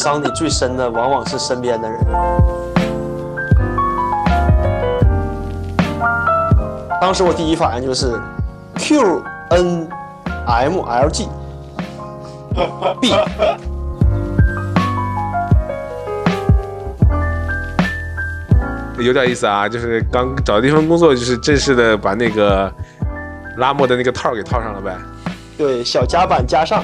[0.00, 2.00] 伤你最深的往往是身边的人。
[6.98, 8.18] 当时我第一反应就是
[8.76, 9.86] Q N
[10.46, 11.28] M L G
[12.98, 13.12] B。
[19.04, 22.72] 有点意思啊，就是刚找的地方工作，就是正式的把那个
[23.58, 24.96] 拉莫的那个套给套上了呗。
[25.58, 26.82] 对，小夹板加上。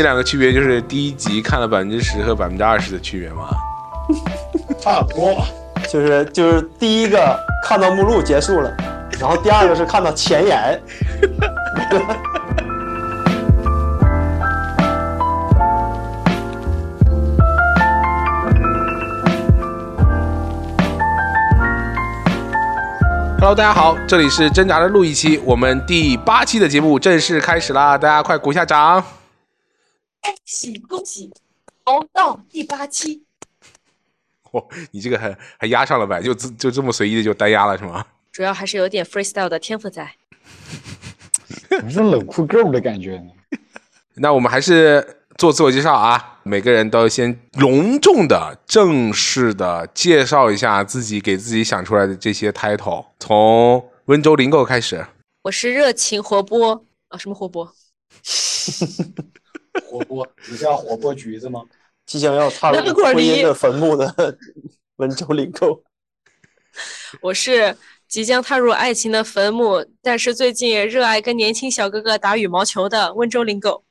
[0.00, 3.50] 这两个区别就是第一集看了百分之十和百分之二十的区别吗？
[4.80, 5.44] 差不多，
[5.92, 8.74] 就是就是第一个看到目录结束了，
[9.20, 10.80] 然后第二个是看到前言。
[23.38, 27.98] Hello，大家好，这里是挣扎的录一期，我们第八期的节目正式开始啦！
[27.98, 29.04] 大家快鼓一下掌！
[30.22, 31.30] 恭喜恭喜，
[31.84, 33.24] 熬到第八期。
[34.44, 36.22] 嚯，你这个还还压上了呗？
[36.22, 38.04] 就就就这么随意的就单压了是吗？
[38.32, 40.12] 主要还是有点 freestyle 的天赋在。
[41.84, 43.30] 你是冷酷 girl 的感觉呢？
[44.14, 45.16] 那我们还是。
[45.38, 53.06] 做自我介绍啊，每个人都先隆重的、正式的介绍一下自己，给自己想出来的这些 title。
[53.18, 55.06] 从温州林购开始，
[55.44, 57.72] 我是热情活泼啊，什么活泼？
[59.84, 61.62] 活泼，你是要火锅橘子吗？
[62.06, 64.36] 即将要踏入婚姻的坟墓的
[64.96, 65.82] 温州领购。
[67.22, 67.76] 我是
[68.08, 73.84] 即将踏入爱情的坟墓，但是最近热爱跟年轻小哥哥打羽毛球的温州领狗。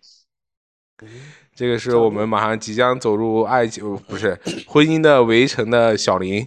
[1.56, 6.46] 这个是我们马上即将走入爱情不是婚姻的围城的小林。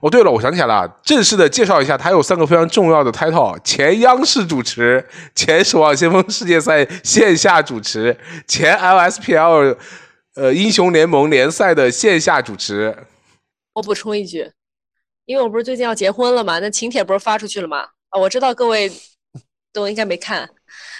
[0.00, 5.04] 哦，对了，我想起来了，正式的介绍一下，他有三个非常重要的 title：前央视主持、
[5.34, 8.16] 前守望先锋世界赛线下主持、
[8.46, 9.76] 前 LSPL
[10.34, 12.96] 呃英雄联盟联赛的线下主持。
[13.72, 14.52] 我补充一句，
[15.24, 17.78] 因为我不是最近要结婚了嘛，那请帖不是发出去了吗？
[18.10, 18.90] 啊，我知道各位
[19.72, 20.48] 都应该没看，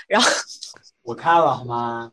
[0.08, 0.28] 然后
[1.02, 2.10] 我看了，好吗？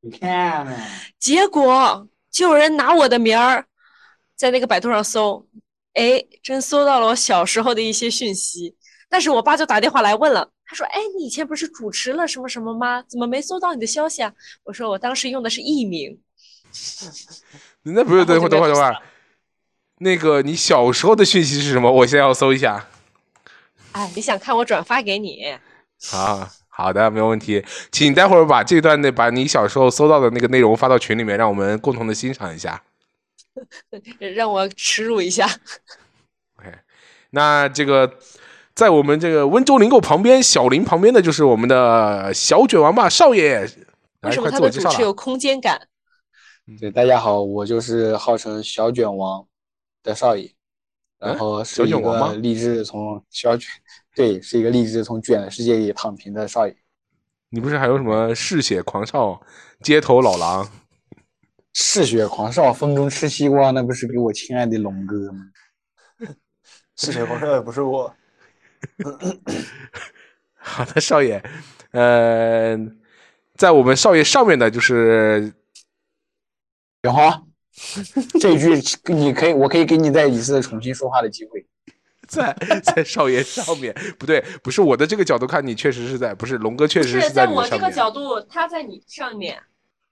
[0.00, 0.72] 你看呢？
[1.18, 3.66] 结果就有人拿我的名儿
[4.34, 5.46] 在那个百度上搜，
[6.00, 8.74] 哎，真搜到了我小时候的一些讯息。
[9.08, 13.02] 但是我爸就打电话来问了，他说：“哎，你以前不是主持了什么什么吗？
[13.06, 14.32] 怎么没搜到你的消息啊？”
[14.64, 16.18] 我说：“我当时用的是艺名。
[17.82, 18.96] ”那不是等会儿等会儿等会儿，
[19.98, 21.90] 那个你小时候的讯息是什么？
[21.92, 22.88] 我现在要搜一下。
[23.92, 25.54] 哎，你想看我转发给你？
[26.12, 26.50] 啊。
[26.72, 27.62] 好的，没有问题，
[27.92, 32.82] 请待会儿把这段那把你小时候搜到的那个内容发到群里面，让我们共同的欣赏一下。
[34.34, 35.46] 让我耻辱一下。
[36.58, 36.72] OK，
[37.30, 38.18] 那这个
[38.74, 43.68] 在我们这个温州灵购旁边，小林旁边的就是我们的小卷王吧，少爷。
[44.22, 45.88] 为什么他的主持有空间感？
[46.78, 49.46] 对，大家好，我就是号称小卷王
[50.02, 50.52] 的少爷，
[51.18, 53.68] 然后是一个励志从小卷。
[54.14, 56.76] 对，是一个励志从卷的世界里躺平的少爷。
[57.48, 59.40] 你不是还有什么嗜血狂少、
[59.82, 60.70] 街头老狼？
[61.72, 65.40] 嗜血狂少风中吃西瓜，那不是给我亲爱的龙哥吗？
[66.96, 68.14] 嗜血狂少也不是我。
[70.56, 71.42] 好的，少爷。
[71.92, 72.76] 呃，
[73.56, 75.52] 在我们少爷上面的就是
[77.02, 77.42] 远华。
[78.38, 78.78] 这句
[79.12, 81.66] 你可以，我可以给你再一次重新说话的机会。
[82.28, 82.54] 在
[82.84, 89.60] 在少爷上面，不对，不是我的这个角度看，你确实是在，不是龙哥确实是在我这个角度，他在你上面。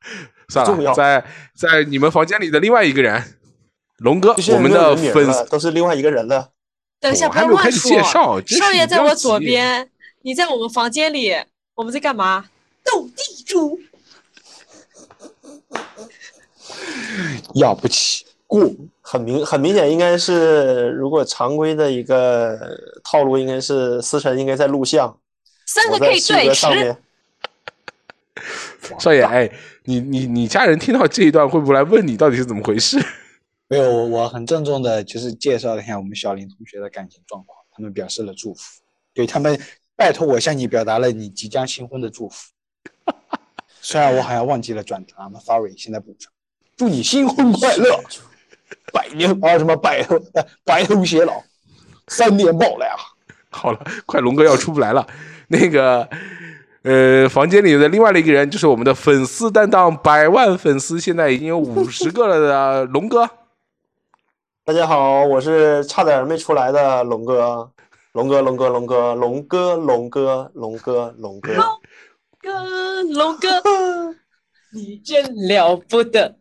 [0.49, 3.23] 算了，在在你们房间里的另外一个人，
[3.99, 6.51] 龙哥，我们的粉丝都是另外一个人了。
[7.01, 8.41] 等一下，还没有开始介绍。
[8.47, 9.91] 少爷在我左边，
[10.23, 11.35] 你在我们房间里，
[11.75, 12.47] 我们在干嘛？
[12.85, 13.81] 斗地主。
[17.55, 18.27] 要不起。
[18.47, 18.67] 过
[19.03, 22.59] 很明很明显，应该是如果常规的一个
[23.05, 25.19] 套路，应该是思辰应该在录像，
[25.67, 26.97] 三个可以对十。
[28.99, 29.53] 少爷，哎，
[29.89, 32.99] 你你你家人听到这一段会不会来问你到底是怎么回事？
[33.69, 38.61] 没有，我我很郑重的，就是介绍了一下我们小林同学的感情状况，他们表示了祝福，
[39.15, 39.59] 对他们
[39.97, 42.53] 拜托我向你表达了你即将新婚的祝福。
[43.81, 46.31] 虽然我好像忘记了转达，I'm sorry，现在补上，
[46.77, 47.99] 祝你新婚快乐。
[48.93, 50.21] 百年啊，什么白头
[50.65, 51.43] 白头偕老，
[52.09, 52.97] 三年抱来啊！
[53.49, 55.07] 好了，快龙哥要出不来了。
[55.47, 56.07] 那个，
[56.83, 63.29] 呃，房间里的另外的一个人就是我们的粉丝担当，百万粉丝现在已经有五十个了的龙哥。
[64.65, 67.71] 大家好，我是差点没出来的龙哥。
[68.13, 71.55] 龙哥，龙哥，龙哥，龙哥，龙哥，龙哥，龙哥，
[72.41, 73.49] 哥，龙哥，
[74.73, 76.37] 你真了不得。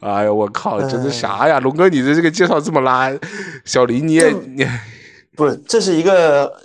[0.00, 1.60] 哎呀，我靠，这是啥呀？
[1.60, 3.10] 龙哥，你的这个介绍这么拉，
[3.64, 4.66] 小林你也这你
[5.38, 6.60] 不是，这是一个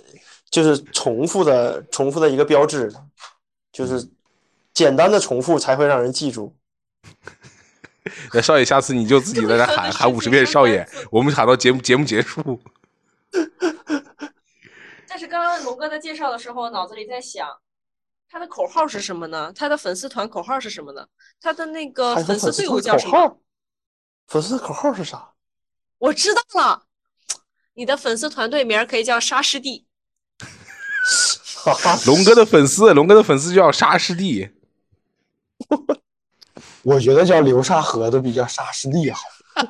[0.50, 2.92] 就是重复的重复的一个标志，
[3.70, 4.04] 就是
[4.72, 6.52] 简单的重复才会让人记住。
[8.32, 12.60] 那少爷，下次你就自己在那喊喊五十遍少爷， 我们喊到节目节目结束。
[15.06, 17.48] 但是刚刚龙哥在介绍的时候，脑子里在想，
[18.28, 19.52] 他的口号是什么呢？
[19.54, 21.06] 他的粉丝团口号是什么呢？
[21.40, 23.38] 他的那个粉丝队伍叫什么？
[24.26, 25.30] 粉丝口号是啥？
[25.98, 26.82] 我知道了，
[27.74, 29.84] 你的粉丝团队名儿可以叫沙师弟。
[31.64, 34.48] 哈哈，龙哥的粉丝，龙哥的粉丝叫沙师弟。
[36.82, 39.22] 我觉得叫流沙河都比较沙师弟好。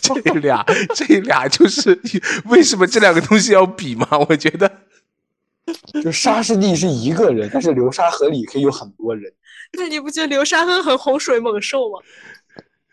[0.00, 0.64] 这俩，
[0.94, 2.00] 这俩就是
[2.46, 4.06] 为什么这两个东西要比吗？
[4.28, 4.70] 我觉得
[6.02, 9.32] 就沙师弟是一个人，但是流沙河里可以有很多人。
[9.72, 12.00] 那你不觉得流沙河很洪水猛兽吗？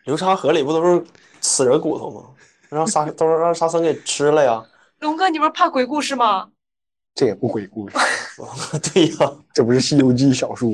[0.06, 1.04] 流沙河里不都是
[1.42, 2.30] 死人骨头吗？
[2.76, 4.64] 让沙 都是让沙僧给吃了呀。
[5.00, 6.50] 龙哥，你不是怕鬼故事吗？
[7.16, 7.96] 这也不鬼故事，
[8.94, 10.70] 对呀，这不是《西游记》小说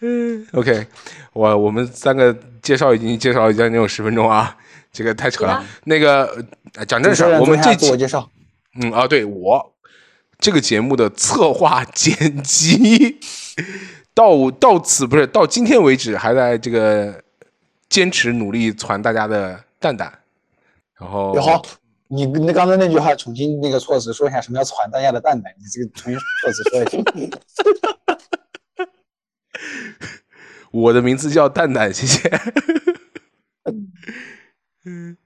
[0.00, 0.86] 嗯？OK，
[1.34, 4.56] 我我们三个介绍已经介绍了将近有十分钟啊，
[4.90, 5.62] 这个太扯了。
[5.84, 6.44] 那个
[6.76, 8.30] 呃讲正事儿，我们这自我介绍，
[8.80, 9.74] 嗯啊，对我
[10.38, 13.18] 这个节目的策划 剪辑
[14.14, 17.22] 到到此不是到今天为止，还在这个
[17.88, 20.12] 坚持努力传大家的蛋蛋，
[21.00, 21.62] 然后哟好，
[22.08, 25.54] 你那刚才那句话重新那个措辞说一下，什么叫传大家的蛋蛋？
[25.56, 26.98] 你这个重新措辞说一下。
[30.72, 32.28] 我的名字叫蛋蛋，谢谢。
[34.86, 35.16] 嗯，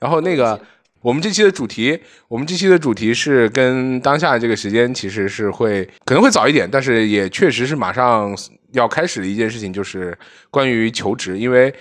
[0.00, 0.60] 然后那个
[1.00, 8.36] 我们这期的主题，我们这期的主题是跟当下这个时间其实是会可能会早一点，但是也确实是马上
[8.72, 10.18] 要开始的一件事情，就是
[10.50, 11.72] 关于求职，因为。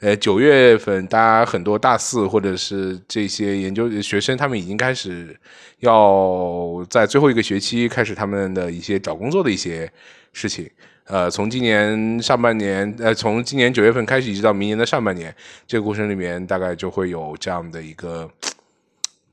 [0.00, 5.34] 呃，九月份，大家很多大四或者是这些研究学生，他们已经开始
[5.78, 9.90] 要在最后一个学期开始他们的一些找工作的一些
[10.32, 10.68] 事情。
[11.06, 15.34] 呃，从今年上半年，呃，从今年九月份开始，一直到明年的上半年，
[15.66, 18.28] 这个过程里面大概就会有这样的一个，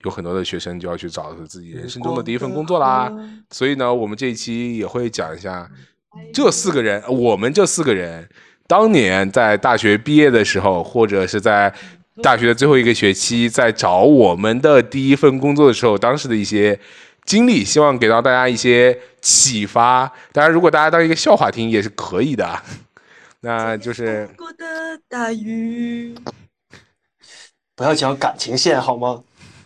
[0.04, 3.12] 有很多的学生就要去找自己人生中的第一份工作啦。
[3.50, 5.70] 所以呢，我们这一期也会讲一下
[6.34, 8.28] 这四个人，我们这四个人
[8.72, 11.74] 当年在大学毕业的时候，或者是在
[12.24, 16.80] 大学的最后一个学期，在找我们的第一份工作的时候，当时的一些
[17.26, 20.10] 经历，希望给到大家一些启发。
[20.32, 22.64] 当然，如果大家当一个笑话听也是可以的。
[23.44, 26.16] 那就是过的大雨。
[27.76, 29.22] 不要讲感情线好吗？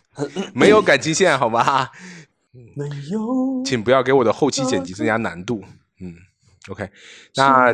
[0.52, 1.90] 没有感情线，好吗？
[2.74, 5.64] 没有，请不要给我的后期剪辑增加难度。
[6.02, 6.16] 嗯
[6.70, 6.90] ，OK，
[7.36, 7.72] 那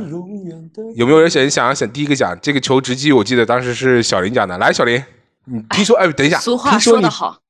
[0.96, 3.12] 有没有人想想要想第一个讲这个求职记？
[3.12, 4.58] 我记得当时是小林讲的。
[4.58, 5.04] 来，小林，
[5.46, 5.96] 你听说？
[5.98, 7.42] 哎，等一下，俗话说得好，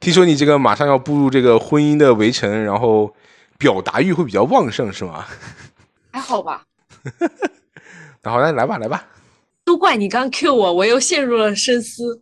[0.00, 3.14] 听说你这个马上要步入这个婚姻的围城，然后
[3.58, 5.26] 表达欲会比较旺盛，是吗？
[6.12, 6.64] 还好吧？
[8.22, 9.06] 那好，那来吧，来吧。
[9.64, 12.20] 都怪你刚 Q 我，我又陷入了深思。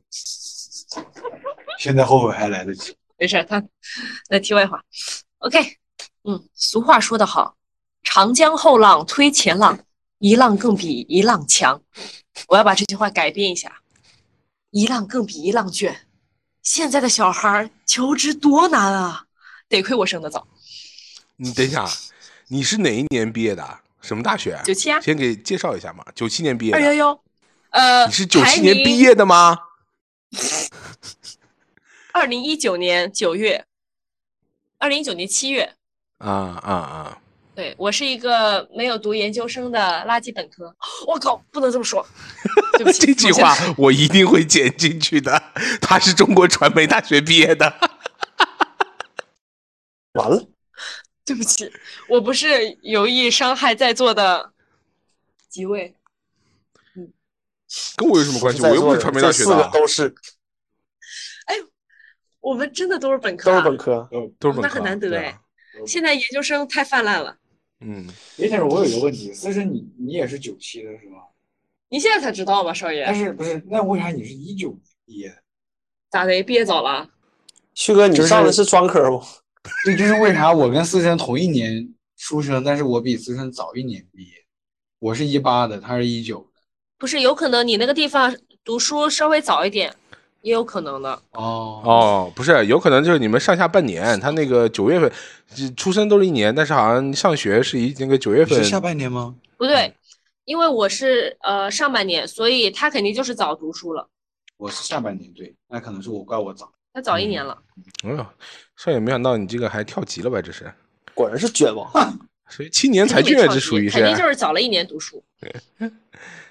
[1.79, 2.95] 现在后悔还来得及。
[3.19, 3.63] 没事儿，他
[4.29, 4.81] 那题外话
[5.39, 5.59] ，OK，
[6.25, 7.55] 嗯，俗话说得好，
[8.03, 9.79] 长江后浪推前浪，
[10.19, 11.83] 一浪更比一浪强。
[12.49, 13.81] 我要把这句话改变一下，
[14.71, 16.07] 一浪更比一浪卷。
[16.63, 19.27] 现在的小孩儿求职多难啊，
[19.69, 20.47] 得亏我生的早，
[21.37, 21.89] 你等一下，
[22.49, 23.81] 你是哪一年毕业的？
[24.01, 24.61] 什么大学？
[24.65, 26.05] 九七啊，先给介绍一下嘛。
[26.15, 27.23] 九七年毕业的，二幺幺，
[27.71, 29.57] 呃，你是九七年毕业的吗？
[32.13, 33.65] 二零一九年九月，
[34.79, 35.75] 二零一九年七月，
[36.19, 37.22] 啊啊啊！
[37.55, 39.79] 对我是一个没有读研究生的
[40.09, 40.75] 垃圾本科。
[41.07, 42.07] 我靠，不能这么说，
[42.79, 45.43] 对不起，这句话我一定会剪进去的。
[45.81, 47.73] 他是中国传媒大学毕业的。
[50.13, 50.49] 完了，
[51.25, 51.71] 对不起，
[52.09, 54.53] 我不是有意伤害在座的
[55.49, 55.95] 几位。
[56.97, 57.13] 嗯
[57.97, 58.63] 跟我有什么关系？
[58.63, 60.15] 我又不是传媒大学的啊，都是
[61.47, 61.57] 哎
[62.41, 64.63] 我们真的都是本科、啊，都是本科，都是本科啊。
[64.63, 65.39] 那很难得哎。
[65.87, 67.35] 现在研究生太泛滥了，
[67.85, 68.07] 嗯，
[68.39, 71.19] 哎，但是我有一个问题，思深你你也是九七的是吗？
[71.89, 73.15] 你现在才知道吗，少爷但？
[73.15, 73.63] 是不是？
[73.69, 74.71] 那为啥你是一九
[75.05, 75.37] 毕业的？
[76.11, 76.43] 咋的？
[76.43, 77.09] 毕业早了？
[77.75, 79.23] 旭哥，你上的是专科不？
[79.85, 84.33] 这就是为啥我跟思深同一年出生，但是我比思深早一年毕业。
[84.99, 86.61] 我是一八的，他是一九的。
[86.99, 88.35] 不是有可能你那个地方
[88.65, 89.95] 读书稍微早一点，
[90.43, 91.11] 也有可能的。
[91.33, 95.11] 哦哦，不是，有可能就是你们上下半年，他那个九月份
[95.55, 99.35] 就出生都是一年，但是好像上学是一那个九月份是下半年吗？
[99.57, 99.95] 不对，
[100.45, 104.09] 因为我是呃上半年，所以他肯定就是早读书了，
[104.59, 106.71] 我是下半年，对，那可能是我怪我早。
[106.93, 107.57] 他早一年了。
[108.05, 108.27] 哎呦，
[108.77, 110.43] 少爷没想到你这个还跳级了吧？
[110.43, 110.71] 这是，
[111.15, 111.91] 果然是卷王。
[112.51, 115.25] 所以青年才俊啊，这属于是肯定就是是早了一年读书，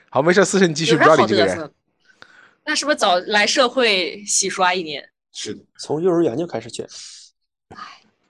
[0.09, 1.71] 好，没事，思辰你继续，不要理这个人。
[2.61, 2.71] 瑟？
[2.71, 5.09] 那是不是早来社会洗刷一年？
[5.33, 6.87] 是的，从幼儿园就开始卷，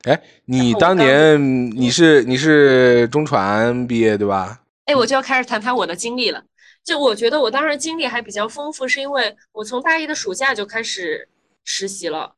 [0.04, 1.40] 哎，你当年
[1.76, 4.62] 你是你是中传毕业对吧？
[4.86, 6.44] 哎，我就要开始谈谈我的经历了。
[6.84, 11.28] 就我觉得我当时经历还比较丰富，是因为我从大一的暑假就开始
[11.64, 12.36] 实习了，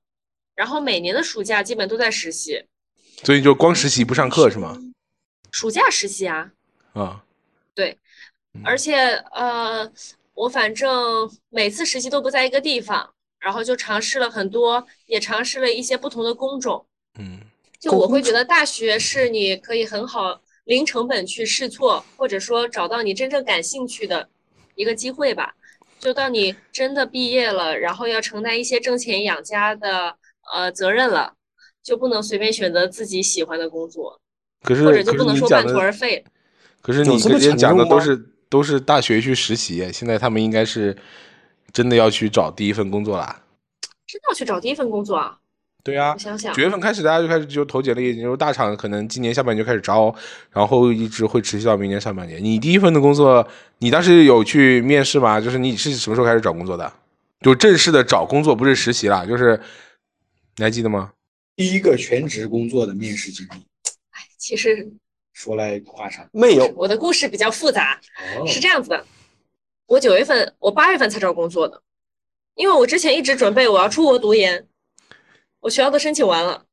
[0.55, 2.65] 然后每年的暑假基本都在实习，
[3.23, 4.77] 所以就光实习不上课是吗？
[5.51, 6.51] 暑假实习啊，
[6.93, 7.23] 啊，
[7.73, 7.97] 对
[8.65, 9.89] 而且呃，
[10.33, 16.85] 我反正每次实习都不在一个地方，然后就尝试了很多，也尝试了一些不同的工种。
[17.19, 17.39] 嗯，
[17.79, 24.29] 就我会觉得大学是你可以很好零成本去试错，或者说找到你真正感兴趣的
[24.75, 25.53] 一个机会吧。
[25.99, 30.17] 就到你真的毕业了，然后要承担一些挣钱养家的
[30.53, 31.33] 呃责任了，
[31.81, 34.19] 就不能随便选择自己喜欢的工作，
[34.63, 36.25] 可是或者就不能说半途是你讲的，而废。
[36.81, 40.95] 可是你这么你之前沉重吗讲的都是都是大学去实习，现在他们应该是
[41.71, 43.41] 真的要去找第一份工作啦。
[44.05, 45.39] 真的要去找第一份工作啊？
[45.83, 50.13] 对啊我，想想九，月份开始大家就开始就投简历，就是大厂可能今年下半年就开始招，
[50.51, 52.43] 然后一直会持续到明年上半年。
[52.43, 53.47] 你第一份的工作，
[53.79, 55.41] 你当时有去面试吗？
[55.41, 56.93] 就是你是什么时候开始找工作的？
[57.41, 59.59] 就正式的找工作，不是实习啦，就是
[60.57, 61.11] 你还记得吗？
[61.55, 63.65] 第一个全职工作的面试经历，
[64.37, 64.93] 其实
[65.33, 66.25] 说来话长。
[66.31, 66.71] 没有。
[66.75, 67.99] 我的故事比较复杂，
[68.39, 68.47] 哦。
[68.47, 69.05] 是这样子的，
[69.87, 71.81] 我九月份，我八月份才找工作的，
[72.55, 74.67] 因为我之前一直准备我要出国读研，
[75.59, 76.65] 我学校都申请完了，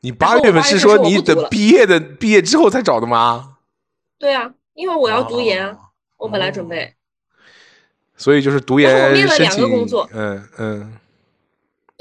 [0.00, 3.58] 你八月份是说你等毕业的毕业之后才找的吗？
[4.18, 5.78] 对啊，因为我要读研啊，哦。
[6.18, 6.94] 我本来准备，
[8.16, 10.98] 所以就是读然后我研面了两个工作嗯嗯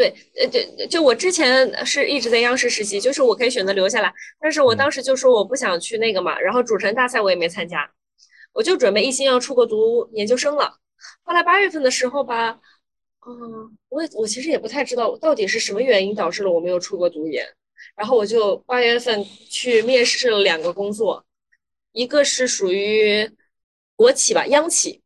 [0.01, 7.87] 对，呃，就就我之前是一直在央视实习，就是我可以选择留下来，但是我嗯当时就说我不想去那个嘛，然后主持人大赛我也没参加，
[8.51, 10.79] 我就准备一心要出国读研究生了。
[11.21, 12.59] 后来八月份的时候吧，
[13.27, 17.45] 嗯，我也我其实也不太知道到底是什么原因导致了我没有出国读研，
[17.95, 21.23] 然后我就八月份去面试了两个工作，
[21.91, 23.29] 一个是属于
[23.95, 25.03] 国企吧，央企，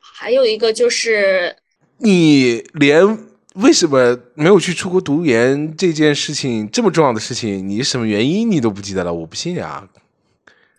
[0.00, 1.56] 还有一个就是
[1.98, 3.29] 你连
[3.62, 9.12] 为什么没有去出国读研这件事情这么重要的事情，你什么原因你都不记得了？
[9.12, 9.88] 我不信啊！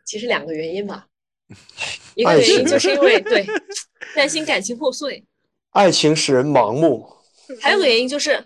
[0.06, 1.08] 其实两个原因吧，
[2.16, 3.46] 一个原因就是因为对
[4.16, 5.24] 担心感情破碎，
[5.72, 7.08] 爱情使人盲目，
[7.62, 8.46] 还有个原因就是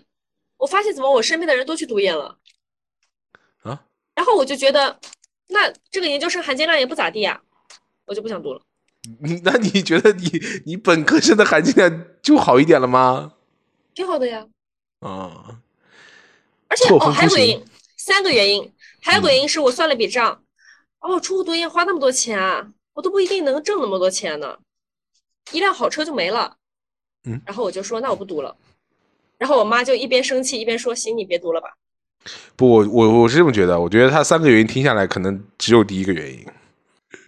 [0.58, 2.38] 我发现怎么我身边的人都去读研了
[3.62, 3.82] 啊，
[4.14, 4.98] 然后我就觉得
[5.48, 7.40] 那这个研究生含金量也不咋地呀，
[8.06, 8.60] 我就不想读了。
[9.20, 13.32] 你 那你觉得你你本科生的含金量就好一点了吗？
[13.96, 14.46] 挺好的呀，
[15.00, 15.58] 啊，
[16.68, 17.64] 而且哦还有个原因，
[17.96, 20.42] 三个原因，还有个原因是我算了笔账，
[21.00, 24.58] 哦，出国读研花那么多钱啊，我都不一定能挣那么多钱呢，
[25.52, 26.58] 一辆好车就没了，
[27.24, 28.54] 嗯，然后我就说那我不读了，
[29.38, 31.70] 然后我妈就一边生气一边说行，你别读了吧。
[32.54, 36.46] 不，我我我是这么觉得，我觉得他三个原因听下来，可能只有第一个原因。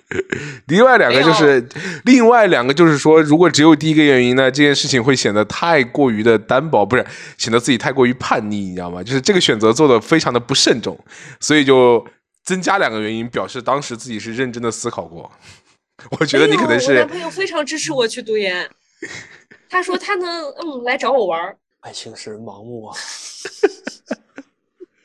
[0.69, 1.69] 另外两个就是，
[2.05, 9.03] 另外两个就是说，如果只有第一个原因呢，这件事情会显得太过于的单薄，不是显得自己太过于叛逆，你知道吗？
[9.03, 10.99] 就是这个选择做的非常的不慎重，
[11.41, 12.07] 所以就
[12.43, 15.31] 增加两个原因，表示当时自己是认真的思考过。
[16.19, 18.71] 我觉得你可能是男朋友非常支持我去读研，
[19.69, 22.97] 他说他能嗯来找我玩儿，爱情使人盲目啊！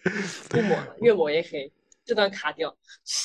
[0.50, 1.72] 不抹了，越抹越黑，
[2.06, 2.74] 这段卡掉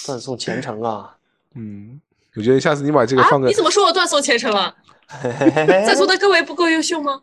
[0.07, 1.18] 断送前程啊！
[1.55, 2.01] 嗯，
[2.37, 3.41] 我觉得下次你把这个啊放！
[3.41, 4.75] 个你怎么说我断送前程了？
[5.07, 7.23] 嘿嘿嘿嘿在座的各位不够优秀吗？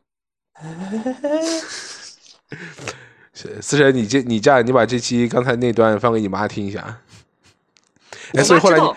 [3.34, 7.02] 是 思辰，你这你这样，你把这期刚才那段放给你妈听一下。
[8.34, 8.94] 哎，所以后来你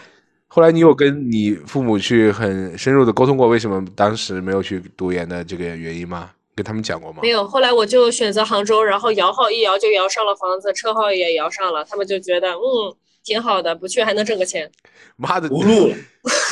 [0.47, 6.31] 后来你有跟你父母去很深入的沟通过，为什么当时没有去读研的这个原因吗？
[6.55, 7.29] 跟他们讲过吗没？
[7.29, 12.97] 有，后来我就选择杭州，然后摇号一摇就摇上了房子，车号也摇上了，他们就觉得嗯
[13.29, 14.71] 挺好的，不去还能挣个钱。
[15.17, 15.97] 妈的，不录了，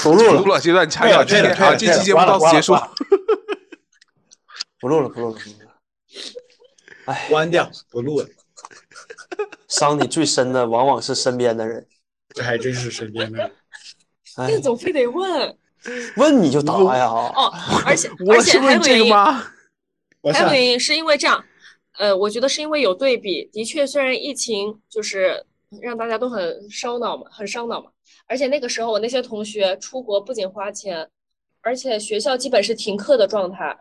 [0.02, 1.24] 不录了，不录了，这段掐掉。
[1.24, 2.74] 今退了天啊，这退了退了期节目到此结束。
[4.78, 5.72] 不录了，不录了，不录了。
[7.06, 8.28] 哎，关掉，不录了。
[9.68, 11.86] 伤你最深的往往是身边的人。
[12.34, 13.52] 这还真是身边的人。
[14.36, 15.56] 哎那，总非得问，
[16.16, 17.06] 问你就答呀。
[17.06, 17.50] 哦，
[17.86, 19.42] 而且而且还有个原因，个吗？
[20.34, 21.42] 还有原因是因为这样，
[21.98, 25.46] 呃，我觉得是因为有对比，的确，虽然疫情就是
[25.80, 27.90] 让大家都很烧脑嘛，很伤脑嘛，
[28.26, 31.08] 而且那个时候我那些同学出国不仅花钱，
[31.60, 33.76] 而且学校基本是停课的状态。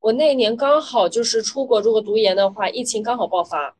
[0.00, 3.76] 我那年刚好就是出国，如果读研的话，疫情刚好爆发。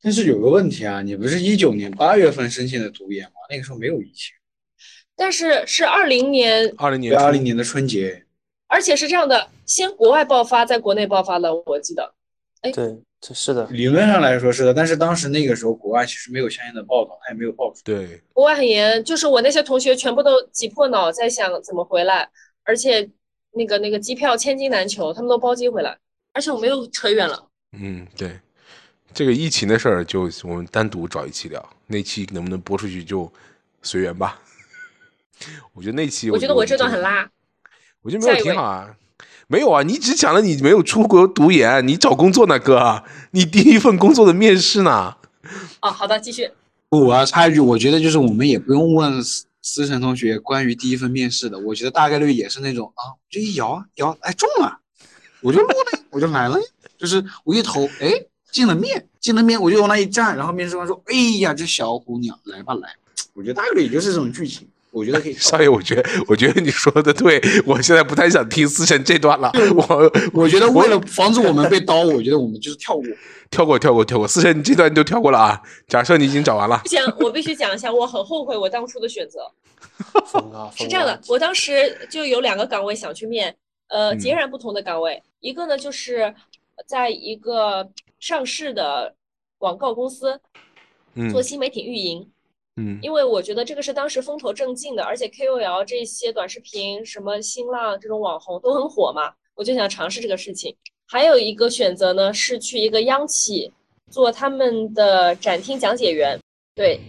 [0.00, 3.34] 但是有个问题啊，你不是一九年八月份申请的读研吗？
[3.50, 4.34] 那个时候没有疫情，
[5.16, 8.24] 但是是二零年，二零年二零年的春节。
[8.70, 12.14] 而且是这样的，先国外爆发，在国内爆发的，我记得。
[12.60, 17.80] 哎对，这是的，理论上来说是的，但是当时那个时候国外其实没有相应的报道，他也没有报出。
[17.84, 22.28] 对，国外很严，就是我那些同学全部都挤破脑在想怎么回来，
[22.62, 23.10] 而且
[23.52, 25.98] 那个那个机票千金难求，他们都包机回来。
[26.32, 28.38] 而且我们又扯远了，嗯，对，
[29.12, 33.32] 这个疫情的事儿就我们单独找一期聊，那期能不能播出去就
[33.82, 34.40] 随缘吧。
[35.74, 37.28] 我觉得那期，我觉得我这段很拉，
[38.02, 38.96] 我觉得没有挺好啊。
[39.50, 45.16] 没有啊，你只讲了你没有出国读研，你找工作呢，哥，你第一份工作的面试呢？
[45.80, 46.50] 啊，好的，继续。
[46.90, 54.80] 我要插一句，我觉得就是我们也不用问思思成同学关于第一份面试的，我觉得大概率也是那种啊，我就一摇啊摇，哎中了，
[55.40, 56.64] 我就录了呀，我就来了呀，
[56.98, 58.12] 就是我一投，哎
[58.52, 62.90] 进了面，进了面我就往那一站，然后面试官说，哎呀这小姑娘来吧来，
[63.32, 73.04] 我觉得大概率也就是这种剧情，我觉得可以少爷，我觉得，我觉得你说的对，我现在不太想听思成这段了，我我觉得为了防止我们被刀，我觉得我们就是跳过。
[73.50, 74.28] 跳过，跳过，跳过。
[74.28, 75.60] 思成，你这段就跳过了啊。
[75.86, 79.40] 假设你已经找完了不，行，我必须讲一下，我很后悔我当初的选择。
[80.26, 80.70] 疯啊！
[80.76, 83.56] 是这样的，我当时就有两个岗位想去面，
[83.88, 85.22] 呃，嗯截然不同的岗位。
[85.40, 86.34] 一个呢，就是
[86.86, 87.88] 在一个
[88.20, 89.14] 上市的
[89.56, 90.38] 广告公司
[91.14, 92.26] 嗯做新媒体运营，嗯
[93.02, 100.74] 因为我觉得这个是当时风头正劲的，而且 KOL 这些短视频、什么新浪这种网红都很火嘛，我就想尝试这个事情。
[101.06, 103.72] 还有一个选择呢，是去一个央企
[104.10, 106.38] 做他们的展厅讲解员。
[106.74, 107.00] 对，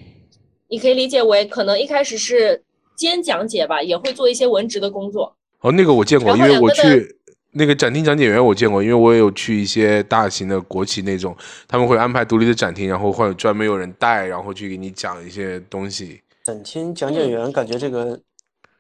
[0.68, 2.64] 你可以理解为可能一开始是
[2.96, 5.36] 兼讲解吧，也会做一些文职的工作。
[5.62, 7.19] 哦，那个我见过，因为我去
[7.52, 11.36] 那个展厅讲解员我见过，因为我也有去一些大型的国企那种，
[11.68, 16.22] 他们会安排独立的展厅，然后会专门有人带，然后去给你讲一些东西。
[16.44, 18.20] 展厅讲解员感觉这个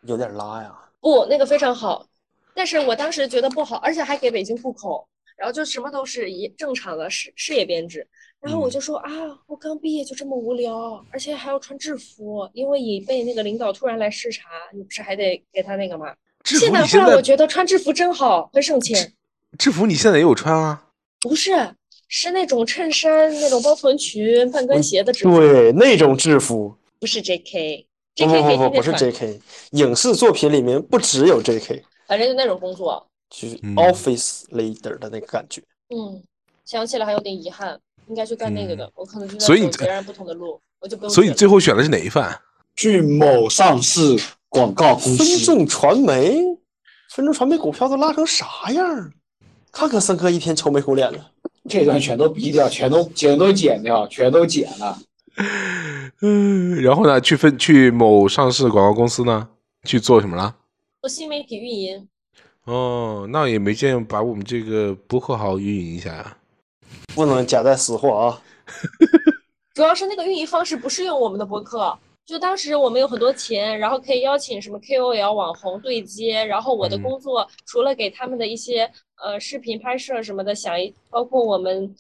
[0.04, 0.72] 有点拉呀。
[1.02, 2.06] 不，那个非常好，
[2.54, 8.08] 但是我当时觉得不好，而且还给北京户口，然后就什么都是一正常的事事业编制。
[8.40, 9.12] 然后我就说啊，
[9.48, 16.14] 我刚毕业就这么无聊，而且还要穿制服，因为你被那个领导突然来视察，你不是还得给他那个吗？
[16.44, 19.14] 制现在现在忽然我觉得穿制服真好，很省钱。
[19.58, 20.84] 制服你现在也有穿啊？
[21.22, 21.52] 不是，
[22.08, 27.86] 是那种衬衫、那种包臀裙、半跟鞋的制服，对，那种制服，不是 JK。
[28.16, 29.40] 不 JK 不不不，不是，JK，
[29.72, 33.06] 影视作品里面不只有 JK，反正就那种工作。
[33.30, 35.62] 就是嗯 office leader 的那个感觉。
[35.90, 36.22] 嗯，
[36.66, 42.26] 想起来还有点遗憾，应该去干那个的，我可能就在所以你走截然不同的路，我就不用所以你最后选的是哪一份？
[42.76, 44.18] 去某上市
[44.50, 46.42] 广告公分，众传媒，
[47.12, 49.12] 分众传媒股票都拉成啥样儿？
[49.72, 51.24] 看看森哥一天愁眉苦脸的。
[51.70, 54.98] 这段全都逼掉，全都全都剪掉，全都剪了。
[56.22, 59.48] 嗯，然后呢，去分去某上市广告公司呢，
[59.84, 60.56] 去做什么了？
[61.02, 62.08] 做新媒体运营。
[62.66, 66.38] 哦，那也没见把我们这个播客好运营一下呀、
[67.14, 68.42] 不能夹带私货啊！
[69.76, 71.98] 主要是那个运营方式不适用我们的博客。
[72.30, 81.96] 就当时我们有很多钱，然后可以邀请什么 KOL 网红对接，然后我的嗯工作除了给他们的一些呃视频拍摄什么的，想一包括我们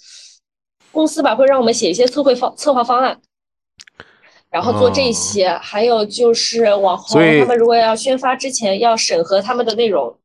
[0.91, 3.19] 公司吧会让我们写一些策划方策划方案，
[4.51, 10.15] 然后做这些，还有就是网红他们如果要宣发之前要审核他们的内容。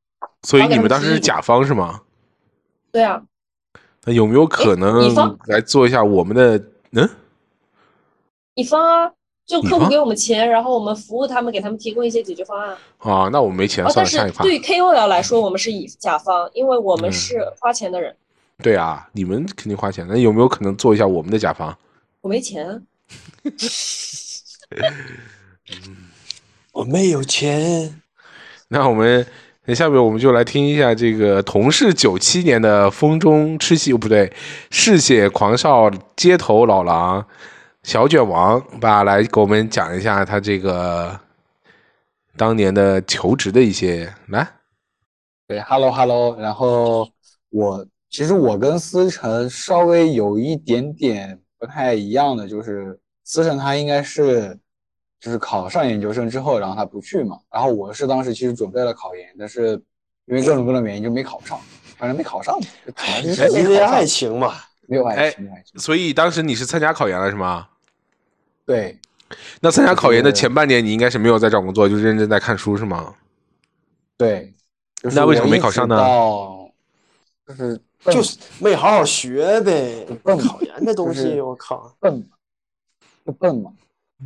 [0.43, 2.03] 所以你们当时是甲方是吗？
[2.93, 3.23] 对啊，
[4.05, 6.62] 那有没有可乙能方来做一下我们的？
[6.93, 7.09] 嗯，
[8.55, 9.12] 乙方啊，
[9.46, 12.76] 就客户给我们钱，然后我们服务他们，给他们提供一些解决方案。
[12.98, 14.42] 啊，那我们没钱，哦，算了，但是下一趴。
[14.42, 18.16] 对于 KOL 来说，我们是以甲方，因为我们嗯是花钱的人，
[18.62, 21.76] 对啊，你们肯定花钱，那有没有可能做一下我们的甲方？
[22.22, 22.80] 我没钱啊。
[26.72, 28.00] 我没有钱，
[28.68, 29.24] 那我们
[29.66, 34.33] 那下面我们就来听一下这个同是九七年的风中痴戏，哦不对，
[34.70, 37.24] 嗜血狂少街头老狼
[37.85, 41.20] 小卷王吧，来给我们讲一下他这个
[42.35, 44.49] 当年的求职的一些来。
[45.47, 47.07] 对，Hello Hello，然后
[47.51, 54.59] 我其实我跟思成稍微有一点点不太一样的，就是思成他应该是
[55.20, 57.38] 就是考上研究生之后，然后他不去嘛。
[57.53, 59.73] 然后我是当时其实准备了考研，但是
[60.25, 61.61] 因为各种各样的原因就没考上，
[61.99, 62.59] 反正没考上，
[63.53, 64.55] 因为爱情嘛，
[64.88, 65.79] 没有爱哎情，没有爱情。
[65.79, 67.68] 所以当时你是参加考研了是吗？
[68.66, 68.98] 对，
[69.61, 73.14] 那参加考研的前半年，你应该是没有在找工作，就认真在看书是吗？
[74.16, 74.55] 对，
[74.96, 76.70] 就是那为什么没考上呢哦
[77.46, 80.07] 就是就是没好好学呗。
[80.22, 82.24] 笨考研这东西，我靠，笨嘛，
[83.27, 83.70] 就笨嘛，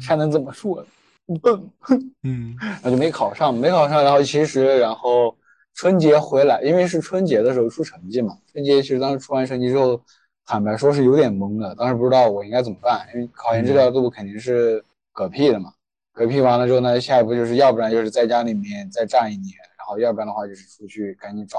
[0.00, 0.80] 还能怎么说
[1.26, 1.36] 呢？
[1.42, 1.70] 笨，
[2.22, 4.04] 嗯然后就没考上，没考上。
[4.04, 5.36] 然后其实，然后
[5.74, 10.00] 春节回来，因为是春节的时候出成绩嘛，春节其实当时出完成绩之后，
[10.50, 14.82] 坦白说是有点懵的，当时不知道我应该怎么办，因为考研这条路肯定是
[15.12, 15.70] 嗝屁的嘛。
[16.14, 21.58] 嗝屁完了之后呢，下一步就是要不然就是在家里面再站一年，然后要不然的话就是出去赶紧找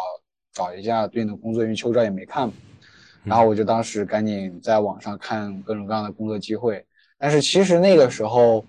[0.52, 2.54] 找一下对应的工作，因为秋招也没看嘛。
[3.24, 6.84] 然后我就当时赶紧在网上看各种各样的工作机会，
[7.20, 8.66] 但是其实那个时候，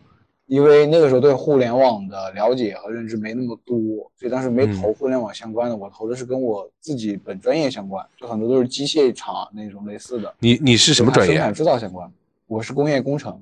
[0.50, 3.76] 因为那个时候对互联网的了解和认知没那么多，
[4.16, 10.34] 所以当时没投互联网相关的，我投的是跟我自己本专业相关，就很多都是机械厂那种类似的。
[10.40, 11.54] 你你是什么专业生产？
[11.54, 12.12] 制造相关，
[12.48, 13.40] 我是工业工程。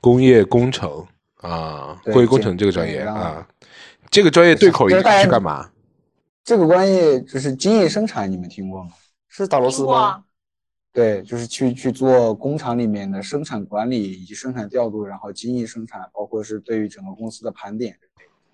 [0.00, 3.46] 工业工程啊，对工业工程这这个专业啊，
[4.10, 5.70] 这个专业对口应该就是大家是干嘛？
[6.42, 8.90] 这个专业就是精益生产，你们听过吗？
[9.28, 10.24] 是打螺丝吗？
[10.92, 17.96] 对，就是去去做工厂里面的生产管理以及生产调度，然后精益生产，包括是对于整个公司的盘点。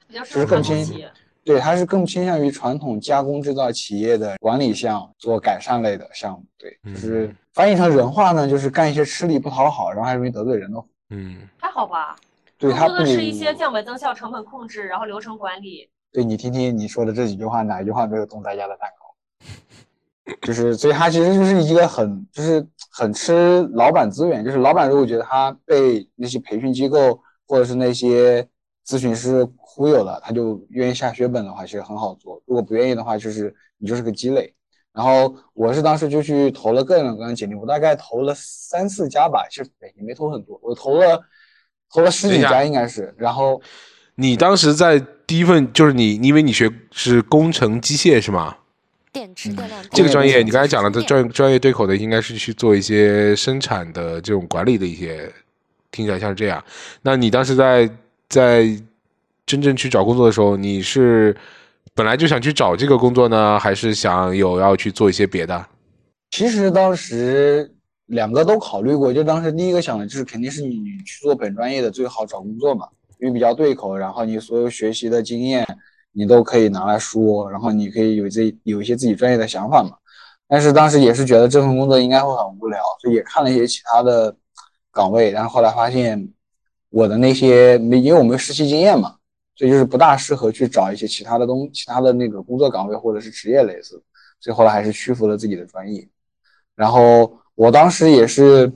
[0.07, 1.11] 比较适合就是更偏。
[1.43, 6.45] 对，它是更倾向于传统加工制造企业的管理项做改善类的项目。
[6.57, 10.89] 对，就是嗯翻译成人话呢，就是干一些吃力不讨好，然后还容易得罪人的活。
[11.11, 12.17] 嗯，还好吧，
[12.59, 15.89] 对，它不更多的是一些降本增效、成本控制，然后流程管理。
[16.11, 19.15] 对你听听你说的这几句话，哪一句话没有动大家的蛋糕？
[20.41, 24.45] 就是，所以他其实就是一个很，就是很吃老板资源。
[24.45, 28.43] 就是老板如果觉得他被那些培训机构或者是那些
[28.87, 32.43] 咨询师忽悠了，他就愿意下血本的话，其实很好做。
[32.47, 34.55] 如果不愿意的话，就是你就是个鸡肋。
[34.95, 41.21] 然后我是当时就去投了各种各样的简历，我大概投了三四家吧，其实也没投很多，我投了
[41.93, 43.15] 投了十几家应该是。
[43.19, 43.61] 然后
[44.15, 48.57] 你当时在第一份就是你，因为你学是工程机械是吗？
[49.15, 55.33] 电池电量这个专业你刚才讲了，的专专业对口的应该是去做一些生产的这种管理的一些，
[55.93, 56.63] 听起来像是这样。
[57.01, 57.89] 那你当时在
[58.29, 58.69] 在
[59.47, 61.35] 真正去找工作的时候，你是
[61.95, 65.65] 本来就想去找这个工作呢，还是想有要去做一些别的？
[66.33, 67.73] 其实当时
[68.07, 72.89] 两个都考虑过，就当时第一个想的就是肯定是你去做本专业的最好找工作嘛，
[73.21, 75.65] 因为比较对口，然后你所有学习的经验
[76.15, 79.91] 你都可以拿来说，然后你可以有自己有一些自己专业的想法嘛。
[80.47, 84.35] 但是当时也是觉得这份工作应该会很无聊，所以也看了一些其他的
[84.93, 86.29] 岗位，但是后来发现
[86.91, 89.17] 我的那些没，因为我没有实习经验嘛，
[89.57, 94.03] 所以就是不大适合去找一些其他的东其他的那个工作岗位或者是职业类似的，
[94.39, 96.07] 所以后来还是屈服了自己的专业。
[96.77, 98.71] 然后我当时也是，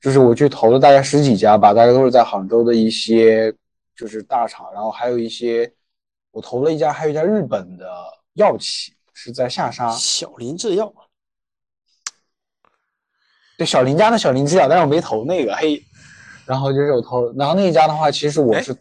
[0.00, 3.54] 就是我去投了大概十几家吧，大概都是在杭州的一些
[3.96, 5.72] 就是大厂，然后还有一些
[6.34, 7.86] 我投了一家，还有一家日本的
[8.32, 10.92] 药企是在下沙，小林制药，
[13.56, 15.80] 对小林家的小林制药，但是我没投那个嘿。
[16.44, 18.74] 然后就是我投，然后那一家的话，其实我哎是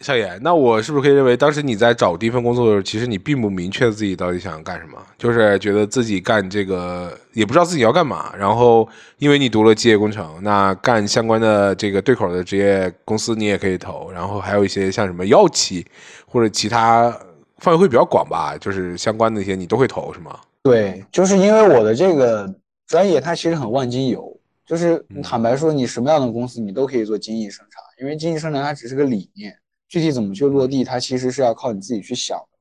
[0.00, 15.86] 少爷，那我是不是可以认为，当时你在找第一份工作的时候，其实你并不明确自己到底想干什么，就是觉得自己干这个也不知道自己要干嘛，然后因为你读了机械工程，那干相关的这个对口的职业公司你也可以投，然后还有一些像什么药企
[16.26, 17.16] 或者其他
[17.58, 20.36] 范围会比较广吧，就是相关的一些你都会投是吗？
[20.64, 22.52] 对，就是因为我的这个
[22.88, 25.22] 专业它其实很万金油，就是嗯。
[25.22, 29.56] 坦白说，你什么样的公司你都可以做精益生产，因为精益生产它只是个理念，
[29.92, 32.58] 具体怎么去落地，它其实是要靠你自己去想的。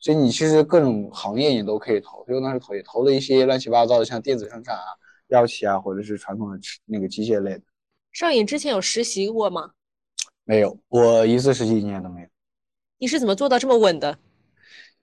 [0.00, 4.82] 所以你其实各种行业你都可以投，所以我当时投也投了一些乱七八糟的，像电子生产啊、
[5.28, 7.62] 药企啊，或者是传统的那个机械类的。
[8.10, 9.70] 少颖之前有实习过吗？
[10.42, 12.26] 没有，我一次实习经验都没有。
[12.98, 14.18] 你是怎么做到这么稳的？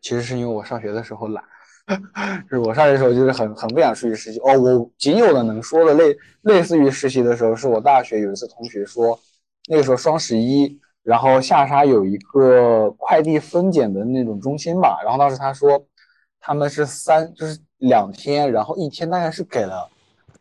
[0.02, 1.42] 其实是因为我上学的时候懒，
[2.52, 4.40] 就是我上学的时候就是很很不想出去实习。
[4.40, 9.18] 哦，我仅有的能说的类类似于实习的时候，是我大学有一次同学说，
[9.70, 15.84] 那个时候双十一，然后下沙有一个快递分拣的那种中心吧，然后当时他说
[16.40, 19.90] 他们是三就是两天，然后一天大概是给了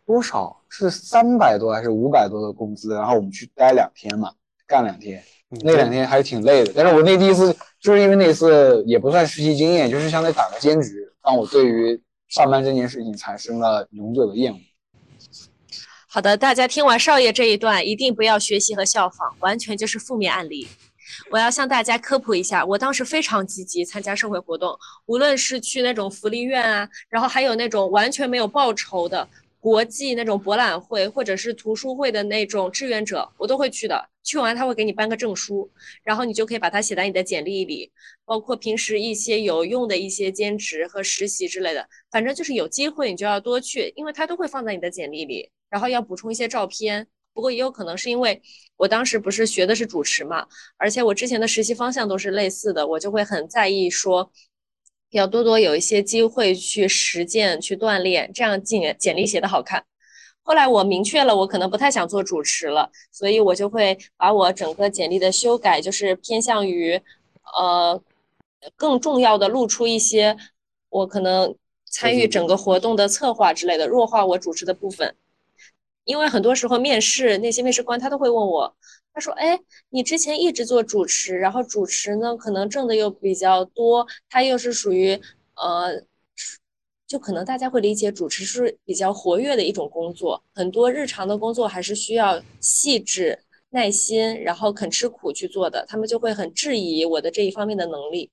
[0.05, 0.55] 多少？
[0.68, 2.94] 是三百多还是五百多的工资？
[2.94, 4.33] 然后我们去待两天嘛，
[4.66, 5.23] 干两天。
[5.64, 14.59] 那两天还是挺累的，但是我那第一次就是因为那次也不算实习经验，就是相当于打个兼职，让我对于上班这件事情产生了永久的厌恶。
[16.18, 20.66] 好的，大家听完少爷这一段，一定不要学习和效仿，完全就是负面案例。
[21.31, 24.76] 我要向大家科普一下，我当时非常积极参加社会活动，
[25.07, 29.28] 无论是去那种福利院啊，然后还有那种完全没有报酬的
[29.61, 34.09] 国际那种博览会，或者是图书会的那种志愿者，我都会去的。
[34.24, 35.70] 去完他会给你颁个证书，
[36.02, 37.92] 然后你就可以把它写在你的简历里，
[38.24, 41.88] 包括平时一些有用的一些兼职和实习之类的。
[42.11, 47.07] 反正就是有机会你就要多去，因为他都会放在你的简历里，然后要补充一些照片。
[47.35, 48.42] 不过也有可能是因为
[48.76, 50.44] 我当时不是学的是主持嘛，
[50.76, 54.33] 而且我之前的实习方向都是类似的，我就会很在意说
[55.11, 59.85] 要多多有一些机会去实践、去锻炼，这样简简历写的好看。
[60.42, 67.00] 后来我明确了，我可能不太想做主持了，所以我就会把我整个简历的修改，就是偏向于
[67.57, 68.02] 呃
[68.74, 70.37] 更重要的露出一些
[70.88, 71.54] 我可能
[71.85, 75.14] 参与整个活动的策划之类的，弱化我主持的部分。
[76.09, 78.75] 因为很多时候面试那些面试官他都会问我，
[79.12, 85.21] 他说：“哎，你之前一直做主持，然后主持呢可能挣的又比较多，他又是属于
[85.57, 86.03] 呃，
[87.07, 98.31] 就可能大家会理解主持是比较活跃的一种工作，很多日常的工作还是需要细致、耐心，然后肯吃苦去做的，他们就会很质疑我的这一方面的能力。”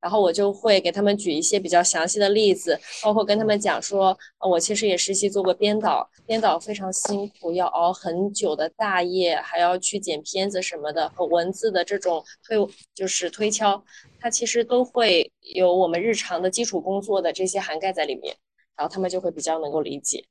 [0.00, 12.56] 然后我就会给他们举一些比较详细的例子，包括跟他们讲说，呃，我其实也实习做过编导，编导非常辛苦，要熬很久的大夜，还要去剪片子什么的，和文字的这种推
[12.94, 13.82] 就是推敲，
[14.20, 18.36] 它其实都会有我们日常的基础工作的这些涵盖在里面，
[18.76, 20.24] 然后他们就会比较能够理解。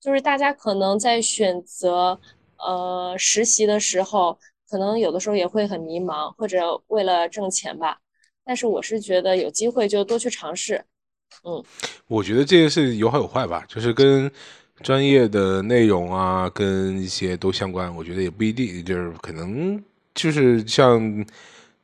[0.00, 2.18] 就是大家可能在选择
[2.58, 7.98] 呃实习的时候，可能有的时候也会很迷茫，或者为了挣钱吧。
[8.44, 10.84] 但是我是觉得有机会就多去尝试，
[11.44, 11.62] 嗯，
[12.08, 14.30] 我觉得这个是有好有坏吧，就是跟
[14.82, 17.94] 专业的内容啊，跟一些都相关。
[17.94, 19.80] 我觉得也不一定，就是可能
[20.14, 21.24] 就是像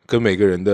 [0.07, 0.73] 跟每个人的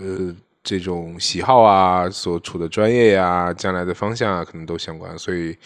[0.00, 5.16] 呃这种喜好啊，所处的专业呀，将来的方向啊，可能都相关。
[5.18, 5.56] 所以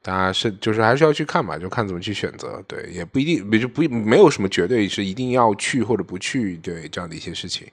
[0.00, 2.62] 大家是就是还是要去看吧，就看怎么去选择。
[2.66, 7.66] 对，也不一定，就不没有什么绝对是一定要去或者不去，对这样的一些事情。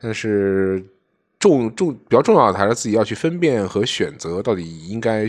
[0.00, 0.82] 但是
[1.38, 5.28] 重重比较重要的还是自己要去分辨和选择到底应该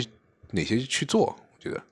[0.51, 1.25] 哪些去做。
[1.25, 1.83] 我觉得，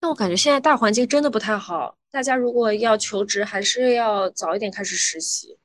[0.00, 5.58] 那我感觉现在大环境真的不太好，大家如果要求职，还是要早一点开始实习，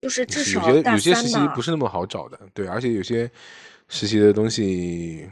[0.00, 3.30] 就是至少有些有些实习不是那么好找的，对，而且有些
[3.88, 5.28] 实习的东西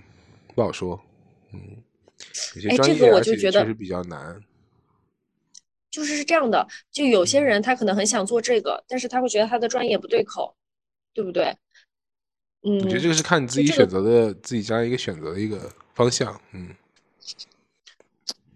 [0.54, 1.00] 不好说，
[1.52, 1.60] 嗯，
[2.54, 4.38] 有些专业而且确实比较难。
[5.98, 10.54] 就是是这样的，就有些人他可能很想做这个，但是他会觉得他的专业不对口，
[11.12, 11.56] 对不对？
[12.62, 15.58] 嗯，我觉得这个是看你自己选择的，自己家一个选择的一个
[15.94, 16.40] 方向。
[16.52, 16.68] 嗯，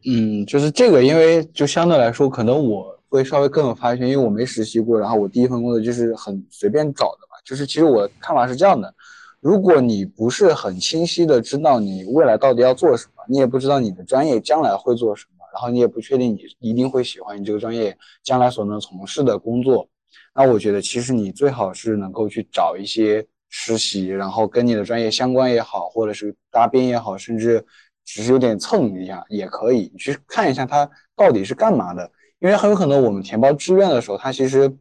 [0.05, 7.37] 嗯，就是这个，因为就相对来说，可能我会稍微更有发言权，因为我没实习过，然后我第一份工作就是很随便找的嘛。
[7.44, 8.94] 就是其实我看法是这样的：
[9.40, 15.41] 如果你不是很清晰的知道你未来到底要做什么，你也不知道你的专业将来会做什么。
[15.52, 19.88] 然后你也不确定你一定会喜欢你这个专业将来所能从事的工作，
[20.34, 27.64] 那我觉得其实你最好是能够去找一些实习，然后跟你的专业相关也好，或者是搭边也好，甚至
[28.04, 32.10] 只是有点蹭一下也可以，你去看一下它到底是干嘛的。
[32.40, 34.76] 因为很有可能我们填报志愿的时候，它其实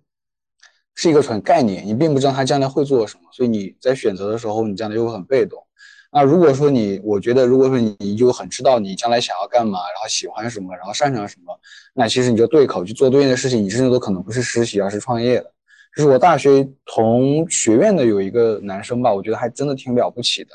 [0.96, 5.62] 是一个纯概念，你并不知道它将来会做什么，所以你在选择的时候，你将来就会很被动。
[6.14, 11.58] 那如果说你，我觉得如果说你你就很知道你将来想要干嘛，然后喜欢什么，然后擅长什么，
[11.94, 15.52] 那其实你就对口去做对应的事情，你甚至都可能不是实习，而是创业的。
[15.96, 20.50] 就是我大学同学院的有一个男生吧，我觉得还真的挺了不起的，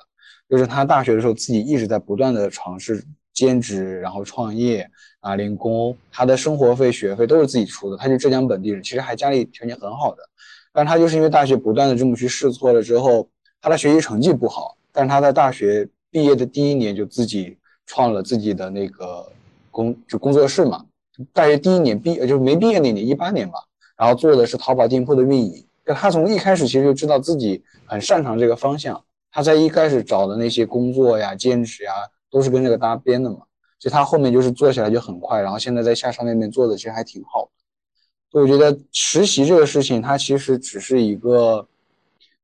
[0.49, 4.87] 就是他大学的时候自己一直在不断的尝试兼职，然后创业
[5.21, 10.23] 啊，零工，他的生活费、学费都是自己出的，他是浙江本地人，其实还家里条件很好的，
[10.73, 13.27] 但他就是因为大学不断的这么去试错了之后，
[13.63, 14.77] 他的学习成绩不好。
[14.97, 19.31] 但是他在大学毕业的第一年就自己创了自己的那个
[19.71, 20.87] 工就工作室嘛。
[21.35, 23.59] 大学第一年毕就是没毕业那年，一八年吧，
[23.95, 25.67] 然后做的是淘宝店铺的运营。
[25.85, 29.05] 就他从一开始其实就知道自己很擅长这个方向。
[29.31, 31.93] 他在一开始找的那些工作呀、兼职呀，
[32.31, 33.41] 都是跟这个搭边的嘛。
[33.79, 37.51] 所以他后面就是做起来就很快，然后现在在下商那边做的其实还挺好的。
[38.33, 41.69] 所以我觉得实习这个事情，它其实只是一个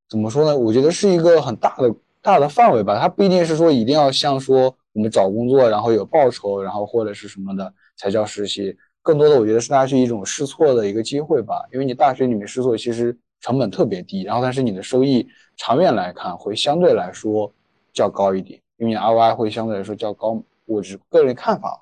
[0.07, 0.55] 怎么说呢？
[0.55, 1.95] 我觉得是一个很大的。
[2.23, 8.77] 大的范围吧，它不一定是说一定要像说我们找工作，然后有报酬，然后或者是什么的才叫实习。
[9.03, 11.67] 更多的，我觉得是大家是一种试错的一个机会吧。
[11.73, 17.53] 因为你大学里面试错，其实成本特别低，然后但是你的收益长远来看会相对来说
[17.93, 20.41] 较高一点，因为 ROI 会相对来说较高。
[20.65, 21.81] 我只个人看法，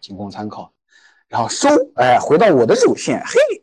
[0.00, 0.72] 仅供参考。
[1.28, 3.62] 然后收，哎，回到我的主线，嘿，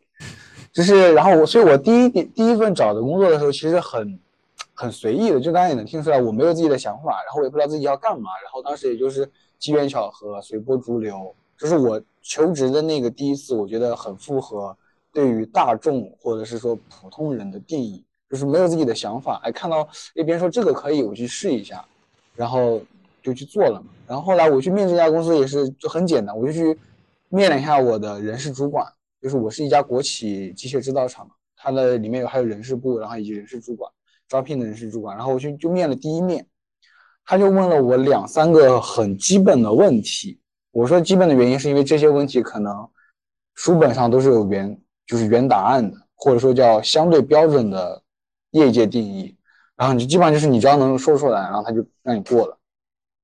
[0.72, 4.18] 就是然后我，所以我第一第第一份找的工作的时候，其实很
[4.76, 14.76] 很随意的，就大家也能听出来，我没有自己的想法，然后我也不知道自己要干嘛，然后当时也就是机缘巧合，随波逐流，就是我求职的那个第一次，我觉得很符合
[15.12, 21.82] 对于大众或者是说普通人的定义，就是没有自己的想法，哎，看到那边说这个可以，我去试一下，
[22.34, 22.80] 然后
[23.22, 23.86] 就去做了嘛。
[24.06, 26.78] 然后后来我去面这家公司也是就很简单，我就去
[27.30, 28.86] 面了一下我的人事主管，
[29.22, 33.90] 就是我是一家国企机械制造厂，它的里面有还有人事部，然后以及人事主管
[34.28, 36.46] 招聘的人事主管，然后我去就面了第一面，
[37.24, 40.40] 他就问了我两三个很基本的问题。
[40.72, 42.88] 我说基本的原因是因为这些问题可能
[43.54, 48.02] 书本上都是有原就是原答案的，或者说叫相对标准的
[48.50, 49.36] 业界定义，
[49.76, 52.58] 然后你就基本上就是你只要能说出来，然后他就让你过了。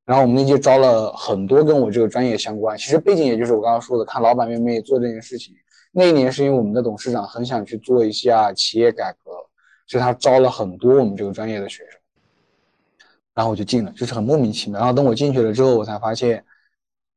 [0.05, 5.55] 然后我们那届招了很多跟我这个专业相关，其实背景也就是我刚刚说的，看老板愿不愿意做这件事情。
[5.93, 9.31] 那一年是因为我们的董事长很想去做一下企业改革，
[9.93, 12.01] 所以他招了很多我们这个专业的学生，
[13.35, 14.81] 然后我就进了，就是很莫名其妙。
[14.81, 16.43] 然后等我进去了之后，我才发现。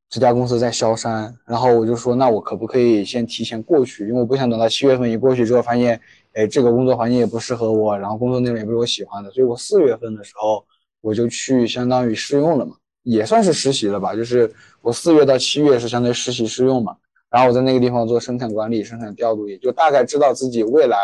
[0.08, 4.08] 这家公司在萧山，然后我就说，那我可不可以先提前过去？
[4.08, 6.00] 因为我不想等到七月份一过去之后，发现，
[6.34, 10.64] 哎，这个工作环境也不适合我，然后工作内容也不是我喜欢的，所以我四月份的时候
[11.02, 14.16] 我就去相当于试用了嘛，也算是实习了吧。
[14.16, 14.50] 就是
[14.82, 16.96] 我四月到七月是相当于实习试用嘛，
[17.32, 20.98] 然后我在那个地方做生产管理、生产调度，也就大概知道自己未来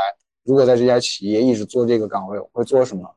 [0.43, 3.15] 如果在这家企业一直做这个岗位我会做什么。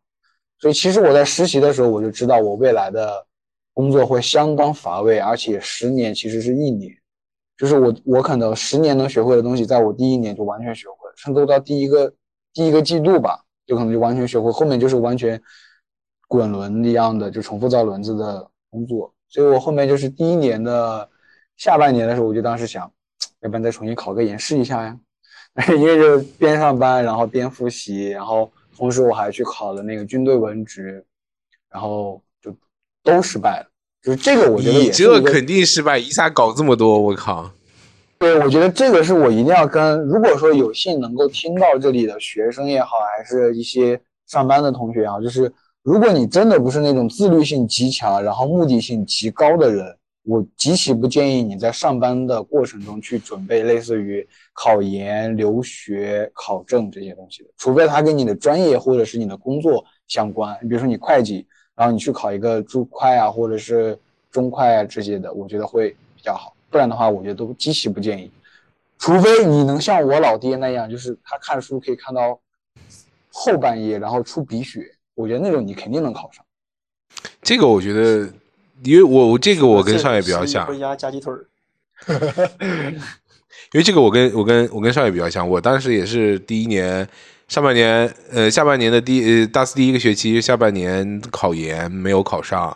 [0.59, 3.27] 所以其实我在实习的时候我就知道我未来的。
[3.77, 6.97] 工作会相当乏味，而且十年其实是一年，
[7.59, 12.15] 就是我我可能十年能学会的东西，在我第一年就完全学会了，甚至到第一个
[12.53, 15.43] 第一个季度吧，就可能就完全学会，后面就是完全
[16.29, 19.13] 滚轮一样的，就重复造轮子的工作。
[19.29, 21.11] 所以我后面就是第一年的
[21.57, 22.89] 下半年的时候，我就当时想，
[23.43, 24.97] 要不然再重新考个研试一下呀，
[25.77, 31.05] 因为就是边上班然后边复习，然后同时我还去考了那个军队文职，
[31.71, 32.55] 然后就。
[33.07, 33.67] 都失败了，
[34.03, 37.51] 就是这个，我觉得你这肯定失败，一下搞这么多，我靠！
[38.19, 49.85] 对，我觉得这个是我一定要跟，如果说有幸能够听到这里的学生也好，还是一些上班的同学也好，就是如果你真的不是那种自律性极强，然后目的性极高的人，
[50.25, 61.47] 我极其不建议你在上班的过程中去准备类似于考研、留学、考证这些东西的，除非它跟你的专业或者是你的工作相关，比如说你会计。
[61.77, 63.99] 然后你去考一个注会啊，或者是
[64.31, 66.55] 中会啊这些的，我觉得会比较好。
[66.71, 68.31] 不然的话，我觉得都极其不建议。
[68.97, 72.39] 除非你能像我老爹那样，就是他看书可以看到
[73.33, 76.47] 后半夜，然后出鼻血，我觉得那种你肯定能考上。
[77.43, 78.33] 这个我觉得，
[78.83, 80.67] 因为我我这个我跟少爷比较像。
[80.67, 81.47] 回家夹鸡腿儿。
[83.73, 87.09] 因为这个我跟我跟我跟少爷比较像，我当时也是第一年。
[87.47, 92.75] 上半年，呃，下半年的第呃大四第一个学期，下半年考研没有考上，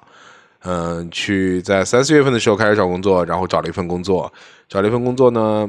[0.62, 4.30] 嗯，去在三四月份的时候开始找工作，然后找了一份工作，
[4.68, 5.68] 找了一份工作呢，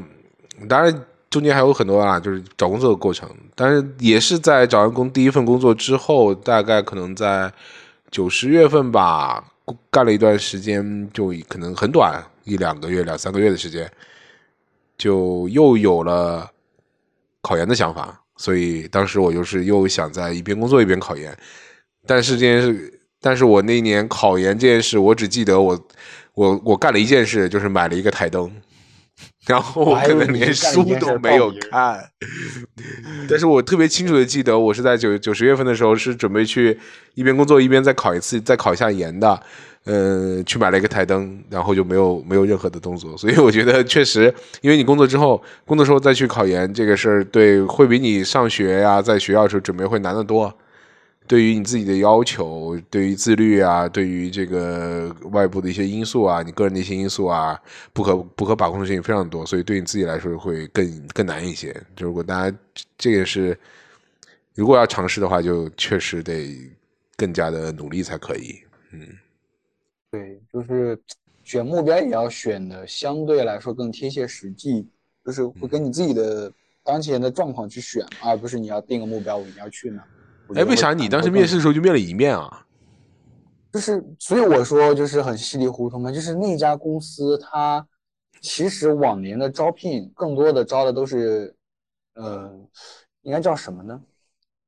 [0.67, 7.51] 当然中间还有很多啊，就是找工作的过程，但是也是在找完工第一份工作之后，大概可能在
[8.11, 9.48] 九十月份吧，
[9.89, 13.91] 干了一段时间，就可能很短一两个月、两三个月的时间，
[14.97, 16.49] 就又有了
[17.41, 18.21] 考研的想法。
[18.37, 21.37] 所以当时我就是又想在一边工作一边考研，
[22.05, 25.87] 但是这件事，但是我那一年考研这件事，我只记得我，
[26.35, 28.49] 我我干了一件事，就是买了一个台灯，
[29.45, 32.03] 然后我可能连书都没有看，
[33.27, 36.77] 但是我特别清楚的记得，我是在九九十月份的时候是准备去
[37.15, 39.41] 一边工作一边再考一次，再考一下研的。
[39.85, 50.53] 呃，去买了一个台灯，然后就没有没有任何的动作，所以我觉得确实，因为你工作之后，工作时候再去考研这个事儿，对，会比你上学呀，在学校时候准备会难得多。
[51.29, 57.61] 对于你自己的要求，对于自律啊，对于这个外部的一些因素啊，你个人的一些因素啊，
[57.93, 61.71] 不可不可把控的事情非常多，所以对你自己来说会更更难一些。
[61.95, 62.57] 就如果大家
[62.97, 63.55] 这个是，
[64.55, 66.57] 如果要尝试的话，就确实得
[67.15, 68.59] 更加的努力才可以，
[68.91, 69.07] 嗯。
[70.09, 70.99] 对，就是
[71.43, 74.89] 选目标也要选的相对来说更贴切实际，
[75.23, 76.51] 就是会跟你自己的
[76.83, 80.03] 当前的状况去选，而不是你要定个目标，我一定要去哪。
[80.55, 82.65] 哎，为啥你当时面试的时候就面了一面啊？
[83.71, 86.11] 就是，所以我说就是很稀里糊涂嘛。
[86.11, 87.85] 就是那家公司，它
[88.41, 91.55] 其实往年的招聘更多的招的都是，
[92.15, 92.51] 呃，
[93.21, 94.01] 应该叫什么呢？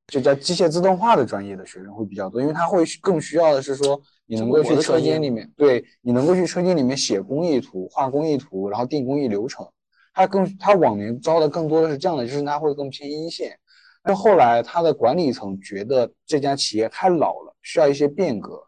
[0.06, 4.00] 就叫机械自动化的专业的学生会比较多，因为他会更需要的是说。
[4.24, 9.66] 你能够去车间里面，对你能够去车间里面写工艺图、画工艺图，然后定工艺流程。
[10.14, 13.54] 他更他往年招的更多的是这样的，就是他会更偏一线。
[14.02, 18.60] 但后来他的管理层觉得这家企业太老了，需要一些变革。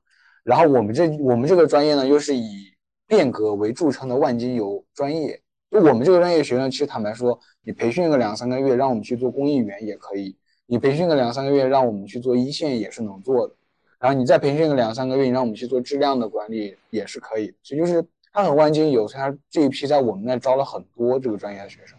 [0.43, 2.72] 然后我们这我们这个专业呢，又是以
[3.07, 5.41] 变革为著称的万金油专业。
[5.70, 13.55] 就我们这个专业学生，其实坦白说，你培训个两三个月，让我们去做公益员也可以；你培训个两三个月，让我们去做一线也是能做的。
[13.99, 17.53] 然后你再培训个两三个月，你让我们去做质量的管理也是可以。
[17.62, 21.99] 所以就是他很万金油，所以他这一批在我们那招了很多这个专业的学生。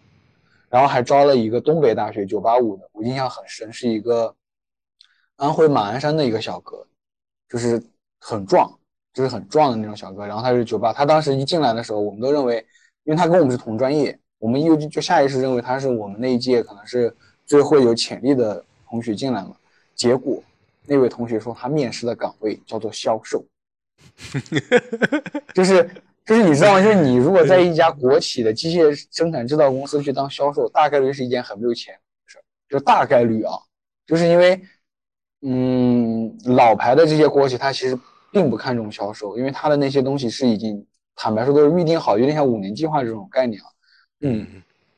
[0.68, 4.34] 然后还招了一个东北大学九八五的，我印象很深，是一个
[5.36, 6.84] 安徽马鞍山的一个小哥，
[7.48, 7.80] 就是
[8.18, 8.70] 很壮，
[9.14, 10.26] 就是很壮的那种小哥。
[10.26, 12.56] 然后他是九八他当时一进来的时候，我们都认为，
[13.04, 17.14] 因为他跟我们是同专业，我们又就下意识认为他是我们那一届可能是
[17.46, 19.56] 最会有潜力的同学进来嘛。
[19.94, 20.42] 结果
[20.84, 23.44] 那位同学说他面试的岗位叫做销售，
[25.54, 25.88] 就是。
[26.26, 26.82] 就是你知道吗？
[26.82, 33.52] 就是你如果在一家国企的机械生产制造公司去当销售，大概率是一件很没有钱的事儿，就大概率啊，
[34.04, 34.60] 就是因为，
[35.42, 37.96] 嗯，老牌的这些国企，它其实
[38.32, 43.66] 并不看重销售，因为它的那些东西是已经坦白说都是预定好，有点像五年计划这种概念啊。
[44.22, 44.44] 嗯，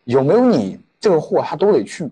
[0.04, 2.10] 有没有你这个货，他都得去。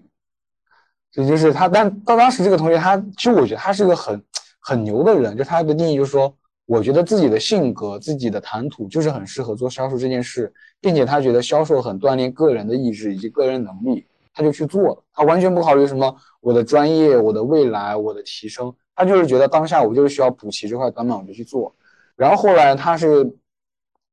[1.11, 4.23] 这就是他，但到当时这个同学，他其实我觉得他是个很
[4.61, 6.37] 很牛的人，就他的定义就是说。
[6.67, 14.05] 我觉得自己的性格、自己的谈吐就是很适合做销售这件事，并且他觉得销售很锻炼个人的意志以及个人能力，
[14.35, 15.05] 他就去做了。
[15.13, 21.73] 他完全不考虑什么我的专业、我的未来、我的提升，他就是觉得当下我就是需要补齐这块短板，我就去做。
[22.17, 23.33] 然后后来他是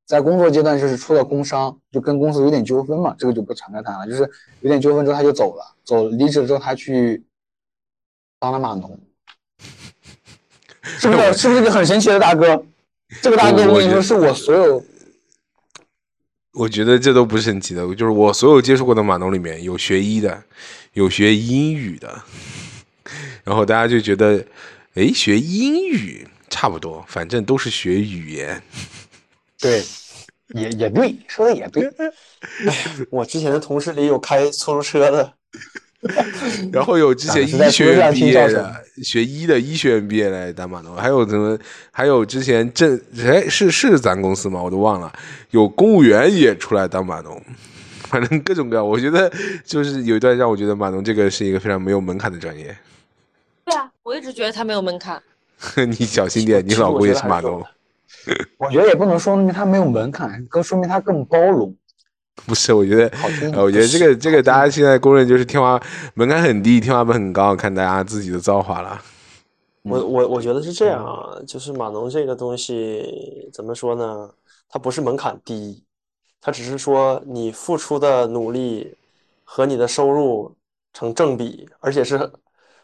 [0.06, 4.06] 在工作阶段就是出了工伤，就跟公司有点纠纷嘛，这个就不展开谈了。
[4.06, 4.30] 就是
[4.62, 7.26] 有点纠纷之后他就走了，走离职之后他去
[8.40, 9.00] 当了码农。
[10.84, 12.66] 是不是是不是个很神奇的大哥？
[13.22, 14.84] 这个大哥我跟你说是我所有，
[16.54, 20.44] 我觉得这都不是神奇的，就是我所有接触过的码农里面有学医的，
[20.94, 22.22] 有学英语的，
[23.44, 24.44] 然后大家就觉得，
[24.96, 28.62] 哎，学英语差不多，反正都是学语言。
[29.60, 29.84] 对，
[30.56, 31.90] 也也对，说的也对。
[33.10, 35.34] 我之前的同事里有开出租车的。
[36.72, 41.58] 然后有之前医学院毕业的，学医的医学院毕业来当码农，还有什么？
[41.92, 44.62] 还有之前政哎是是咱公司吗？
[44.62, 45.12] 我都忘了。
[45.52, 47.42] 有公务员也出来当码农，
[48.10, 48.88] 反正各种各样。
[48.88, 49.32] 我觉得
[49.64, 52.76] 就是有一段让我觉得码农这个是一个非常没有门槛的专业。
[53.66, 55.22] 对啊，我一直觉得他没有门槛。
[55.88, 57.64] 你小心点，你老公也是码农。
[58.58, 61.74] 我觉得也不能说明他没有门槛，更说明他更包容。
[62.48, 63.12] 不是，我觉得，
[63.62, 65.80] 我觉得这个这个大家现在公认就是天花
[66.16, 69.00] 门槛很低，天花板很高，看大家自己的造化了。
[69.84, 74.30] 我我我觉得是这样啊，就是码农这个东西怎么说呢？
[74.68, 75.84] 它不是门槛低，
[76.42, 78.96] 它只是说你付出的努力
[79.44, 80.54] 和你的收入
[80.92, 82.30] 成正比，而且是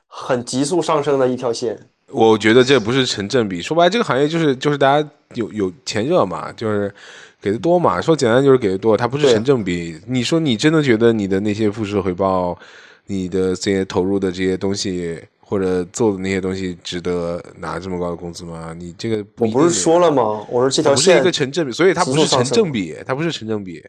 [0.07, 1.89] 很急速上升的一条线。
[2.11, 6.93] 我觉得这不是成正比，说白了，这个行业就是就是大家有有钱热嘛，就是。
[7.41, 8.01] 给的多嘛？
[8.01, 9.99] 说简单就是给的多，它不是成正比。
[10.05, 12.57] 你说你真的觉得你的那些付出回报，
[13.05, 18.75] 你的这些投入的这些东西或者做的那些东西值得拿这么高的工资吗？
[18.77, 20.45] 你这个我不是说了吗？
[20.49, 23.83] 我说这条线不是一个成正比，所以它不是成正比，它不是成正比，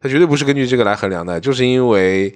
[0.00, 2.34] 它绝对不是根据这个来衡量的，就是因为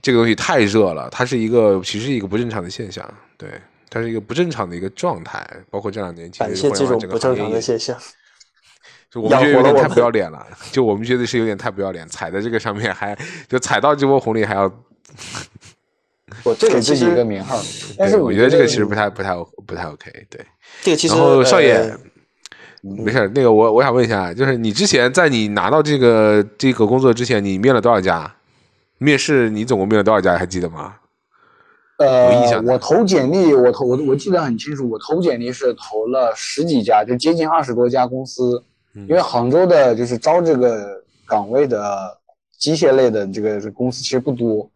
[0.00, 3.48] 这个东西太热了，它是一个其实一个不正常的现象，对，
[3.90, 7.96] 它是一个不正常的一个状态，包括这两年其实这种不正常的现象。
[9.12, 13.14] 就我们觉得有点太不要脸了，就我们觉得是有点太不要脸，踩在这个上面还
[13.46, 14.62] 就踩到这波红利还要，
[16.42, 17.60] 我这个自己一个名号。
[17.98, 19.34] 但是我觉得这个其实不太不太
[19.66, 20.10] 不太 OK。
[20.30, 20.46] 对，
[20.80, 21.94] 这个其实然后少爷，
[22.80, 28.34] 没事，那个我我想问一下，就是你之前在你拿到这个这个工作之前，你面了多少家？
[28.96, 30.38] 面试你总共面了多少家？
[30.38, 30.94] 还记得吗？
[31.98, 38.64] 呃，我投简历，我投我我记得很清楚，我投简历是投了十几家，就接近二十多家公司。
[38.94, 42.20] 因为杭州的就是招这个岗位的
[42.58, 44.70] 机械类的这个公司其实不多，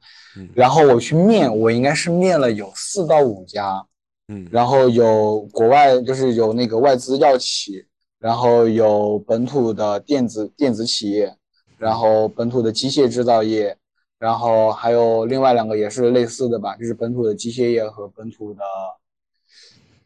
[0.55, 3.85] 然后我去面，我应该是面了有四到五家，
[4.29, 7.85] 嗯，然后有国外就是有那个外资药企，
[8.19, 11.35] 然后有本土的电子电子企业，
[11.77, 13.77] 然后本土的机械制造业，
[14.19, 18.63] 然后还有另外两个也是类似的吧，就是本土的机械业和本土的。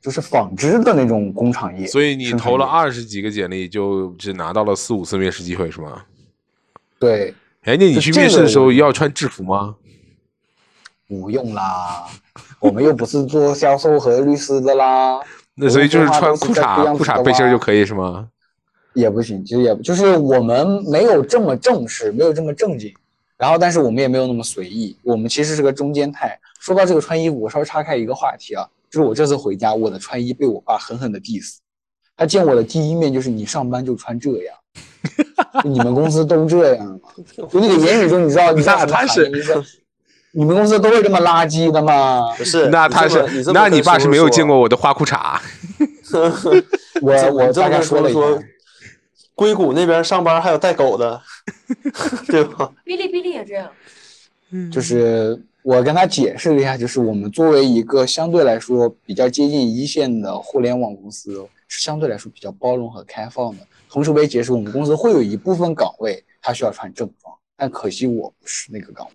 [0.00, 6.02] 就是纺织的那种工厂业，所以你投了二十几个简历，就只拿到了四五次面试机会，是吗？
[6.98, 7.34] 对。
[7.64, 9.76] 哎，那你去面试的时候要穿制服吗？
[11.06, 12.06] 不用啦，
[12.58, 15.20] 我们又不是做销售和律师的啦。
[15.54, 18.28] 那所以就是穿裤衩、裤衩背心就可以是吗？
[18.94, 22.94] 也不行，其实也就是我们没有这么正式，没有这么正经，
[23.36, 26.38] 然后但是我们也没有那么随意，我们其实是个中间态。
[26.58, 31.56] 说到这个穿衣服，我稍微岔开一个话题啊，就是我这次回家，我的穿衣被我爸狠狠的 diss。
[32.16, 34.56] 他见我的第一面就是你上班就穿这样，
[35.64, 36.98] 你们公司都这样吗？
[37.50, 39.30] 就那个言语中，你知道你知他是
[40.32, 42.34] 你们公司都是这么垃圾的吗？
[42.36, 45.40] 不是，那他是那你爸是没有见过我的花裤衩。
[47.00, 48.20] 我我大概说了一下
[49.34, 51.20] 硅谷那边上班还有带狗的，
[52.28, 52.70] 对吧？
[52.84, 53.70] 哔哩哔哩也这样。
[54.70, 63.66] 就是我跟他解释了一下，就是我们作为一个相对来说比较接近一线的互联网公司，是相对来说比较包容和开放的。
[63.88, 69.12] 同时我也解释，我们公司会有一部分岗位他需要穿正装，但可惜我不是那个岗位。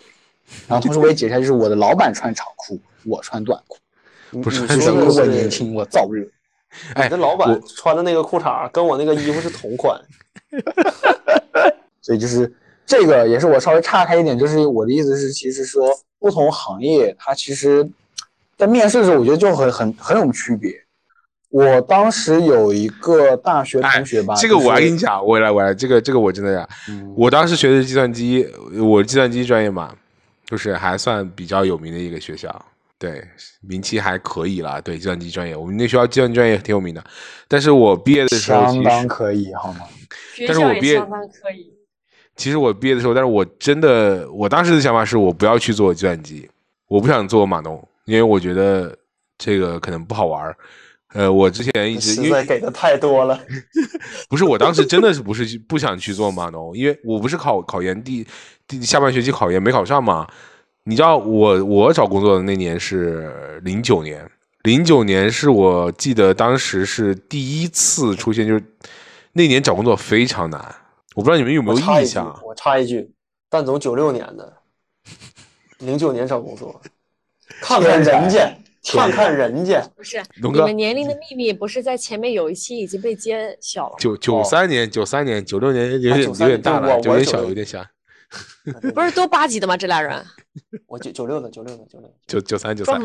[0.68, 6.28] 然后同时我也解释一下，就是我的老板穿长裤，我穿短裤，不是你就是因为说我年轻，我燥热。
[6.94, 9.98] 哎那老板穿的那个裤衩跟我那个衣服是同款，
[12.02, 12.54] 所以就是
[12.86, 15.90] 这个也是我稍微岔开一点，就是我的意思是，其实说
[16.26, 17.88] 不同行业它其实，
[18.58, 20.72] 在面试的时候，我觉得就很很很有区别。
[21.52, 28.48] 我当时有一个大学哎同学吧，这个我来跟你讲，我来我来，这个这个我真的呀，嗯我当时学的是计算机，
[28.82, 29.96] 我计算机专业嘛，
[30.48, 32.66] 就是还算比较有名的一个学校，
[32.98, 33.24] 对，
[33.62, 34.82] 名气还可以啦。
[34.82, 37.04] 对，计算机专业，我们那学校计算机专业挺有名的。
[37.48, 39.82] 但是我毕业的时候，相当其实可以，好吗？
[40.48, 41.75] 但是我毕业相当可以。
[42.36, 46.50] 其实我毕业的时候，但是我真的，我当时的想法是我不要去做计算机，
[46.88, 48.96] 我不想做码农，因为我觉得
[49.38, 50.56] 这个可能不好玩儿。
[51.14, 53.40] 呃，我之前一直因为给的太多了。
[54.28, 58.28] 不是，我当时真的是不是不想去做码农，因为我不是考考研第
[58.68, 60.28] 第下半学期考研没考上嘛。
[60.84, 64.30] 你知道我我找工作的那年是零九年，
[64.64, 68.62] 零九年是我记得当时是第一次出现，就是
[69.32, 70.76] 那年找工作非常难。
[71.16, 73.10] 我不知道你们有没有插一句印象？，我插一句，
[73.50, 74.54] 蛋总九六年的，
[75.80, 76.80] 零九年找工作，
[77.62, 78.54] 看看人家，
[78.84, 83.96] 看看人家，不是，龙哥你们年龄的秘密不是在前面有一期已经被揭晓了吗？
[83.98, 87.86] 九九三年、九三年、九六年有点啊有点大了，有点小，我是96有点小。
[88.94, 89.78] 不是都八级的吗？
[89.78, 90.22] 这俩人
[90.86, 93.02] 我九九六的，九六的，九六的，九九三九三？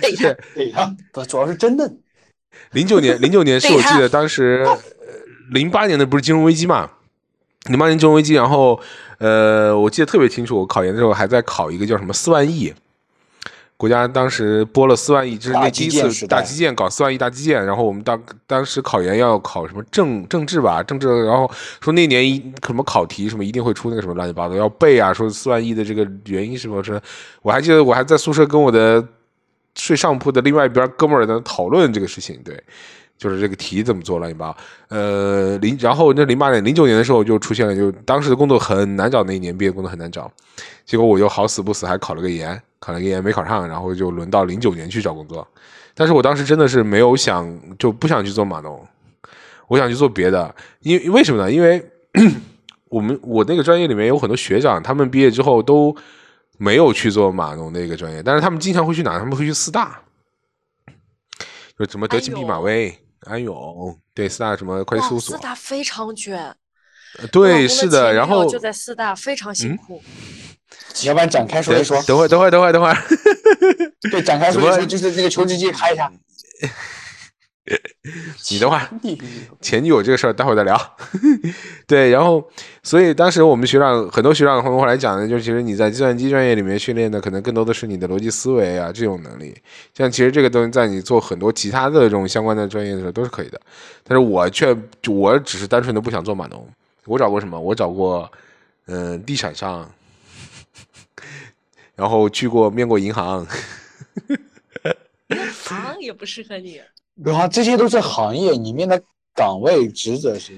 [0.00, 2.00] 对他， 对呀，不，主要是真嫩。
[2.70, 4.78] 零九年，零九年是我记得当时，呃
[5.50, 6.90] 零八年的不是金融危机嘛？
[7.68, 8.78] 零八年金融危机，然后
[9.18, 12.72] 呃，我记得特别清楚，我考研的时候还在考一个叫什么四万亿，
[13.76, 27.00] 国家当时拨了四万亿，这是那第一次大基建搞四万亿大基建，然后我们当当时考研要考什么政政治吧，政治，然后说那年一什么考题什么一定会出那个什么乱七八糟要背啊，说四万亿的这个原因什么是，
[27.42, 29.04] 我还记得我还在宿舍跟我的
[29.74, 32.62] 睡上铺的另外一边哥们儿在讨论这个事情，对。
[33.18, 34.56] 就是这个题怎么做乱七八糟，
[34.88, 40.30] 呃，零，然后那零八年、零九年的时候就出现了，就当时的工作很难找，那一年毕业工作很难找，
[40.84, 45.46] 结果我就好死不死还考了个研，考了个研没考上，然后就轮到零九年去找工作，
[45.94, 47.48] 但是我当时真的是没有想，
[47.78, 48.86] 就不想去做码农，
[49.68, 51.50] 我想去做别的，因为为什么呢？
[51.50, 51.82] 因为
[52.88, 55.94] 我们我那个专业里面有很多学长，他们毕业之后都
[56.58, 59.18] 没有去做码农那个专业，但是他们经常会去哪？
[59.18, 60.00] 他们会去四大，
[61.78, 62.96] 就什么德勤毕马威、
[63.26, 66.54] 安永，对四大什么会计事务，所四，大非常卷。
[67.32, 70.02] 对，是的，然后就在四大，非常辛嗯苦。
[71.04, 72.02] 要不然展开说等一说。
[72.02, 72.96] 等会儿，等会儿，等会儿，等会儿。
[74.10, 76.10] 对，展开说一说，就是那个求职季开一下。
[78.50, 78.88] 你等会儿，
[79.60, 80.96] 前女友这个事儿待会儿再聊。
[81.86, 82.48] 对，然后
[82.82, 89.56] 所以当时我们学长很多学长跟我来讲呢，就是其实你在计算机专业里面训练的，可能更多的是你的逻辑思维啊这种能力。
[89.94, 93.60] 像其实这个东西在你做很多其他的这种相关的专业的时候都是可以的，
[94.04, 94.76] 但是我却
[95.08, 96.68] 我只是单纯的不想做码农。
[97.06, 97.58] 我找过什么？
[97.58, 98.30] 我找过
[98.86, 99.90] 嗯、呃地产商，
[101.96, 103.44] 然后去过面过银行。
[105.52, 106.80] 行也不适合你。
[107.24, 109.00] 然后这些都是行业里面的
[109.34, 110.52] 岗位职责是。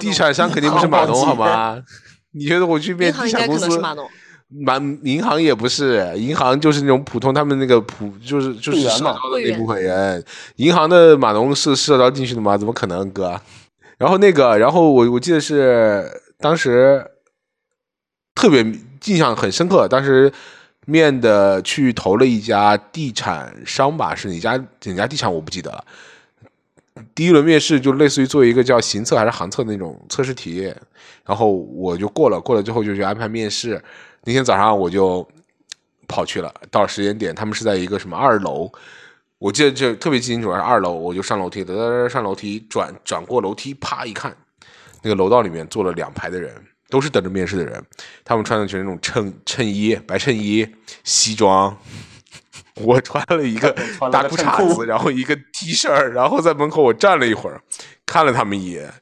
[0.00, 1.82] 地产商肯定不是码农好吗？
[2.32, 3.64] 你觉得我去面地产公司？
[3.64, 4.08] 可能是码农。
[4.48, 10.24] 满银行也不是，银行就是那种普通，他们那个普就是就是社招的那部分人，
[10.56, 12.56] 银行的码农是社招进去的吗？
[12.56, 13.40] 怎么可能，哥？
[13.98, 17.04] 然后那个，然后我我记得是当时
[18.36, 18.60] 特别
[19.06, 20.32] 印象很深刻，当时
[20.86, 25.84] 面的去投了一家地产商吧，是哪家哪家地产我不记得了。
[27.14, 30.72] 第一轮面试就类似于做一个叫行测还是行测那种测试题，
[31.26, 33.82] 然后我就过了，过了之后就去安排面试。
[34.24, 35.26] 那天早上我就
[36.08, 38.70] 跑去了，到了时间点，他们是在一个什么二楼，
[39.38, 44.34] 我记得就特别清楚，是二楼，我就上楼梯，得上楼梯，转转过楼梯，啪一看，
[45.02, 46.54] 那个楼道里面坐了两排的人，
[46.88, 47.82] 都是等着面试的人，
[48.24, 50.66] 他们穿的全是那种衬衬衣、白衬衣、
[51.04, 51.76] 西装，
[52.76, 53.74] 我穿了一个
[54.12, 57.60] 大裤裤衩子，然后一个 T 恤，然后在门口我站了一会儿，
[58.04, 58.92] 看了他们一眼，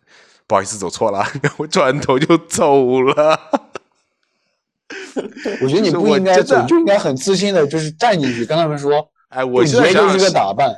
[0.47, 3.39] 不好意思走错了， 然后转头就走了。
[5.61, 10.75] 我觉得你不应该真的走，就应该很自信的，就是站进去跟他们说，哎，我就现在就是个打扮。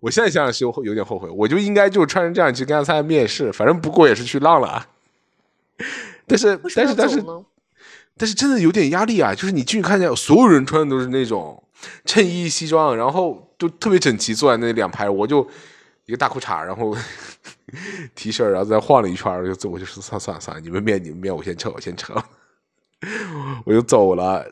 [0.00, 4.86] 我现在想想是有有点后悔，我就应该就穿成这样去跟他参加面试，反正不过也是去浪了啊。
[6.26, 7.24] 但是但是但是？
[8.18, 9.34] 但是真的有点压力啊！
[9.34, 11.62] 就是你进去看见所有人穿的都是那种
[12.06, 15.46] 衬衣西装，然后就特别整齐坐在那两排，我就
[16.06, 16.96] 一个大裤衩，然后
[18.16, 22.14] T 恤，然后再晃了一圈就走，我就说算了算了算了，你们面你们面，我先撤，我先撤，
[23.66, 24.50] 我就走了，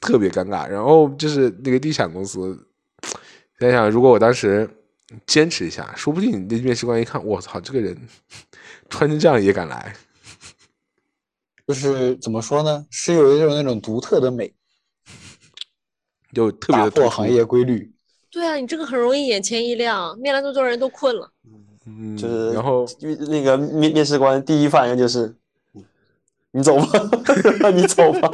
[0.00, 0.66] 特别尴尬。
[0.66, 2.66] 然后就是那个地产公司，
[3.60, 4.66] 想想如果我当时
[5.26, 7.94] 坚持一下，说不定那面试官一看，我操，这个人
[8.88, 9.94] 穿成这样也敢来。
[11.66, 12.84] 就是怎么说呢？
[12.90, 14.52] 是有一种那种独特的美，
[16.34, 17.90] 就特别打的破行业规律。
[18.30, 21.30] 对啊，你这个很容易眼前一亮，面了那么多人都困了。
[21.86, 22.86] 嗯，就是然后
[23.28, 25.34] 那个面面试官第一反应就是，
[26.50, 26.86] 你走吧，
[27.72, 28.30] 你走吧。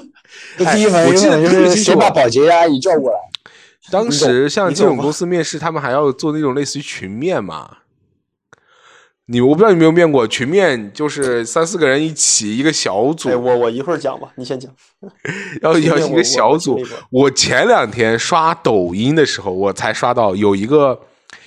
[0.58, 3.18] 就第一反哎我记得应就是先把保洁阿姨叫过来，
[3.90, 7.78] 当时像这种公司面试，他们还要做那种类似于群面嘛。
[9.26, 14.70] 你我不知道你有没有面过群面，就是三四个人一起一个小组，哎，我我一会儿讲吧，你先讲。
[15.62, 16.78] 要要一个小组。
[17.10, 21.00] 我前两天刷抖音的时候，我才刷到有一个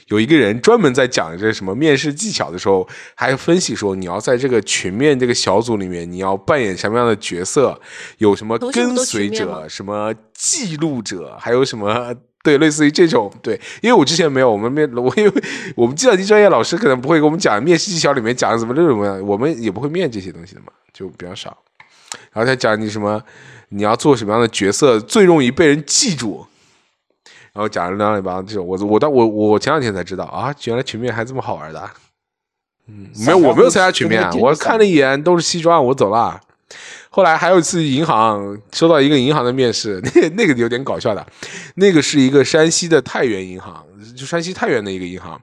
[0.07, 7.79] 有一个人专门在讲这什么面试技巧的时候，还分析说你要在这个群面这个小组里面，你要扮演什么样的角色，
[8.17, 12.15] 有什么跟随者、什么记录者，还有什么。
[12.47, 15.43] 对，类似于这种，对，因为我之前没有，我们面，我因为
[15.75, 21.57] 我们计算机专业老师可能不会给我们讲面试技巧里面讲什么这种的，我们也不会面这些东西的嘛，就比较少。
[22.31, 23.21] 然后他讲你什么，
[23.67, 26.47] 你要做什么样的角色最容易被人记住，
[27.51, 31.93] 然后讲了两两帮这种，我我到我我前两天才知道啊，原来群面还这么好玩的啊。
[32.87, 36.39] 嗯，没有，我没有参加群面啊，我看了一眼都是西装，我走了。
[37.09, 41.25] 后来还有一次银行收到一个银行的面试，那那个有点搞笑的，
[41.75, 45.41] 那个是一个山西的太原银行，就山西太原的一个银行。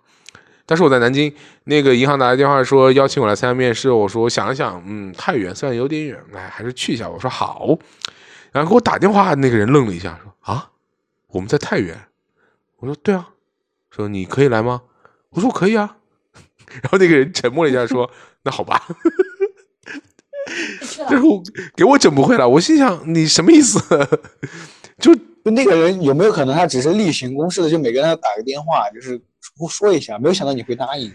[0.66, 7.08] 但是我在南京，那个银行打来电话说邀请我来参加面试，我说我想了想，嗯，太原虽然有点远，哎，还是去一下。
[7.08, 7.78] 我说好，
[8.50, 10.70] 然后给我打电话那个人愣了一下，说啊，
[11.28, 11.98] 我们在太原。
[12.78, 13.28] 我说对啊，
[13.90, 14.82] 说你可以来吗？
[15.30, 15.96] 我说可以啊。
[16.80, 18.10] 然后那个人沉默了一下，说
[18.42, 18.82] 那好吧。
[21.10, 21.42] 然后
[21.76, 23.80] 给我整不会了，我心想你什么意思？
[24.98, 31.12] 就就那个人有没有可能他只是例行公事的，就每个人打个电话，就是说说一下，没有想到你会答应，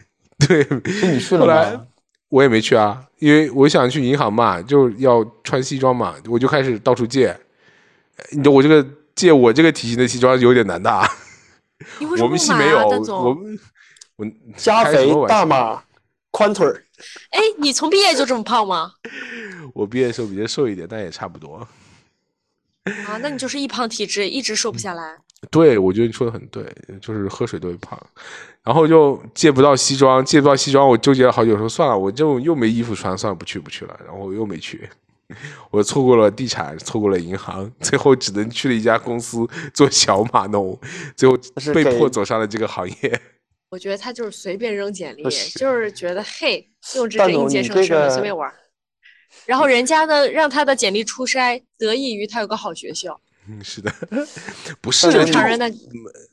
[0.48, 0.68] 对，
[1.12, 1.86] 你去了后来吗？
[2.30, 7.36] 我也没去啊，因为我想去银行嘛，就要穿西装嘛，我就开始到处借。
[8.32, 8.86] 你说我这个
[9.16, 10.92] 借我这个体型的西装有点难的
[12.22, 13.38] 我们系没有，我
[14.18, 14.28] 我
[14.58, 15.82] 加肥大码
[16.32, 16.84] 宽腿儿，
[17.32, 18.94] 哎，你从毕业就这么胖吗？
[19.74, 21.68] 我毕业的时候比较瘦一点，但也差不多。
[23.06, 25.16] 啊，那你就是易胖体质，一直瘦不下来。
[25.52, 26.66] 对，我觉得你说的很对，
[27.02, 27.98] 就是喝水都会胖，
[28.64, 34.90] 然后就借不到西装，借不到西装，我纠结了好久，说算了，我就又没衣服穿，算了，不去不去了，然后我又没去，
[35.72, 40.78] 我错过了地产，错过了银行，最后只能去了一家公司做小码农，
[41.16, 41.38] 最后
[41.74, 43.22] 被迫走上了这个行业。
[43.70, 48.52] 我觉得他就是随便扔简历，是就是觉得嘿，用这个应届生身份随便玩。
[49.46, 53.20] 然后人家呢，让他的简历初筛，得益于他有个好学校。
[53.48, 53.92] 嗯，是的，
[54.82, 55.72] 不是正常人的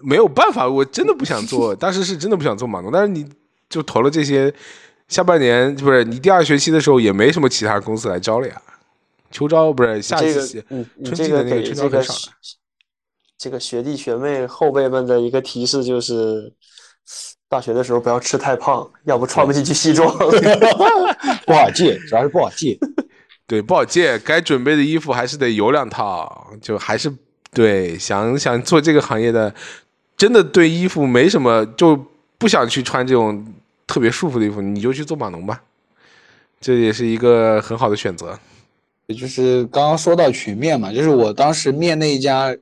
[0.00, 3.26] 没有办法，我真的不想做，当时是真的不想做码农，但是你
[3.68, 4.52] 就投了这些，
[5.08, 8.60] 下半年不是你第二学期的时候也没什么其他公司来招了呀，
[9.30, 10.62] 秋招不是下这个期
[11.04, 12.20] 这个季的那个这个招很少的。
[13.38, 16.52] 这个学弟学妹后辈们的一个提示就是，
[17.48, 20.12] 大学的时候不要吃太胖，要不穿不进去西装。
[21.46, 22.76] 不好借，主要是不好借。
[23.46, 27.12] 对，不好借，该准备的衣服还是得有两套，就还是
[27.52, 29.54] 对想想做这个行业的，
[30.16, 31.96] 真的对衣服没什么，就
[32.36, 33.46] 不想去穿这种
[33.86, 35.62] 特别束缚的衣服，你就去做码农吧，
[36.60, 38.36] 这也是一个很好的选择。
[39.06, 42.52] 也就是刚刚说到群面嘛，就是我当时面那一家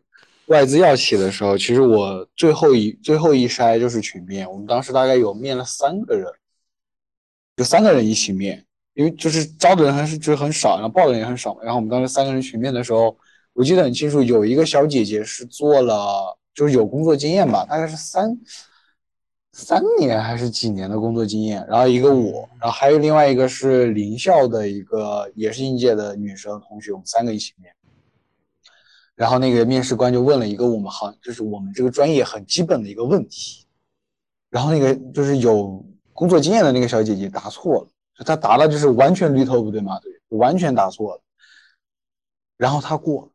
[0.46, 6.26] 外资药企的时候，其实我最后一最后一筛就是群面，我们当时大概有面了三个人，
[7.56, 11.58] 就三个人一起面，因为就是招的人还是就很少，然后报的人也很少。
[11.62, 13.16] 然后我们当时三个人群面的时候，
[13.54, 18.38] 我记得很清楚，有一个小姐姐是做了就是有工作经验吧，大概是三
[19.52, 21.64] 三年还是几年的工作经验。
[21.68, 27.72] 然后一个我，然后还有另外一个是林校的一个也是应届的女生同学，我们三个一起面。
[29.16, 33.64] 然后那个面试官就问了一个我们行就是我们这个专业很基本的一个问题，
[34.50, 37.88] 然后那个就是有工作经验的那个小姐姐答错了，
[38.24, 41.20] 她答了就是完全驴头不对马嘴，完全答错了，
[42.56, 43.28] 然后她过了。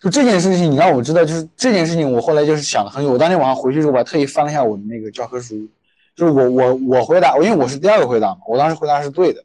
[0.00, 3.10] 就这件事情，你让我知道，就是这件事情，我后来就是想了很久。
[3.10, 5.66] 我当天晚上回去之后，我还特意翻了一下我的那个教科书，
[6.14, 9.42] 就是我我我回答，因为我是第二个回答嘛，我当时回答是对的。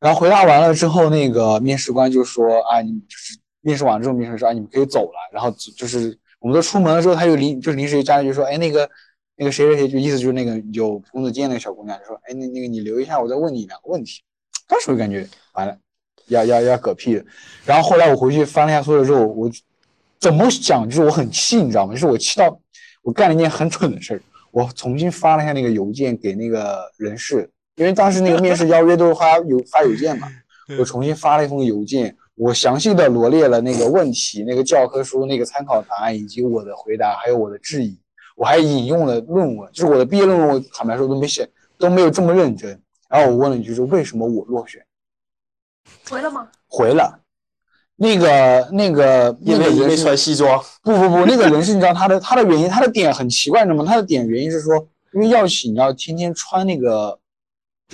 [0.00, 8.88] 然后回答完了之后，那个面试官就说：“啊，你就是面试完之后，面试说啊，你们可以走了。”然后就是我们都出门的时候，他又临就是临时加了一句说：“哎，那个
[9.36, 14.22] 那个谁谁谁，就意思就是那个有工作经验那个小姑娘，就说：哎，那那个你留一下，我再问你两个问题。”
[14.68, 15.76] 当时我感觉完了，
[16.28, 17.24] 要要要嗝屁了。
[17.64, 19.50] 然后后来我回去翻了一下所有之后，我。
[20.20, 20.88] 怎么想？
[20.88, 21.92] 就是我很气，你知道吗？
[21.92, 22.58] 就是我气到
[23.02, 30.26] 我干了一件很蠢的事儿，我重新发了一下那个邮件给那个人事，因为当时那个面试邀约都是发邮发邮件嘛，
[30.80, 37.98] 我重新发了一封邮件，我详细的罗列了那个问题、那个教科书、那个参考答案以及我的回答，还有我的质疑，
[38.36, 42.80] 我还引用了论文，就是我的毕业论文，我坦白说都没写，都没有这么认真。
[43.08, 44.84] 然后我问了一句，说为什么我落选？
[46.10, 46.48] 回了吗？
[46.66, 47.20] 回了。
[47.96, 53.88] 那个那个因为人没穿西装，不不不，那个人是你知道他的他的原因，他的点很奇怪，你知道吗？
[53.88, 54.74] 他的点原因是说，
[55.12, 57.16] 因为药企你要天天穿那个，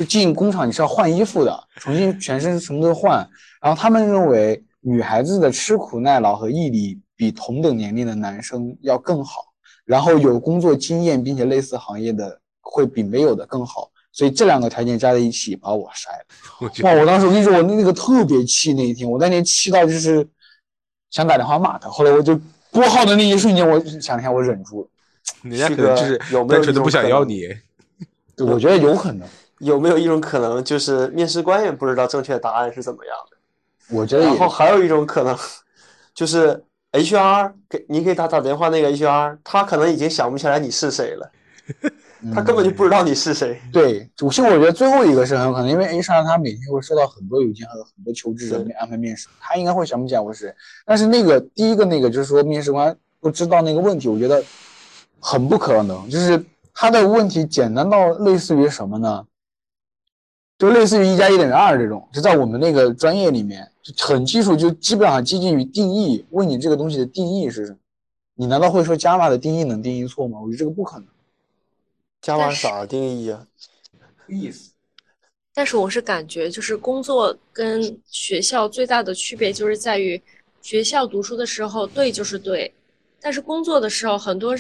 [0.01, 3.19] 就进工厂你是要换衣服的，重新全身什么都换。
[3.61, 9.53] 然后他们认为女孩子的吃苦耐劳和毅力比同等年龄的男生要更好，
[9.85, 13.91] 然后有工作经验并且类似行业的会比没有的更好。
[14.11, 16.71] 所以这两个条件加在一起把我筛了。
[16.83, 16.99] 哇！
[16.99, 20.27] 我当时我跟你说，我那个特别气那一天，我那天气到就是
[21.11, 21.91] 想打电话骂他。
[21.91, 22.41] 后来我就
[22.71, 24.89] 拨号的那一瞬间，我想一下，我忍住了。
[25.43, 26.17] 人家可能就是
[26.49, 27.43] 单纯的不想要你。
[28.35, 29.29] 对，我觉得有可能。
[29.61, 33.97] 有没有一种可能，就是面试官也不知道正确答案是怎么样的？
[33.97, 34.25] 我觉得。
[34.25, 35.37] 然后还有一种可能，
[36.15, 41.31] 就是 HR 给你给他打电话那个 HR，他可能已经想不起来你是谁了。
[42.35, 43.59] 他根本就不知道你是谁。
[43.73, 50.55] 对，其实我觉得最后一个是很有可能，因为 HR 他每天会收到很多邮件和很多求职者安排面试，他应该会想不起来我是谁。
[50.85, 54.43] 但是那个第一个那个就是说面试官不知道那个问题，我觉得
[55.21, 56.09] 很不可能。
[56.11, 56.45] 就是
[56.75, 59.25] 他的问题简单到类似于什么呢？
[60.61, 66.23] 就类似于一加一等于二这种，就在我们那个专业里面就很基础，就基本上接近于定义。
[66.33, 67.79] 问你这个东西的定义是什么？
[68.35, 70.39] 你难道会说 Java 的定义能定义错吗？
[70.39, 71.07] 我觉得这个不可能。
[72.21, 73.47] 加完啥定义啊？
[74.29, 74.73] 意思。
[75.55, 80.21] 但是我是感觉，就是工作跟学校最大的区别就是在于，
[80.61, 82.71] 学校读书的时候对就是对，
[83.19, 84.55] 但是工作的时候很多，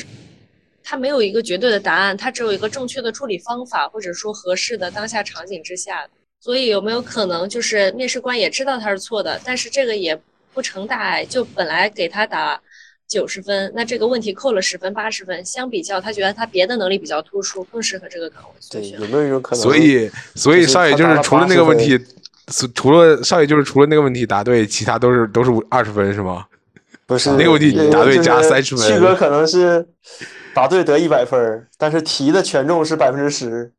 [0.83, 6.07] 它没有一个绝对的答案，它只有一个正确的处理方法，或者说合适的当下场景之下。
[6.41, 10.19] 所以有没有可能就是面试官也知道他是错的，但是这个也
[10.55, 12.61] 不成大碍，就本来给他打。
[13.11, 15.45] 九十分，那这个问题扣了十分，八十分。
[15.45, 18.55] 相比较，他觉得他别的能力比较突出，更适合这个岗位。
[18.71, 19.61] 对，有没有一种可能？
[19.61, 21.99] 所以，所以少爷就是除了那个问题，
[22.73, 26.47] 除了少爷就是除了那个问题答对，其他都是都是二十分，是吗？
[27.05, 28.87] 不是，那个问题答对加三十分。
[28.87, 29.85] 旭哥可能是
[30.61, 33.73] 答对得一百分，但是题的权重是百分之十，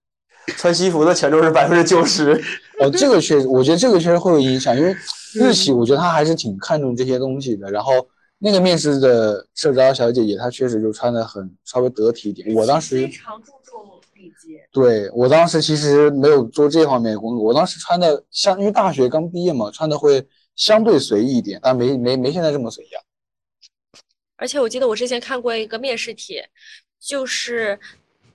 [0.57, 2.33] 穿西服的权重是百分之九十。
[2.79, 4.95] 哦，这个确实，我觉得这个确实会有影响，因为
[5.33, 7.93] 日企我觉得他还是挺看重这些东西的，然后。
[8.43, 12.51] 那个面试的社招小姐姐，她确实就穿的很稍微得体一点。
[12.55, 14.67] 我当时非常注重礼节。
[14.71, 22.87] 对我当时其实没有做这方面的工作，我当时穿的像因为大学刚毕业嘛，穿的会相对随意一点，但没没没现在这么随意。
[24.41, 26.49] 而且我记得我之前看过一个面试帖，
[26.99, 27.79] 就是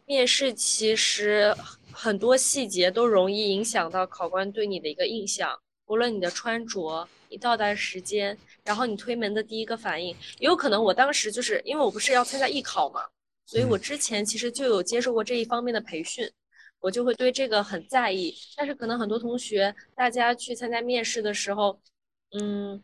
[0.04, 1.52] 面试其实
[1.92, 7.08] 很多细节都容易影响到考官对你的一个印象，无论你的穿着。
[7.28, 13.00] 你到达时间，然后你推门的第一个反应，也有可能我当时就是因为我不是要参加艺考嘛，
[13.44, 16.30] 所以我之前其实就有接受过这一方面的培训，
[16.78, 18.32] 我就会对这个很在意。
[18.56, 21.80] 但是可能很多同学，大家去参加面试的时候，
[22.38, 22.80] 嗯，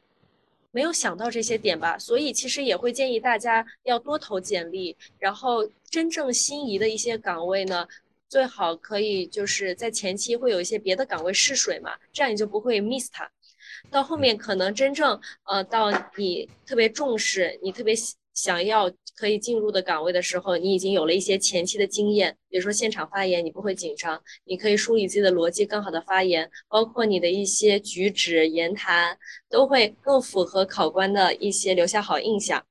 [0.72, 7.86] 没有想到这些点吧，所以其实也会建议大家要多投简历，然后真正心仪的一些岗位呢，
[8.28, 13.30] 最好可以就是在前期会有一些别的岗位试水嘛，这样你就不会 miss 它。
[13.90, 17.94] 到后面可能真正呃，到你特别重视、你特别
[18.34, 22.36] 想要可以进入的岗位的时候，你已经有了一些前期的经验。
[22.48, 29.16] 比如说现场发言，你不会紧张，你可以梳理自己的逻辑，更好的发言，包括你的一些举止、言谈，
[29.48, 32.62] 都会更符合考官的一些留下好印象。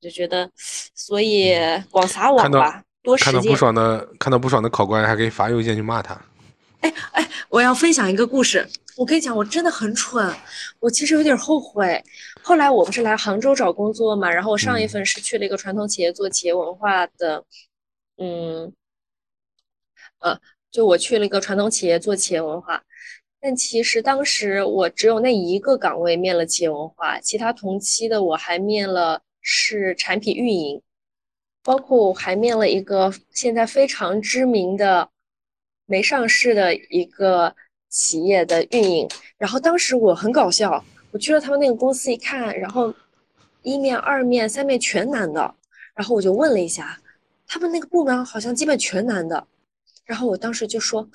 [0.00, 0.50] 就觉得，
[0.94, 1.54] 所以
[1.90, 3.56] 广撒网吧，多实践看到不。
[3.56, 6.14] 爽的，看到不爽的考官还可以发邮件去骂他。
[6.80, 8.68] 哎哎我要分享一个故事。
[8.96, 10.32] 我跟你讲，我真的很蠢，
[10.78, 12.02] 我其实有点后悔。
[12.46, 17.42] 后来我不是来杭州找工作嘛，然后我上一嗯份是去了一个传统企业做企业文化的，
[18.18, 18.70] 嗯，
[20.18, 20.38] 呃，
[20.70, 22.84] 就我去了一个传统企业做企业文化，
[23.40, 30.82] 但其实当时我只有那一个岗位面了企业文化，其他同期的我还面了是产品运营，
[31.62, 35.08] 包括我还面了一个现在非常知名的
[35.86, 37.56] 没上市的一个
[37.88, 39.08] 企业的运营。
[39.38, 40.84] 然后当时我很搞笑，
[41.14, 42.92] 我去了他们那个公司一看，然后
[43.62, 45.54] 一面、二面、三面全男的，
[45.94, 47.00] 然后我就问了一下，
[47.46, 49.46] 他们那个部门好像基本全男的，
[50.04, 51.08] 然后我当时就说，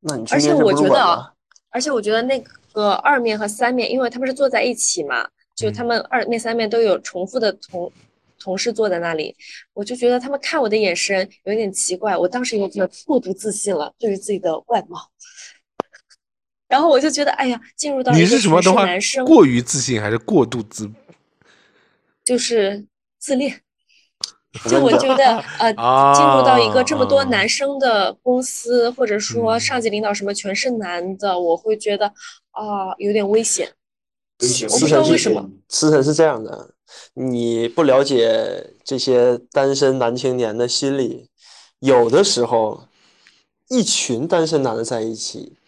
[0.00, 1.32] 那你而且我觉得？
[1.70, 2.38] 而且我觉得那
[2.74, 7.90] 个二面和三面，因为他们是坐在一起嘛，就他们二面、三面都有重复的同
[8.38, 9.34] 同事坐在那里，
[9.72, 12.14] 我就觉得他们看我的眼神有点奇怪。
[12.14, 14.98] 我当时有点过度自信了，对于自己的外貌。
[16.68, 19.24] 然后我就觉得，哎呀，进入到你一个全是什么的话是男生，？
[19.24, 20.90] 过于自信还是过度自？
[22.24, 22.84] 就是
[23.18, 23.60] 自恋。
[24.70, 32.06] 就我觉得，呃，啊进入到一个这么多啊男生的公司，或者说嗯上级领导什么全是男的，我会觉得
[32.52, 33.70] 啊、有点危险。
[34.40, 35.50] 危险我不知道为什么。
[35.68, 36.70] 思辰是这样的，
[37.12, 41.28] 你不了解这些单身男青年的心理，
[41.80, 42.88] 有的时候，
[43.68, 45.58] 一群单身男的在一起，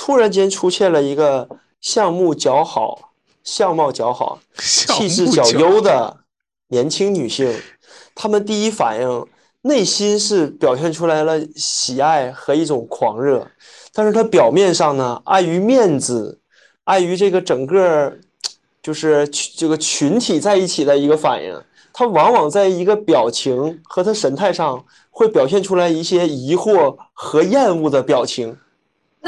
[0.00, 1.48] 突然间出现了一个
[1.80, 3.10] 相目较好、
[3.42, 6.18] 相貌较好、气质较优的
[6.68, 7.52] 年轻女性，
[8.14, 9.26] 她们第一反应
[9.62, 13.44] 内心是表现出来了喜爱和一种狂热，
[13.92, 16.38] 但是她表面上呢，碍于面子，
[16.84, 18.16] 碍于这个整个
[18.80, 21.60] 就是这个群体在一起的一个反应，
[21.92, 28.56] 她往往在一个表情和她神态上会表现出来一些疑惑和厌恶的表情。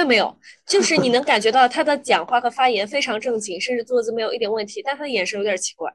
[0.00, 0.34] 那没有，
[0.66, 5.92] 就是你能感觉到他的讲话和发言非常正经，甚至坐姿没有一点问题，但他的眼神有点奇怪，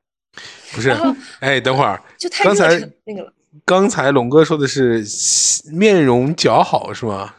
[0.74, 0.96] 不是？
[1.40, 2.68] 哎，等会儿，就太刚才
[3.06, 3.34] 那个了。
[3.66, 5.04] 刚才龙哥说的是
[5.74, 7.34] 面容姣好是吗？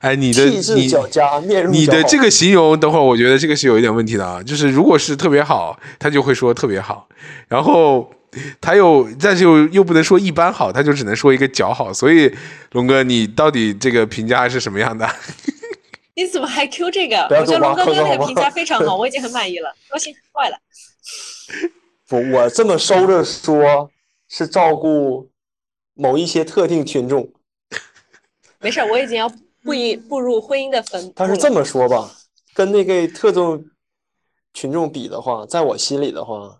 [0.00, 0.90] 哎，你的气质你
[1.70, 4.42] 你的这个形容，等会儿我觉得这个是有一点问题的啊。
[4.42, 7.08] 就是如果是特别好，他就会说特别好，
[7.46, 8.10] 然后
[8.60, 11.92] 他又但是又又不能说一般好，他就只能说一个姣好。
[11.92, 12.34] 所以
[12.72, 15.08] 龙哥，你到底这个评价是什么样的？
[16.18, 17.16] 你怎么还 Q 这个？
[17.30, 20.58] 我觉得龙哥坑好吗哥那个评价非常好，我已经很满意了，高兴坏了。
[22.08, 23.88] 不，我这么收着说，
[24.26, 25.30] 是照顾
[25.94, 27.32] 某一些特定群众。
[28.58, 29.30] 没事儿，我已经要
[29.62, 31.12] 步一步入婚姻的坟。
[31.14, 32.10] 但是这么说吧，
[32.52, 33.64] 跟那个特种
[34.52, 36.58] 群众比的话，在我心里的话，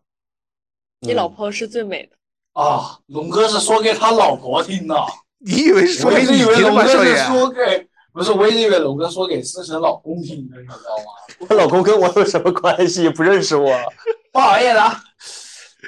[1.00, 2.16] 你老嗯婆是最美的。
[2.52, 4.94] 啊，龙哥是说给他老婆听的，
[5.38, 7.40] 你以为是说我一直以为给你听的吗，龙哥是少爷？
[7.40, 7.88] 说给，
[8.18, 11.46] 不是，我一直以为龙哥说给思辰老公听的，你知道吗？
[11.48, 13.08] 我 老公跟我有什么关系？
[13.08, 13.72] 不认识我。
[14.32, 15.00] 不好意思啊，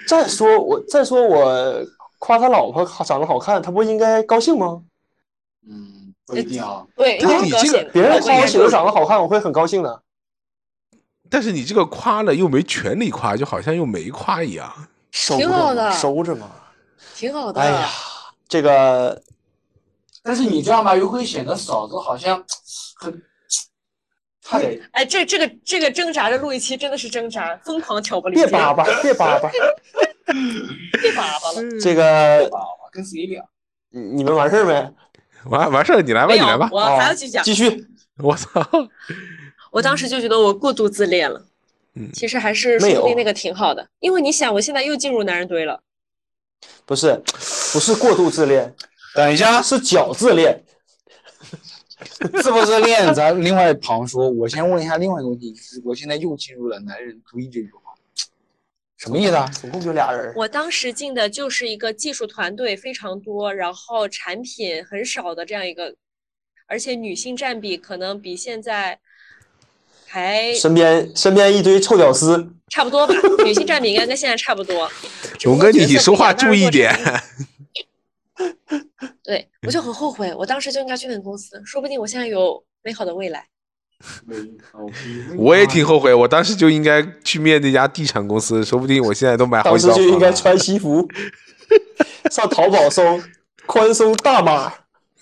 [0.07, 1.85] 再说我，再说我
[2.21, 4.81] 夸他老婆长得好看，他不应该高兴吗？
[5.69, 6.87] 嗯，不一定啊。
[6.95, 7.91] 对，你这个兴。
[7.93, 10.01] 别人夸我媳妇长得好看，我会很高兴的。
[11.29, 14.73] 但是你这个夸了又没权利夸，就好像又没夸一样。
[15.11, 16.51] 收着嘛，挺好的收着嘛。
[17.17, 17.61] 挺好的。
[17.61, 17.89] 哎呀，
[18.49, 19.21] 这个
[20.23, 22.45] 但是你这样吧，又会显得嫂子好像
[22.97, 23.23] 很，
[24.43, 29.51] 差点哎，这这个这个挣扎的录一期真的是挣扎，疯狂挑拨离间，别叭叭，别叭叭。
[31.03, 31.81] 别叭叭了。
[31.81, 32.61] 这个啊，
[32.93, 33.45] 跟谁聊？
[33.89, 34.95] 你你们完事儿没？
[35.47, 36.69] 完完事儿，你来吧，你来吧，。
[36.71, 37.43] 我还要继续讲。
[37.43, 37.87] 继续。
[38.19, 38.65] 我操！
[39.73, 41.47] 我当时就觉得我过度自恋了。
[41.95, 45.83] 嗯其实还是说不定那个挺好的，因为你想，我现在又进入男人堆了。
[46.87, 47.21] 不是，
[47.73, 48.73] 不是过度自恋，
[49.15, 50.63] 等一下，是脚自恋。
[52.43, 53.13] 自不自恋？
[53.15, 54.29] 咱另外旁说。
[54.31, 57.93] 我先问一下另外一个问题，就是我现在又进入了男人堆这句话，
[58.97, 59.47] 什么意思啊？
[59.61, 60.33] 总共就俩人。
[60.35, 65.95] 我当时进的就是一个技术团队非常多，然后产品很少的这样一个，
[66.67, 68.99] 而且女性占比可能比现在
[70.07, 74.91] 还身边身边一堆臭屌丝，差不多吧，女性占比应该跟现在差不多。
[75.39, 76.99] 只不龙哥，你说话注意点。
[79.23, 83.47] 对，我就很后悔，我当时就应该去那个公司，说不定我现在有美好的未来。
[85.37, 90.33] 我也挺后悔，我当时就应该去面那家地产公司，说不定我现在都买好当几套时就应该。
[90.33, 91.07] 穿西服，
[92.31, 93.21] 上淘宝搜
[93.67, 94.73] 宽松大码。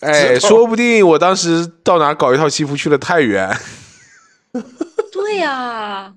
[0.01, 3.53] 哎，说不定我当时到哪搞一套西服去了太原。
[5.13, 6.15] 对呀、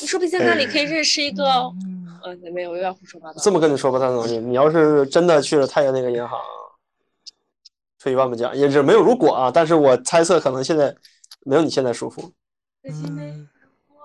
[0.00, 1.44] 你说不定在那里可以认识一个
[2.26, 3.40] 嗯，没有，我又要胡说八道。
[3.42, 6.40] 这么跟你说吧，大总理，你要是真的去了太原那个银行，
[7.98, 10.94] 退一万步讲，也是没有如果啊，但是我猜测可能现在
[11.40, 12.32] 没有你现在舒服。
[12.82, 13.48] 嗯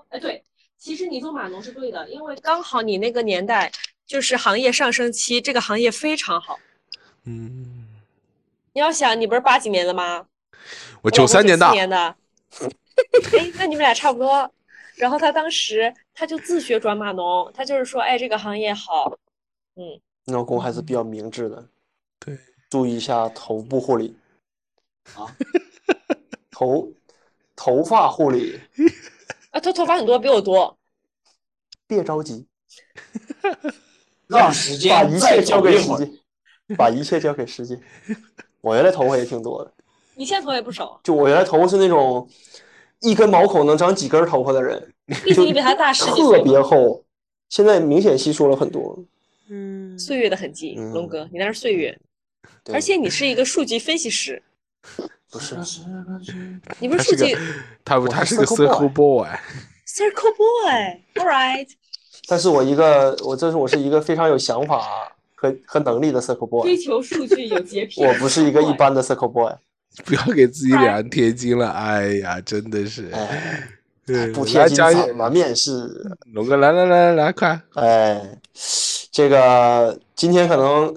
[0.10, 0.44] 哎，对，
[0.78, 3.72] 其实你做码农是对的，因为刚好你那个年代
[4.06, 6.60] 就是行业上升期，这个行业非常好。
[7.26, 7.88] 嗯，
[8.74, 10.26] 你要想，你不是八几年的吗？
[11.02, 12.16] 我九三年的94，年的。
[13.38, 14.52] 哎，那你们俩差不多。
[14.96, 19.18] 然后他当时他就自学转码农，他就是说，哎，这个行业好，
[19.76, 21.66] 嗯，老公还是比较明智的，
[22.20, 22.38] 对，
[22.70, 24.14] 注意一下头部护理
[25.16, 25.34] 啊，
[26.52, 26.92] 头
[27.56, 28.60] 头发护理，
[29.52, 30.78] 啊，他头发很多，比我多。
[31.88, 32.46] 别着急，
[34.28, 35.62] 让时间把一切交。
[35.62, 36.20] 给时间，
[36.78, 37.82] 把一切交给时间。
[38.60, 39.74] 我原来头发也挺多的，
[40.16, 42.30] 你现在头发也不少，就我原来头发是那种
[43.02, 44.94] 一根毛孔能长几根头发的人，
[45.24, 46.44] 毕竟你比他大十几特岁嘛。
[46.44, 47.04] 别厚，
[47.50, 48.98] 现在明显稀疏了很多。
[49.50, 51.98] 嗯，岁月的痕迹，嗯龙哥，你那是岁月，
[52.74, 54.42] 而且你是一个数据分析师，
[55.32, 55.56] 不是
[56.80, 57.38] 你不是数据
[57.86, 61.68] 他不他是个 circle circle boy，circle boy，all right。
[62.28, 68.04] 但是我一个我这是我是一个非常有想法和和能力的 circle boy，追求数据有洁癖。
[68.04, 68.74] 我不是一个一。
[68.74, 69.52] 般的 circle boy。
[70.06, 73.68] 不要给自己脸上贴金了，哎呀，真的是，哎，
[74.06, 74.78] 对不贴金
[75.08, 76.16] 怎么面试？
[76.34, 78.40] 龙哥，来来来来，快，哎，
[79.12, 80.96] 这个今天可能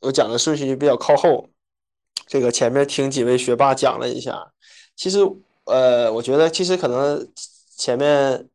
[0.00, 1.48] 我讲的顺序比较靠后，
[2.26, 4.34] 这个前面听几位学霸讲了一下，
[4.96, 5.18] 其实
[5.64, 7.28] 呃，我觉得其实可能
[7.76, 8.46] 前面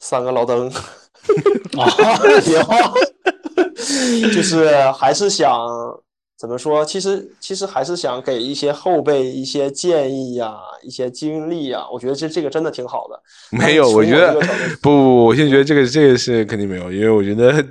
[0.00, 0.68] 三个老登
[1.78, 1.88] 啊，
[4.34, 5.50] 就是还是想
[6.38, 6.84] 怎么说？
[6.84, 11.80] 其实其实还是想给一些后辈一些建议呀、一些经历呀。
[11.92, 13.20] 我觉得这这个真的挺好的。
[13.50, 14.34] 没有，我觉得
[14.80, 17.64] 不不不，我现在觉得这个这个是肯定没有，因为我觉得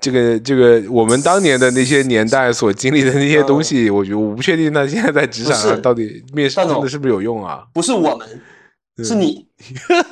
[0.00, 7.64] 这个这个我们当年的那些年代所经历的那些东西，我觉得我不确定他现在在职场上到底面试真的是不是有用啊？
[7.74, 8.26] 不是我们，
[9.04, 9.46] 是你，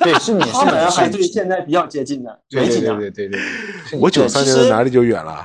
[0.03, 2.99] 对，是你， 他们还对，现在比较接近的，对对对没几年。
[2.99, 3.39] 对对对，
[3.87, 5.43] 是你我九三年的哪里就远了？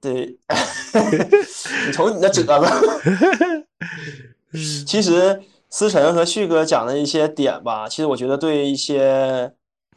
[0.00, 0.36] 对，
[1.86, 3.66] 你瞅你那褶子。
[4.86, 9.52] 其实思辰和旭哥讲的一些点吧，其实我觉得对一些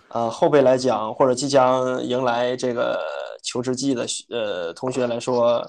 [0.10, 3.00] 呃后辈来讲，或者即将迎来这个
[3.42, 5.66] 求职季的呃同学来说，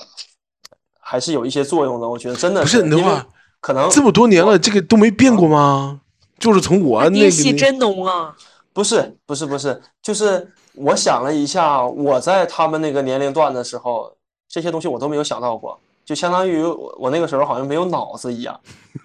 [1.00, 2.08] 还是有一些作用的。
[2.08, 3.24] 我觉得真的不是因为等会儿
[3.60, 6.00] 可能这么多年了，这个都没变过吗？
[6.38, 8.36] 就是从我那个爹戏真浓啊！
[8.74, 14.14] 不是不是不是，就是我想了一下，我在他们那个年龄段的时候，
[14.54, 18.60] 这些东西我都没有想到过，就相当于我我那个时候好像没有脑子一样。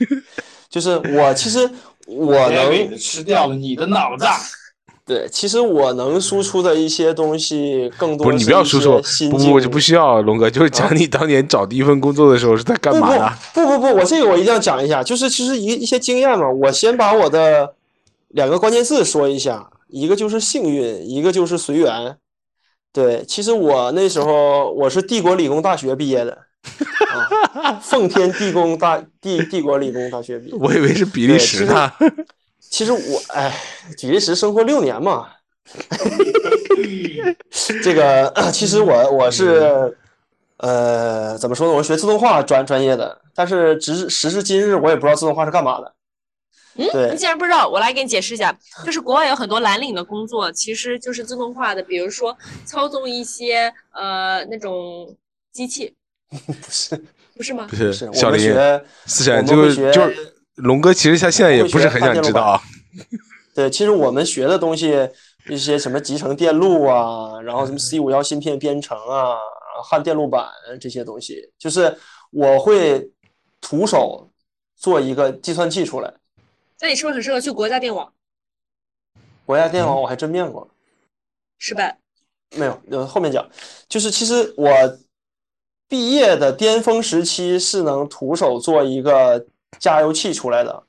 [0.70, 1.68] 就是我其实
[2.06, 4.28] 我能吃掉了你的脑子。
[5.08, 17.74] 对，其实我能输出的一些东西更多不是你不要一些说说，心境不不，就不需要龙哥，就是讲你当年找第一份工作的时候是在干嘛不不不，我这个我一定要讲一下，就是其实一一些经验嘛，我先把我的
[18.28, 22.16] 两个关键字说一下，一个就是幸运，一个就是随缘。
[22.92, 26.38] 对，其实我那时候我是帝国理工大学毕业的，
[27.62, 30.58] 啊，奉天地工大帝帝国理工大学毕业。
[30.60, 31.92] 我以为是比利时呢。
[32.60, 33.56] 其实我哎，
[34.00, 35.28] 比利时生活六年嘛，
[37.84, 39.98] 这个其实我我是
[40.58, 41.74] 呃怎么说呢？
[41.74, 45.94] 我是学自动化专专业的，但是直时至今日我也不知道自动化是干嘛的。
[46.76, 55.16] 嗯，你既然不知道，我来给你解释一下，就是国外有很多蓝领的工作，其实就是自动化的，比如说操纵一些呃那种
[55.52, 55.94] 机器，
[56.30, 57.04] 不是
[57.36, 57.76] 不是吗不？
[57.76, 62.62] 是是，我小林们学思想，我就们学是就是龙哥，其实他现在也不是很想知道啊。
[63.56, 65.10] 对，其实我们学的东西，
[65.50, 69.36] 一些什么集成电路啊，然后什么 C 五幺芯片编程啊，
[69.84, 70.48] 焊电路板
[70.80, 71.98] 这些东西，就是
[72.32, 73.12] 我会
[73.60, 74.30] 徒手
[74.78, 76.14] 做一个计算器出来。
[76.82, 78.14] 那你是不是很适合去国家电网？
[79.46, 80.70] 国家电网我还真面过，
[81.58, 81.98] 失败。
[82.56, 83.48] 没有，呃，后面讲，
[83.88, 84.72] 就是其实我
[85.88, 89.46] 毕业的巅峰时期是能徒手做一个
[89.80, 90.84] 加油器出来的，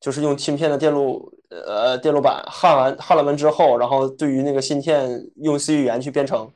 [0.00, 6.50] 就是用芯片的电路，呃，电路板焊完焊了完之后，然后对于那个芯片用 C 语言去编程，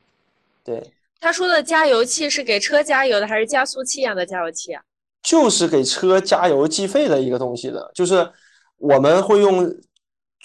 [0.63, 4.81] 对，他说的加油器是给车加油的，还是加速器一样的加油器啊？
[5.21, 8.31] 就是给车加油计费的一个东西的，就是
[8.79, 9.75] 我们会用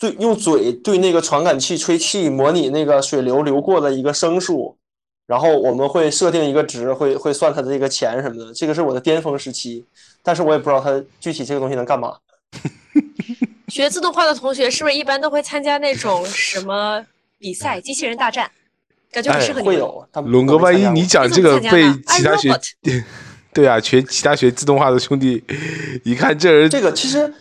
[0.00, 4.76] 对用嘴对那个传感器吹气，模拟那个水流流过的一个声数，
[5.26, 8.52] 然后我们会设定一个值，会会算它的这个钱什么的。
[8.52, 9.84] 这个是我的巅峰时期，
[10.22, 12.16] 但是我也不知道它具体这个东西能干嘛。
[13.68, 17.04] 学自动化的同学是不是一般都会参加那种什么
[17.38, 18.50] 比赛，机器人大战？
[19.10, 19.74] 感觉很适合你们。
[19.74, 20.06] 会有。
[20.12, 22.50] 他们龙哥，万一你讲这个被其他学
[23.54, 25.42] 对啊，学其他学自动化的兄弟
[26.04, 27.32] 一看这人这个其实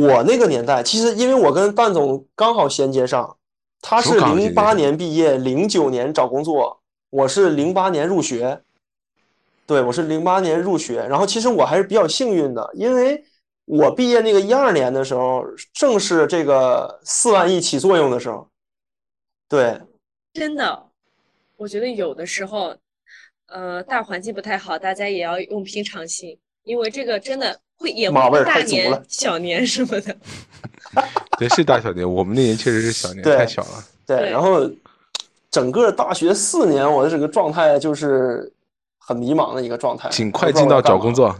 [0.00, 3.36] 我那个年代，其实因为我跟蛋总刚好衔接上，
[3.80, 6.80] 他是零八年毕业，零九年找工作，
[7.10, 8.62] 我是零八年入学。
[9.66, 13.24] 对，我是零八年入学，然后其实我还是比较幸运的，因为
[13.64, 15.42] 我毕业那个一二年的时候，
[15.72, 18.46] 正是这个四万亿起作用的时候。
[19.48, 19.80] 对，
[20.34, 20.90] 真的，
[21.56, 22.76] 我觉得有的时候，
[23.46, 30.16] 呃，大环境不太好，大家也要用平常心，因为这个真的会也马味儿会大太足了年小年什么的。
[31.38, 33.84] 对是大小年，我们那年确实是小年，太小了。
[34.06, 34.70] 对，然后
[35.50, 38.52] 整个大学四年，我的整个状态就是
[38.98, 40.08] 很迷茫的一个状态。
[40.10, 41.34] 请我不知道快进到找工作。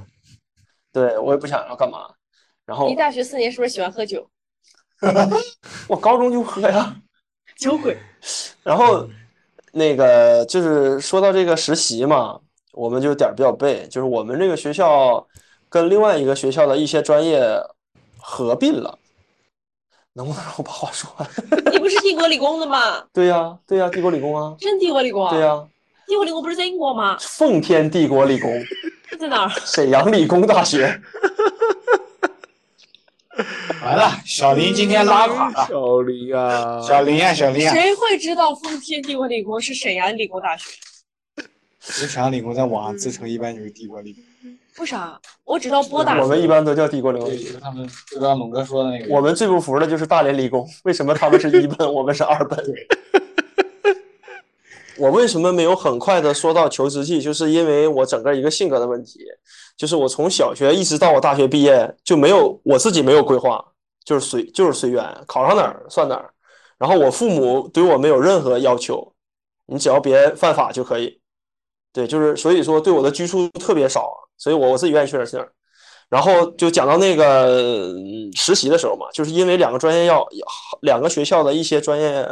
[0.92, 2.08] 对我也不想要干嘛。
[2.66, 4.26] 然后你大学四年是不是喜欢喝酒？
[5.86, 6.96] 我高中就喝呀。
[7.56, 7.96] 酒鬼。
[8.62, 9.06] 然后
[9.72, 12.40] 那个就是说到这个实习嘛，
[12.72, 15.24] 我们就点儿比较背，就是我们这个学校
[15.74, 17.42] 跟另外一个学校的一些专业
[18.16, 18.96] 合并了。
[20.12, 21.28] 能不能让我把话说完？
[21.74, 23.02] 你不是帝国理工的吗？
[23.12, 25.32] 对呀，对呀，帝国理工啊，真帝国理工啊？
[25.32, 25.66] 对呀，
[26.06, 27.16] 帝国理工不是在英国吗？
[27.18, 28.52] 奉天帝国理工，
[29.18, 29.50] 在哪儿？
[29.66, 31.00] 沈阳理工大学。
[33.82, 35.66] 完了，小林今天拉垮了。
[35.68, 40.70] 小林啊，小林啊，小林啊，谁会知道奉天帝国理工是沈阳理工大学？
[41.80, 44.22] 沈阳理工在网上自称一般就是帝国理工，
[44.80, 45.20] 为啥？
[45.44, 47.38] 我只知道波大我们一般都叫帝国理工对，。
[47.38, 49.14] 就是他们就刚刚龙哥说的那个。
[49.14, 52.58] 我们最不服的就是大连理工，为什么他们是一本，我们是二本？
[54.98, 57.20] 我为什么没有很快的说到求职季？
[57.20, 59.20] 就是因为我整个一个性格的问题，
[59.76, 63.64] 就是我从小学一直到我大学毕业就没有我自己没有规划，
[64.04, 66.30] 就是随就是随缘，考上哪儿算哪儿。
[66.78, 69.12] 然后我父母对我没有任何要求，
[69.66, 71.20] 你只要别犯法就可以。
[71.92, 75.50] 对，就是所以说对我的拘束特别少，所以我我自己愿意去哪儿去哪儿。
[76.10, 77.46] 然后就讲到那个
[77.94, 80.46] 嗯实习的时候嘛，就是因为两个专业要要
[80.82, 82.26] 两个学校的一些专业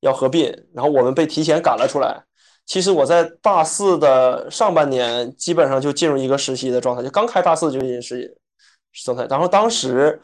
[0.00, 0.44] 要合并，
[0.74, 2.22] 然后我们被提前赶了出来。
[2.66, 8.22] 其实我在大四的上半年基本上就进入一个实习的状态，就刚开大四就进实
[8.92, 9.26] 习状态。
[9.28, 10.20] 然后当时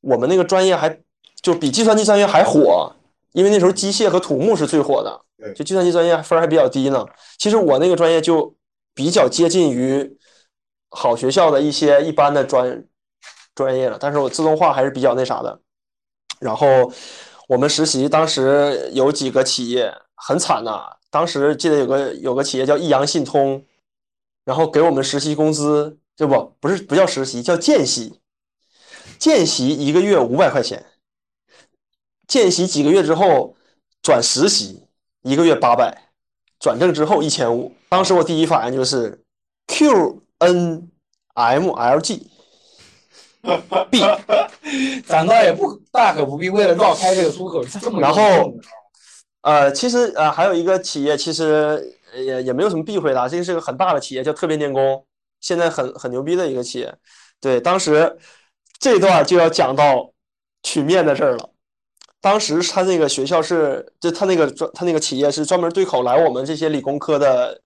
[0.00, 0.98] 我们那个专业还
[1.42, 2.90] 就比计算机专业还火，
[3.32, 7.04] 因为那时候机械和土木是最火的，就计算机专业分儿还比较低呢。
[7.38, 8.52] 其实我那个专业就
[8.94, 10.18] 比较接近于
[10.90, 12.84] 好学校的一些一般的专
[13.54, 15.60] 专业了，但是我自动化还是比较那啥的。
[16.40, 16.92] 然后
[17.48, 23.64] 我们实习，当时有几个企业很惨呐、当时记得有个有个企业叫益阳信通，
[24.44, 28.20] 然后给我们实习工资，这不不是不叫实习，叫见习，
[29.18, 30.86] 见习一个月五百块钱，
[32.26, 33.56] 见习几个月之后
[34.02, 34.86] 转实习，
[35.22, 36.10] 一个月八百，
[36.60, 37.72] 转正之后一千五。
[37.88, 39.24] 当时我第一反应就是
[39.66, 40.90] Q N
[41.34, 42.30] M L G
[43.90, 44.00] B，
[45.06, 48.52] 咱倒也不大可不必为了绕开这个出口这么然后
[49.42, 55.04] 呃，其实呃还有一个企业，其实也也没有什么避讳的啊，这个是个很大的企业，叫特别电工，
[55.40, 56.92] 现在很很牛逼的一个企业。
[57.40, 58.18] 对，当时
[58.80, 60.12] 这段就要讲到
[60.62, 61.50] 曲面的事儿了。
[62.20, 67.62] 当时他那个学校是，就他那个专他那个企业是专门对口来我们这些理工科的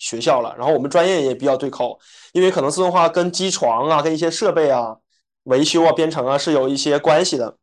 [0.00, 1.96] 学校了，然后我们专业也比较对口，
[2.32, 4.96] 因为可能自动化跟机床啊、跟一些设备啊、
[5.44, 7.56] 维修啊、编程啊是有一些关系的。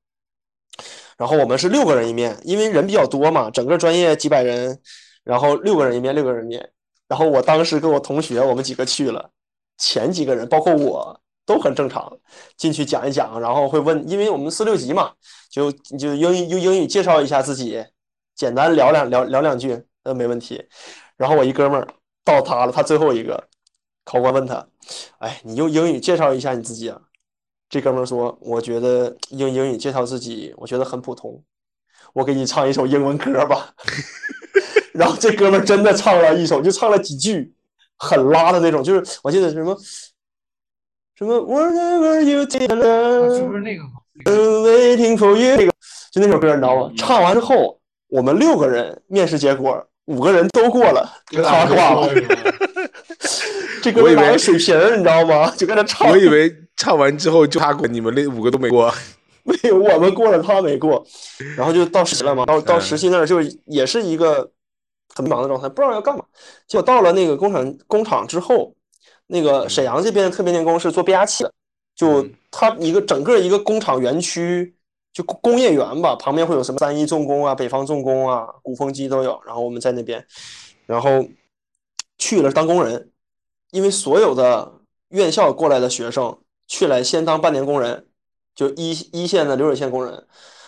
[1.18, 4.80] 然后我们是六个人一面，因为人比较多嘛，整个专业几百人，
[5.24, 6.70] 然后六个人一面，六个人一面。
[7.08, 9.32] 然后我当时跟我同学，我们几个去了，
[9.78, 12.16] 前几个人包括我都很正常，
[12.56, 15.12] 进去讲一讲，然后会问，因为我们四六级嘛，
[15.50, 17.84] 就就英用英语介绍一下自己，
[18.36, 20.64] 简单聊两聊聊两句，那没问题。
[21.16, 21.88] 然后我一哥们儿
[22.28, 23.42] 到他了，他最后一个，
[24.04, 24.68] 考官问他，
[25.20, 27.00] 哎，你用英语介绍一下你自己啊？
[27.70, 31.44] 这哥们说：“我觉得用英语介绍自己，我觉得很普通。
[32.14, 33.74] 我给你唱一首英文歌吧。
[34.94, 37.54] ”然后这哥们真的唱了一首，就唱了几句，
[37.98, 39.78] 很拉的那种，就是我记得什么
[41.16, 43.86] 什么 “Whatever you 是那个
[44.24, 45.72] ？waiting for you，那个
[46.12, 46.92] 就那首歌，你知道吗？
[46.98, 52.10] 唱完之后，我们六个人面试结果，五个人都过了，他挂了。
[53.82, 55.50] 这哥们儿拿个水瓶，你知道吗？
[55.56, 56.10] 就跟他唱。
[56.10, 58.94] 我以为唱完之后就他过，你们那五个都没过。
[59.44, 61.06] 没有，我们过了，他没过，
[61.56, 62.46] 然后就到实习了嘛。
[62.46, 64.52] 到到实习那儿就也是一个
[65.16, 66.24] 很忙的状态，不知道要干嘛。
[66.68, 68.74] 结果到了那个工厂工厂之后，
[69.28, 71.54] 那个沈阳这边的特别电工是做变压器的，
[71.96, 74.74] 就他一个整个一个工厂园区
[75.18, 79.42] 就工业园吧，旁边会有什么三一重工啊、北方重工啊、鼓风机都有。
[79.48, 80.24] 然后我们在那边，
[80.86, 81.26] 然后
[82.20, 83.12] 去了当工人，
[83.72, 84.72] 因为所有的
[85.08, 88.06] 院校过来的学生去来先当半年工人，
[88.54, 90.14] 就一一线的流水线工人。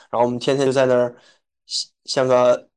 [0.10, 1.16] 然后我们天天就在那儿
[2.06, 2.68] 像个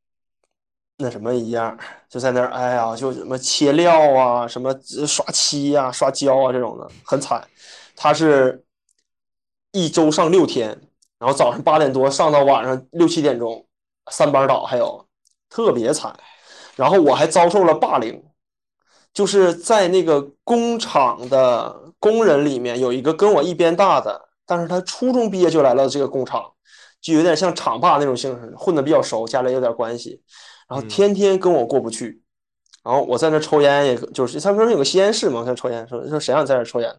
[0.98, 7.42] 那什么一样，就在那儿，哎呀，就什么切料啊，什么刷漆呀、刷胶啊这种的，很惨。
[7.96, 8.62] 他是
[9.70, 10.78] 一周上六天，
[11.22, 13.64] 然后早上八点多上到晚上六七点钟，
[14.10, 15.06] 三班倒，还有
[15.48, 16.12] 特别惨。
[16.74, 18.20] 然后我还遭受了霸凌，
[19.14, 26.42] 就是在那个工厂的工人里面有一个跟我一边大的，但是他初中毕业就来了这个工厂，
[27.00, 30.20] 就有点像厂霸那种性质，混的比较熟，家里有点关系，
[30.68, 32.20] 然后天天跟我过不去。
[32.82, 36.92] 然后我在那抽烟，也就是他们说有个吸烟室嘛，我在抽烟，说说谁让你在这抽烟？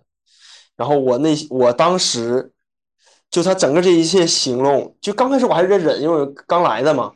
[0.78, 2.53] 然后我那我当时
[3.34, 7.12] 就他整个这一切行动，就刚开始我还是在忍，因为我刚来的嘛。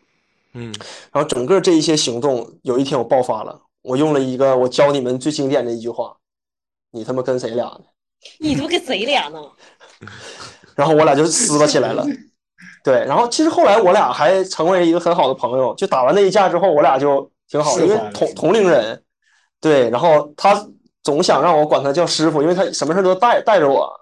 [0.53, 0.73] 嗯，
[1.11, 6.18] 然后整个这一些行动，有一天我爆发了，我用了一个我教你们最经典的一句话
[6.89, 7.81] ：“你他妈跟谁俩呢
[8.39, 9.39] 你他妈跟谁俩呢？？
[10.73, 12.03] ”然后我俩就撕巴起来了。
[12.84, 15.76] 对，然后其实后来我俩还成为一个很好的朋友。
[15.76, 18.99] 就打完那一架之后，我俩就挺好的，因为同同龄人。
[19.61, 20.68] 对，然后他
[21.03, 23.94] 总想让我管他叫师傅，因为他什么事都带带着我。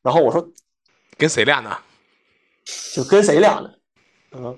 [0.00, 0.40] 然后我说
[1.20, 1.76] 跟谁俩呢？
[2.94, 3.70] 就跟谁俩呢？
[4.32, 4.56] 嗯，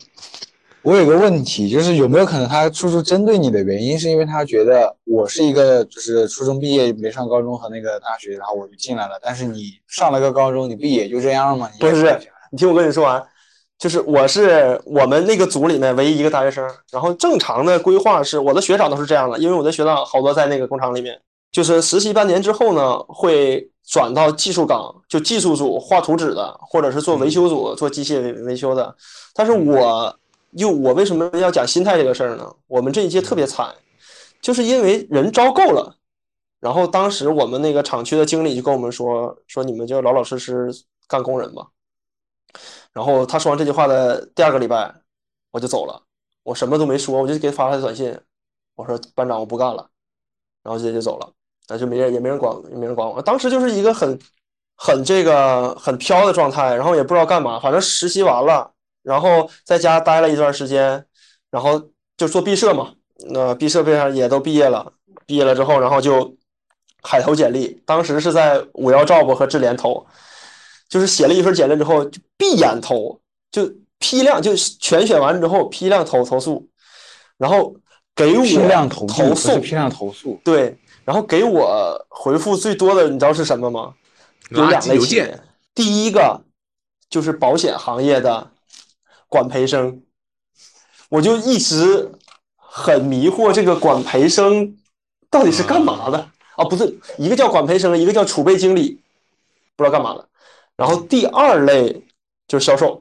[0.82, 11.68] 我有个问题，就是有没有可能他处处针对你的原因，是因为他觉得我是一个就是初中毕业没上高中和那个大学，然后我就进来了，但是你上了个高中，你不也就这样吗？
[11.80, 12.16] 不是
[12.52, 13.20] 你听我跟你说完，
[13.76, 21.20] 就是我是我们那个组里面唯一一个大学生，然后正常的规划是我的学长都是这样的，因为我的学长好多在那个工厂里面，
[21.50, 28.96] 就是实习半年之后呢，会转到技术岗，就技术组画图纸的，或者是做维修组做机械维维修的。
[29.34, 30.18] 但是我
[30.52, 32.50] 又我为什么要讲心态这个事儿呢？
[32.68, 33.74] 我们这一届特别惨，
[34.40, 35.94] 就是因为人招够了。
[36.58, 40.70] 然后当时我们那个厂区的经理就跟我们说说你们就老老实实
[41.06, 41.66] 干工人吧。
[42.94, 44.94] 然后他说完这句话的第二个礼拜，
[45.50, 46.02] 我就走了，
[46.44, 48.18] 我什么都没说，我就给他发了短信，
[48.74, 49.90] 我说班长我不干了，
[50.62, 51.30] 然后直接就走了，
[51.72, 53.22] 那就没人也没人管，也没人管我。
[53.22, 54.18] 当时就是一个很
[54.76, 58.70] 很这个很飘的状态，然后也不知道干嘛，反正实习完了，
[59.02, 61.02] 然后在家待了一段时间，
[61.50, 61.82] 然后
[62.18, 62.92] 就做毕设嘛，
[63.30, 64.92] 那毕设毕上也都毕业了，
[65.24, 66.36] 毕业了之后，然后就
[67.02, 70.06] 海投简历，当时是在五幺 job 和智联投。
[70.88, 73.18] 就是写了一份简历之后，就闭眼投，
[73.50, 73.66] 就
[73.98, 76.68] 批量就全选完之后批量投投诉，
[77.38, 77.74] 然后
[78.14, 80.38] 给我批量投，投诉，批量投诉。
[80.44, 83.94] 对，然后给我回复最多的，你知道是什么吗？
[84.50, 85.40] 有两圾邮件类企业，
[85.74, 86.40] 第一个
[87.08, 88.50] 就是保险行业的
[89.28, 90.02] 管培生，
[91.08, 92.10] 我就一直
[92.56, 94.76] 很迷惑这个管培生
[95.30, 96.18] 到底是干嘛的
[96.56, 96.64] 啊？
[96.64, 99.00] 不对，一个叫管培生，一个叫储备经理，
[99.76, 100.28] 不知道干嘛的。
[100.76, 102.04] 然后第二类
[102.46, 103.00] 就是销售，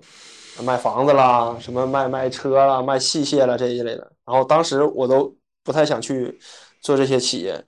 [0.63, 4.11] 卖房子啦，什么卖卖车啦，卖器械啦这一类的。
[4.25, 6.39] 然后当时我都不太想去
[6.81, 7.61] 做这些企业，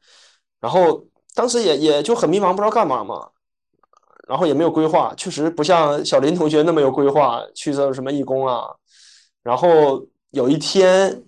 [0.64, 1.03] 然后
[1.35, 3.30] 当时也也就很迷茫，不知道干嘛嘛。
[4.30, 8.64] 然后也没有规划，确实不像小林同学那么有规划，去做什么义工啊。
[9.41, 11.22] 然后有一天，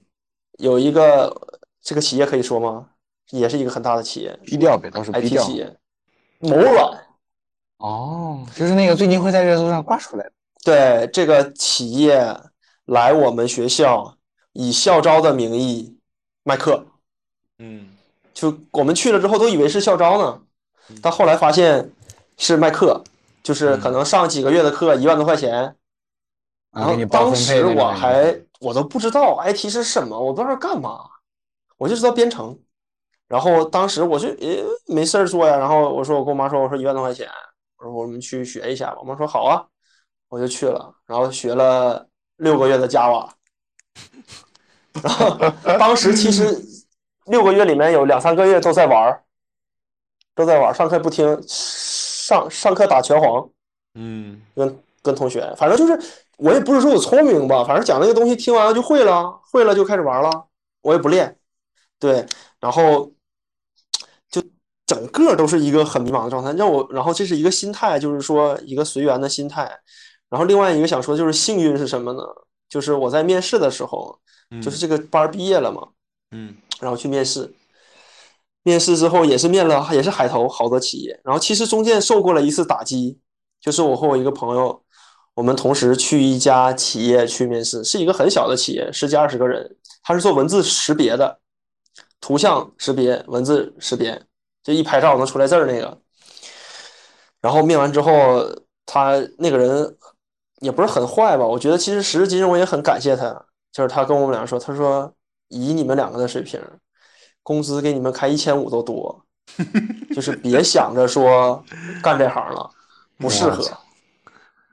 [0.59, 1.35] 有一个
[1.81, 2.91] 这个企业可以说吗？
[3.31, 5.43] 也是一个很大的企业低调呗，倒是低，IT 调。
[5.43, 5.77] 企业，
[6.39, 7.05] 某软。
[7.79, 10.31] 哦，就是那个最近会在热搜上挂出来的。
[10.63, 12.33] 对这个企业
[12.85, 14.15] 来我们学校，
[14.53, 15.99] 以校招的名义
[16.43, 16.87] 卖课，
[17.59, 17.89] 嗯
[18.35, 20.39] 就我们去了之后都以为是校招呢，
[21.01, 21.89] 但后来发现
[22.37, 23.01] 是卖课，
[23.41, 25.75] 就是可能上几个月的课一万多块钱，
[26.71, 30.99] 然后当时我还我都不知道 IT 是什么，我不知道干嘛，
[31.77, 32.59] 我就知道编程。
[33.27, 37.27] 然后当时我就诶没事儿做呀，然后我说我跟我妈说，我说一万多块钱，
[37.77, 38.97] 我说我们去学一下吧。
[38.99, 39.65] 我妈说好啊，
[40.29, 43.29] 我就去了，然后学了六个月的 Java。
[45.01, 45.35] 然后
[45.79, 46.61] 当时其实
[47.25, 49.23] 六个月里面有两三个月都在玩儿，
[50.33, 53.49] 都在玩儿，上课不听，上上课打拳皇。
[53.93, 54.41] 嗯。
[54.55, 60.47] 跟跟同学，反正就是我也不是说我聪明吧，反正讲那个东西听完了就会了，会了就开始玩了，
[60.81, 61.37] 我也不练，
[61.99, 62.25] 对，
[62.59, 63.11] 然后
[64.31, 64.41] 就
[64.87, 69.71] 整个都是一个很迷茫的状态，让我，然后这是一个心态，就是说一个随缘的心态，
[70.29, 72.23] 然后另外一个想说就是幸运是什么呢？
[72.67, 74.19] 就是我在面试的时候，
[74.63, 75.87] 就是这个班儿毕业了嘛，
[76.31, 77.53] 嗯然后去面试，
[78.63, 83.19] 面试之后也是面了，也是海投好多企业，然后其实中间受过了一次打击，
[83.61, 84.83] 就是我和我一个朋友，
[85.33, 91.39] 我们同时去一家企业去面试，是一个很小的企业，十几二十个人，他是做文字识别的，
[92.19, 94.21] 图像识别、文字识别，
[94.63, 96.01] 就一拍照能出来字儿那个。
[97.41, 98.43] 然后面完之后，
[98.85, 99.97] 他那个人
[100.61, 101.45] 也不是很坏吧？
[101.45, 105.13] 我觉得其实时至今日我也很感谢他，就是他跟我们俩说，他说
[105.49, 106.59] 以你们两个的水平，
[107.43, 109.25] 工资给你们开一千五都多，
[110.15, 111.63] 就是别想着说
[112.01, 112.69] 干这行了，
[113.17, 113.63] 不适合。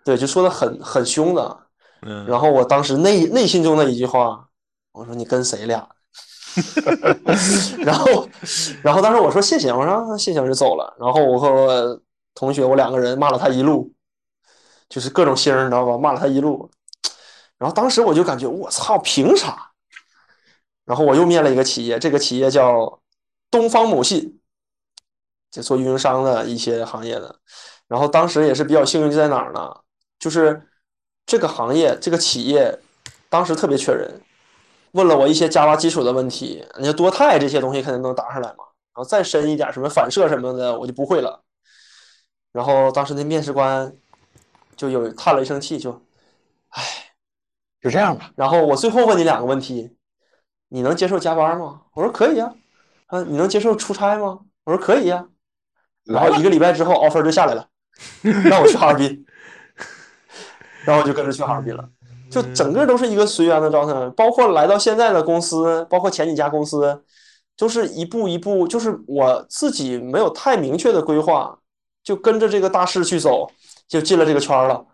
[0.05, 1.59] 对，就说的很很凶的。
[2.05, 4.49] 嗯，然后我当时内内心中的一句话，
[4.93, 5.89] 我说你跟谁俩？
[7.79, 8.29] 然后，
[8.83, 10.97] 然后当时我说谢谢，我说啊谢谢我就走了。
[10.99, 12.01] 然后我和我
[12.35, 13.91] 同学我两个人骂了他一路，
[14.89, 15.97] 就是各种星儿，你知道吧？
[15.97, 16.71] 骂了他一路。
[17.57, 19.72] 然后当时我就感觉我操，凭啥？
[20.85, 23.01] 然后我又面了一个企业，这个企业叫
[23.51, 24.41] 东方某信，
[25.51, 27.39] 就做运营商的一些行业的。
[27.87, 29.81] 然后当时也是比较幸运，就在哪儿呢？
[30.19, 30.69] 就是
[31.27, 32.79] 这个行业这个企业
[33.29, 34.21] 当时特别缺人，
[34.93, 38.65] 问了我一些 Java 基础的问题，你像多肽这些东西肯定能答上来嘛。
[38.95, 41.43] 然后再深一点，什么反射什么的，我就不会了。
[42.53, 43.97] 然后当时那面试官
[44.77, 46.03] 就有叹了一声气，就，
[46.69, 46.83] 唉，
[47.81, 48.31] 就这样吧。
[48.37, 49.97] 然后我最后问你两个问题，
[50.73, 51.83] 你能接受加班吗？
[51.93, 52.51] 我说可以呀。
[53.07, 54.41] 啊，你能接受出差吗？
[54.65, 55.27] 我说可以呀。
[56.05, 57.69] 然后一个礼拜之后，offer 就下来了，
[58.49, 59.25] 让我去哈尔滨，
[60.85, 61.87] 然后我就跟着去哈尔滨了。
[62.31, 67.05] 就整个都是一个随缘的状态，包括来到现在的公司，包括前几家公司，
[67.55, 71.59] 就是一步一步，就是我自己没有太明确的规划，
[72.03, 73.51] 就跟着这个大势去走，
[73.87, 74.87] 就进了这个圈了，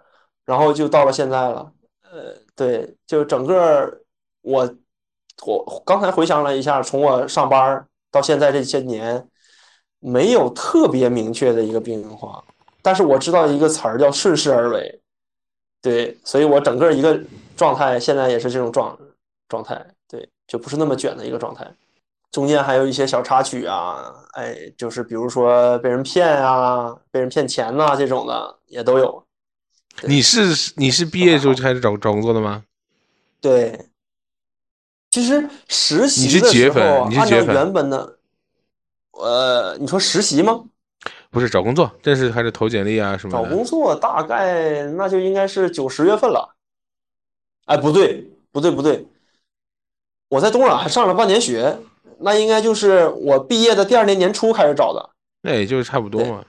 [0.44, 1.70] 然后就到了现在了。
[2.02, 4.02] 呃，对，就整个
[4.42, 4.68] 我
[5.46, 9.26] 我刚才回想了一下，从我上班到现在这些年，
[10.00, 12.42] 没有特别明确的一个变化，
[12.82, 15.00] 但是我知道一个词儿叫顺势而为。
[15.80, 17.18] 对，所以我整个一个
[17.56, 18.98] 状态现在也是这种状
[19.48, 21.70] 状态，对，就不是那么卷的一个状态。
[22.32, 29.24] 中间还有一些小插曲啊，哎，就是比如说被人骗啊，被人骗钱呐、这种的也都有。
[30.02, 32.64] 你是你是毕业之后就开始找找工作的吗？
[33.40, 33.86] 对，
[35.10, 38.18] 其实实习的时候，按照你是几月份原本的，
[39.12, 40.64] 呃，你说实习吗？
[41.30, 43.44] 不是找工作，这是开始投简历啊什么找。
[43.44, 46.54] 工作大概那就应该是九十月份了。
[47.66, 49.06] 哎，不对，不对，不对，
[50.28, 51.78] 我在东莞还上了半年学，
[52.18, 55.10] 那应该就是我毕业的第二年年初开始找的。
[55.42, 56.44] 那也就是差不多嘛。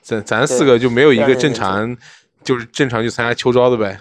[0.00, 1.96] 咱咱四个就没有一个正常，
[2.42, 4.00] 就是正常去参加秋招的呗。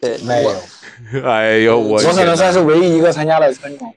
[0.00, 0.54] 对，没有，我
[1.24, 3.94] 哎呦，我我可能算是唯一一个参加了春工。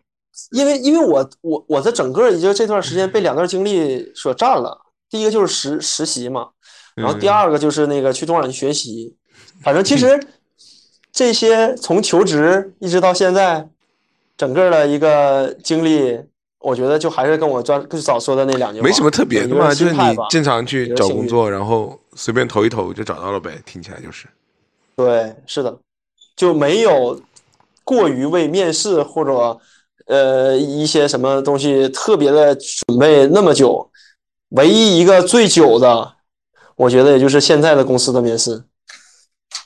[0.51, 4.79] 因为因为我我我的整个也就这段时间被两段经历所占了。
[5.09, 6.49] 第一个就是实实习嘛，
[6.95, 9.15] 然后第嗯二个就是那个去东莞学习。
[9.61, 10.19] 反正其实
[11.11, 13.67] 这些从求职一直到现在，
[14.37, 16.17] 整个的一个经历，
[16.59, 23.51] 我觉得就还是跟我专最早说的那两句话，没什么特别的嘛，就是你心态吧正常去找工作，然后随便投一投就找到了呗。
[23.65, 24.25] 听起来就是。
[24.95, 25.77] 对，是的，
[26.41, 27.21] 就没有
[27.83, 29.61] 过于为面试或者
[30.07, 33.91] 呃一些什么东西特别的准备那么久。
[34.49, 36.15] 唯一一个最久的，
[36.75, 38.63] 我觉得也就是现在的公司的面试。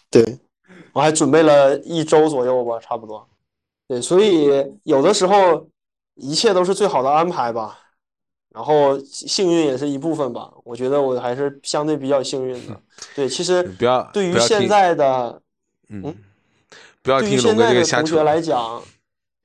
[0.10, 0.38] 对，
[0.92, 3.26] 我还准备了一周左右吧，差不多。
[3.88, 4.50] 对，所以
[4.84, 5.70] 有的时候
[6.16, 7.80] 一切都是最好的安排吧，
[8.54, 10.52] 然后幸运也是一部分吧。
[10.66, 12.78] 我觉得我还是相对比较幸运的。
[13.16, 13.64] 对，其实
[14.12, 15.42] 对于现在的
[15.88, 16.14] 嗯，
[17.06, 18.24] 不要对于听龙哥现在的这个瞎扯同学。
[18.24, 18.84] 来讲，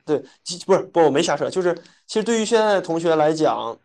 [0.07, 1.75] 对，其不是不，我没瞎扯，就是
[2.07, 3.79] 其实对于现在的同学来讲，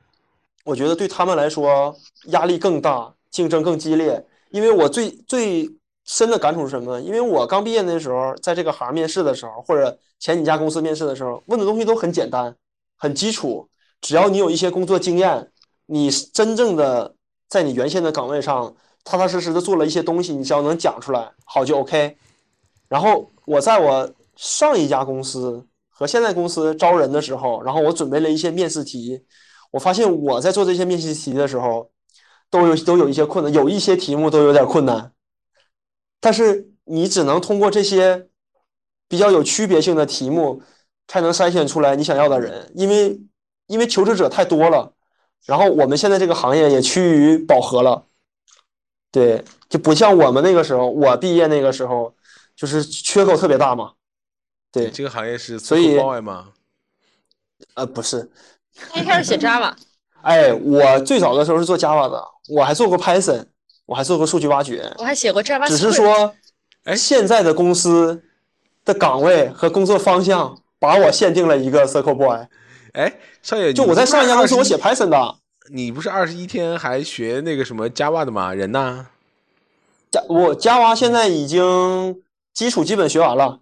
[0.64, 1.94] 我觉得对他们来说
[2.28, 4.26] 压力更大，竞争更激烈。
[4.52, 5.70] 因为我最最
[6.06, 7.02] 深的感触是什么？
[7.02, 12.56] 因为我刚毕业那时候，在这个行面试的时候，或者前几家公司面试的时候，问的东西都很简单，
[12.96, 13.68] 很基础，
[14.00, 15.52] 只要你有一些工作经验，
[15.88, 17.14] 你真正的
[17.50, 18.74] 在你原先的岗位上
[19.04, 22.16] 踏踏实实的做了一些东西，你只要能讲出来，好就 OK。
[22.96, 29.22] 然后我在我上一家公司和现在公司招人的时候，然后我准备了一些面试题，
[29.72, 31.92] 我发现我在做这些面试题的时候，
[32.50, 35.12] 都有都有一些困难，有一些题目都有点困难，
[36.22, 38.30] 但是你只能通过这些
[39.10, 40.62] 比较有区别性的题目，
[41.06, 43.20] 才能筛选出来你想要的人，因为
[43.68, 44.94] 因为求职者太多了，
[45.46, 48.06] 然后我们现在这个行业也趋于饱和了，
[49.12, 52.15] 对，就不像我们那个时候，我毕业那个时候。
[52.56, 53.92] 就是缺口特别大嘛，
[54.72, 56.50] 对，这个行业是所以 boy 吗？
[57.74, 58.30] 呃，不是，
[58.92, 59.74] 他一开始写 Java，
[60.22, 63.46] 哎，我最早的时候是做 Java 的，我还做过 Python，
[63.86, 66.34] 我还做过数据挖掘，我还写过 Java，只是说，
[66.84, 68.24] 哎现在的公司
[68.84, 72.48] 的岗位和工作方向把我限定了一个 Circle Boy。
[72.94, 75.36] 哎，少爷，就我在上一家公司，我写，Python 的，
[75.70, 78.54] 你不是二十一天还学那个什么 Java 的吗？
[78.54, 79.08] 人呢？
[80.12, 82.24] 加我 Java 现在已经
[82.56, 83.60] 基础基本学完了。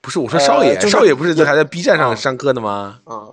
[0.00, 2.98] 不是，我说少爷，呃就是少爷不是还在 B 站上啊上课的吗？
[3.04, 3.28] 啊，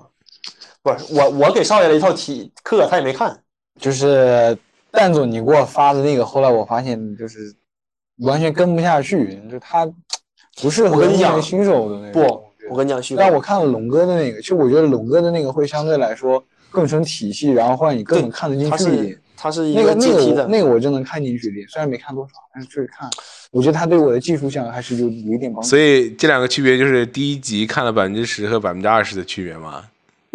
[0.83, 3.41] 不是我，我给少爷了一套题课，他也没看。
[3.79, 4.55] 就是
[4.91, 7.55] 蛋总你给我发的那个，后来我发现就是
[8.19, 9.89] 完全跟不下去，就他
[10.61, 12.27] 不适合我跟你讲新手的那个。
[12.27, 19.21] 不，我跟你讲，新手让我看了龙哥的那个，其实我觉得龙哥的那个会相对来说更成体系，然后或者你更能看得进去一点。
[19.35, 23.11] 他是一那个那阶梯的，个我那个我就能看进去一点，虽然没看多少，但是确实看了。
[23.51, 25.67] 我觉得他对我的技术上还是有有一点帮助。
[25.67, 29.89] 所以这两个区别就是第一集看了百分之十和百分之二十的区别吗。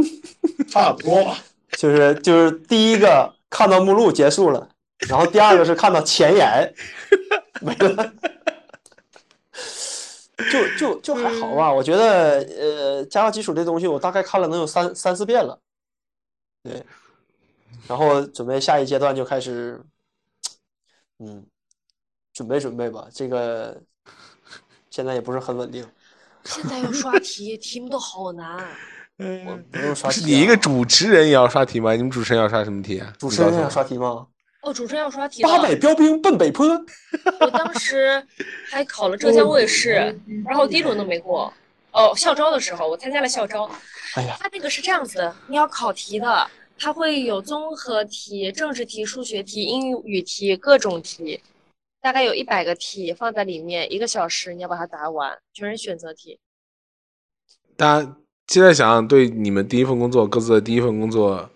[0.71, 1.35] 差不多。
[1.73, 4.69] 就是就是第一个看到目录结束了，
[5.09, 6.73] 然后第二个是看到前言
[7.61, 8.13] 没了。
[10.53, 15.59] 就就就还好吧，我觉得呃，Java 基础这东西我大概看了能有三三四遍了，
[16.63, 16.85] 对，
[17.89, 19.81] 然后准备下一阶段就开始，
[21.19, 21.43] 嗯，
[22.37, 23.81] 准备准备吧，这个
[24.91, 25.83] 现在也不是很稳定，
[26.45, 28.63] 现在要刷题，题目都好难。
[29.17, 30.21] 我不用刷题、啊。
[30.21, 31.95] 是你一个主持人也要刷题吗？
[31.95, 33.11] 你们主持人要刷什么题啊？
[33.19, 34.27] 主持人要刷题吗？
[34.61, 35.43] 哦，主持人要刷题。
[35.45, 36.69] 八百标兵奔北坡，
[37.41, 38.23] 我当时
[38.69, 40.15] 还考了浙江卫视，
[40.45, 41.51] 然后第一轮都没过。
[41.93, 43.67] 哦，校招的时候我参加了校招，
[44.17, 46.47] 哎呀，它那个是这样子的，你要考题的，
[46.79, 51.41] 他会有综合题、政治题、数学题、英语题各种题，
[52.07, 56.39] 大概有一百个题放在里面，一个小时你要把它答完，全是选择题。
[57.77, 58.16] 大家
[58.47, 61.51] 现在想想，对你们第一份工作，各自的第一份工作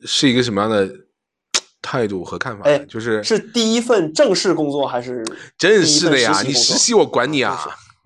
[0.00, 0.92] 是一个什么样的
[1.80, 2.76] 态度和看法呢？
[2.76, 5.24] 哎就是是第一份正式工作还是
[5.56, 7.56] 正式的呀，你实习我管你啊！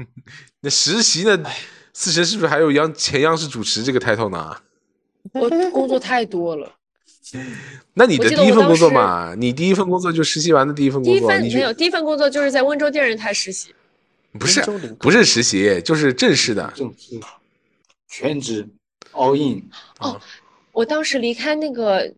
[0.60, 1.42] 那实习呢？
[1.94, 4.54] 四神是不是还有央前央视主持这个 title 呢？
[5.32, 6.70] 我工作太多了，
[7.94, 13.74] 那你的第一份工作嘛，你第一份工作就实习完的第一份工作，第一份没有，第一份工作就是在温州电视台实习。
[14.38, 14.62] 不是
[14.98, 16.72] 不是实习，就是正式的。
[16.76, 17.18] 正式
[18.08, 18.66] 全职
[19.12, 19.62] all in，
[19.98, 20.20] 哦
[20.72, 22.12] 我当时离开那个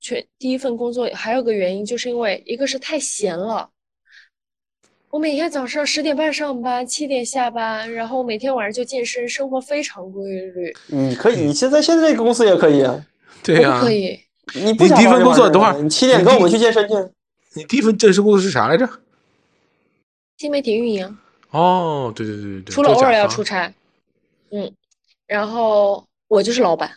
[0.00, 3.70] 全第一份工作，还有个原因，就是因为一个是太闲了。
[5.10, 10.74] 我每天早上十点半上班，七点下班，然后每天晚上就健身，生活非常规律。
[10.88, 13.06] 你可以，你现在现在这个公司也可以啊。
[13.44, 14.20] 对呀、我不可以，
[14.52, 16.94] 你第一份工作等会儿你七点跟我们去健身去。
[17.54, 18.88] 你第一份正式工作是啥来着？
[20.36, 21.16] 新媒体运营，
[21.50, 23.72] 哦，对对对对对，除了偶尔要出差，
[24.50, 24.70] 嗯，
[25.26, 26.90] 然后我就是老板，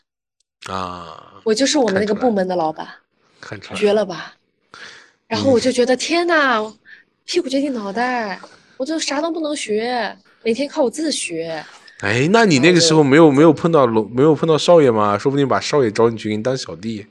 [0.68, 2.88] 啊，我就是我们那个部门的老板，
[3.40, 4.34] 看出来绝了吧？
[5.28, 6.74] 然后我就觉得天呐，
[7.26, 8.40] 屁股决定脑袋，
[8.78, 11.64] 我就啥都不能学，每天靠我自学。
[12.00, 15.16] 哎，那你那个时候没有没有碰到龙，没有碰到少爷吗？
[15.18, 17.06] 说不定把少爷招进去给你当小弟。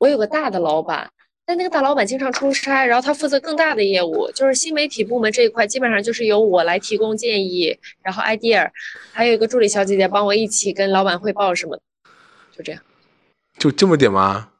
[0.00, 1.10] 我有个大的老板，
[1.44, 8.70] 但那个大老板经常出差，然后他负责更大的业务，就是新媒体部门这一块，基本上就是由我来提供建议，然后 idea，
[9.12, 11.82] 还有一个助理小姐姐帮我一起跟老板汇报什么的，
[12.56, 12.82] 就这样。
[13.58, 14.52] 就这么点吗？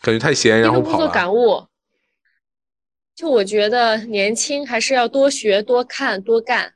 [0.00, 0.84] 感觉太闲，一然后跑了。
[0.84, 1.66] 份工作感悟，
[3.14, 6.72] 就我觉得年轻还是要多学、多看、多干。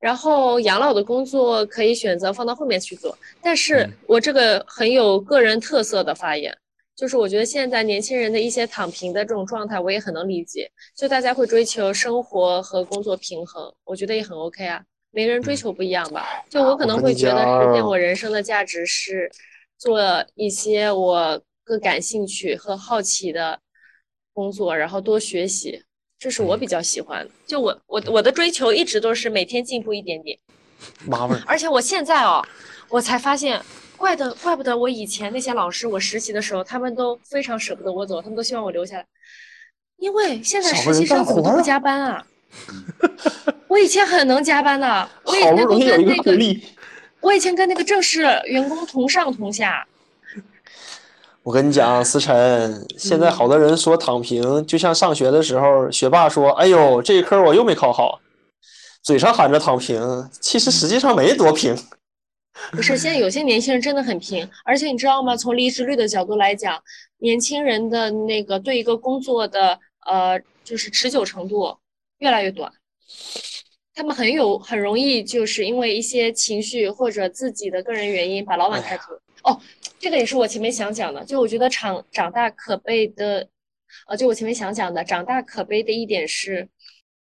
[0.00, 6.56] 然后养老的工作可以选择放到后面去做，但是嗯我这个很有个人特色的发言，
[6.94, 10.70] 就是我觉得现在年轻人的一些躺平的这种状态，我也很能理解。
[10.96, 14.82] 就大家会追求生活和工作平衡，我觉得也很 OK 啊。
[15.10, 19.30] 每个人追求不一样吧，就我可能会觉得实现我人生的价值是
[19.78, 20.00] 做
[20.34, 23.58] 一些我更感兴趣和好奇的
[24.32, 25.82] 工作，然后多学习，
[26.18, 27.30] 这是我比较喜欢的。
[27.46, 30.38] 就我我我的追求一直都是每天进步一点点。
[31.06, 32.44] 妈味儿，而且我现在哦，
[32.88, 33.60] 我才发现，
[33.96, 39.04] 怪的怪不得我以前那些老师，我实习的时候，他们都非常舍不得我走，他们都希望我留下来，
[39.98, 42.26] 因为现在实习生怎么都不加班啊？
[43.66, 46.38] 我以前很能加班的，我以前跟那个。
[47.20, 49.84] 我以前跟那个正式员工同上同下。
[51.48, 58.20] 我跟你讲，思辰，现在好多人说躺平，就像上学的时候，学霸说：“哎呦，这一科我又没考好。”
[59.02, 61.74] 嘴上喊着躺平，其实实际上没多平。
[62.72, 65.34] 不是，现在有些年轻人真的很拼，而且你知道吗？
[65.34, 66.78] 从离职率的角度来讲，
[67.20, 71.74] 年轻人的那个对一个工作的呃，就是持久程度
[72.18, 72.70] 越来越短。
[73.94, 79.18] 他们很有很容易就是因为一些情绪或者自己的个人原因把老板开除。
[79.44, 79.60] 哦，
[79.98, 83.48] 这个也是我前面想讲的，就我觉得长长大可悲的
[84.06, 86.68] 呃，就我前面想讲的，长大可悲的一点是，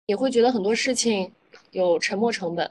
[0.05, 1.31] 你会觉得很多事情
[1.71, 2.69] 有沉没成本，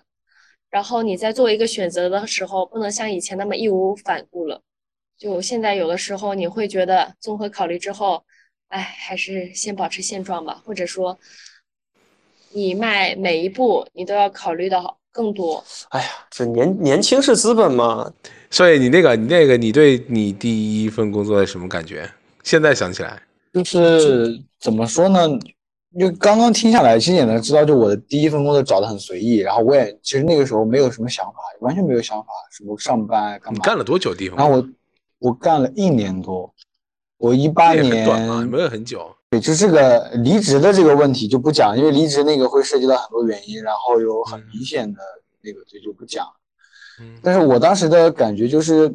[0.70, 4.62] 然后你在做一个选择的时候，不能像以前那么义无反顾了。
[5.16, 8.23] 就现在有的时候你会觉得综合考虑之后，
[8.68, 11.18] 哎，还是先保持现状吧，或者说，
[12.51, 15.65] 你迈每一步你都要考虑到更多。
[15.89, 18.13] 哎呀，这年年轻是资本嘛，
[18.51, 22.09] 所以你那个你那个你对你第一份工作的什么感觉？
[22.45, 23.21] 现在想起来，
[23.55, 25.27] 就是怎么说呢？
[25.99, 33.53] 就刚刚听下来，其实也能知道，就我的第一份工作找的很随意，然后我也其实那个时候没有什么想法，完全没有想法，什么上班干嘛。
[33.55, 34.15] 你干了多久？
[34.15, 34.37] 地方？
[34.37, 34.69] 然后我
[35.19, 36.53] 我干了一年多，
[37.17, 39.11] 我一八年短嘛，没有很久。
[39.37, 45.01] 对，就这个离职的这个问题就不讲，因为离职那个会涉及到很多原因，然后有很明显的
[45.43, 46.27] 那个，这就不讲。
[46.99, 48.95] 嗯但是我当时的感觉就是，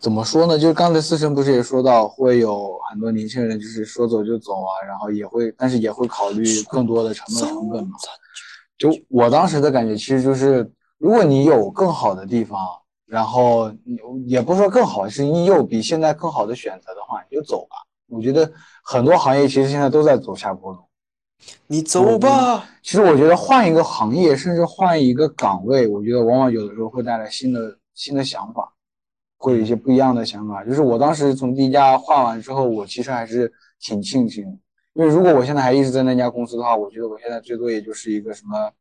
[0.00, 0.58] 怎么说呢？
[0.58, 7.98] 就是刚才思成不是也说到，会有很多年轻人就是说走就走啊，然后也会，但是也会考虑更多的成本成本嘛。
[8.78, 12.58] 就我当时的感觉，其实就是，如果你有更好的地方，
[13.04, 17.76] 然后你也不是说更好，是你有比现在更好的选择的话，你就走吧。
[18.08, 18.50] 我觉得
[18.84, 20.78] 很多行业其实现在都在走下坡路。
[21.66, 22.64] 你走吧。
[22.82, 28.72] 其实我觉得换一个行业，甚至换一个岗位，我觉得往往有的时候会带来新的新的想法，
[29.38, 30.62] 会有一些不一样的想法。
[30.64, 34.58] 就是我当时从第一家换完之后，我其实还是挺庆幸的，
[34.94, 38.72] 因为如果我现在还一直在那家公司的话，我觉得我现在最多也就是一个什么，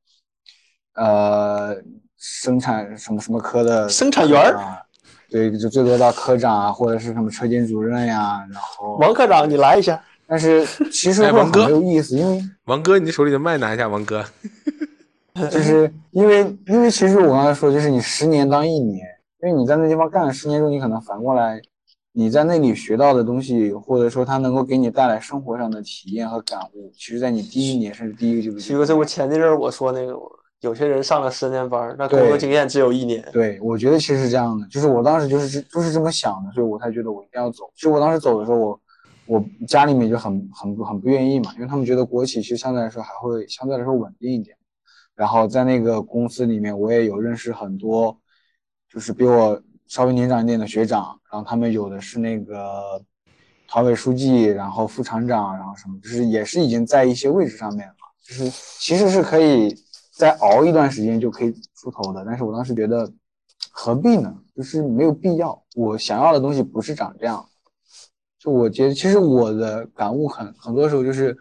[0.96, 1.76] 呃，
[2.18, 4.82] 生产什么什么科的生产员儿啊，
[5.34, 9.99] 对，就最多到科长啊，或者是什么车间主任呀，然后，王科长，你来一下。
[10.27, 12.39] 但是其实会很哎王哥没有意思，因为。
[12.65, 14.23] 王哥，你手里的麦拿一下，王哥。
[15.49, 19.07] 就是因为因为其实我刚才说，就是你十年当一年，
[19.41, 21.60] 因为你在那地方干了十年之后，你可能反过来，
[22.11, 30.14] 你在那里学到的东西，或者说他能够给你带来生活上的体验和感悟，其实在你第一年甚至第一个就徐哥，这我前一阵儿我说那个，
[30.64, 33.22] 有些人上了十年班儿，那工作经验只有一年。
[33.34, 37.69] 对，我觉得其实是这样的，就是我当时就是就是这么想的，所以我才觉得我一定要走。
[37.76, 38.81] 其实我当时走的时候，我
[39.26, 44.56] 我家里面就很很不很不愿意嘛，因为他们觉得国企其实相对来说还会相对来说稳定一点。
[45.15, 48.18] 然后在那个公司里面，我也有认识很多，
[48.90, 52.99] 就是比我稍微年长一点的学长，然后他们有的是那个
[53.68, 57.94] 团委书记，然后副厂长，然后什么，就是也是已经在一些位置上面了，
[58.26, 58.49] 就是
[58.80, 59.76] 其实是可以
[60.15, 62.23] 再熬一段时间就可以出头的。
[62.26, 63.11] 但是我当时觉得
[63.72, 64.34] 何必呢？
[64.56, 65.64] 就是没有必要。
[65.76, 67.44] 我想要的东西不是长这样。
[68.38, 71.35] 就我觉得，其实我的感悟很很多时候就是，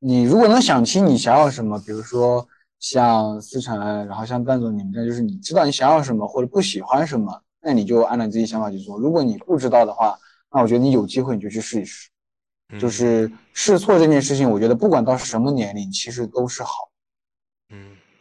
[0.00, 2.46] 你如果能想清你想要什么，比如说
[2.78, 8.98] 像思成，然后像段总你们这样，就是你知道你想要什么或者不喜欢什么，那你就按照你自己想法去做。
[8.98, 10.18] 如果你不知道的话，
[10.52, 12.08] 那我觉得你有机会你就去试一试。
[12.72, 16.89] 嗯就是试错这件事情，我觉得不管到什么年龄，其实都是好。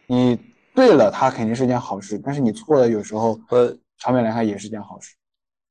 [0.09, 0.39] 嗯你
[0.75, 5.15] 对了，它肯定是件好事，但是你错了，有时候呃长远来看也是件好事。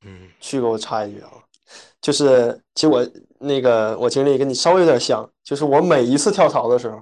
[0.04, 1.30] 嗯旭哥，我插一句啊，
[2.00, 3.06] 就是其实我
[3.40, 6.98] 那个我经历跟你稍微有点像，就是我每一次跳槽的时候，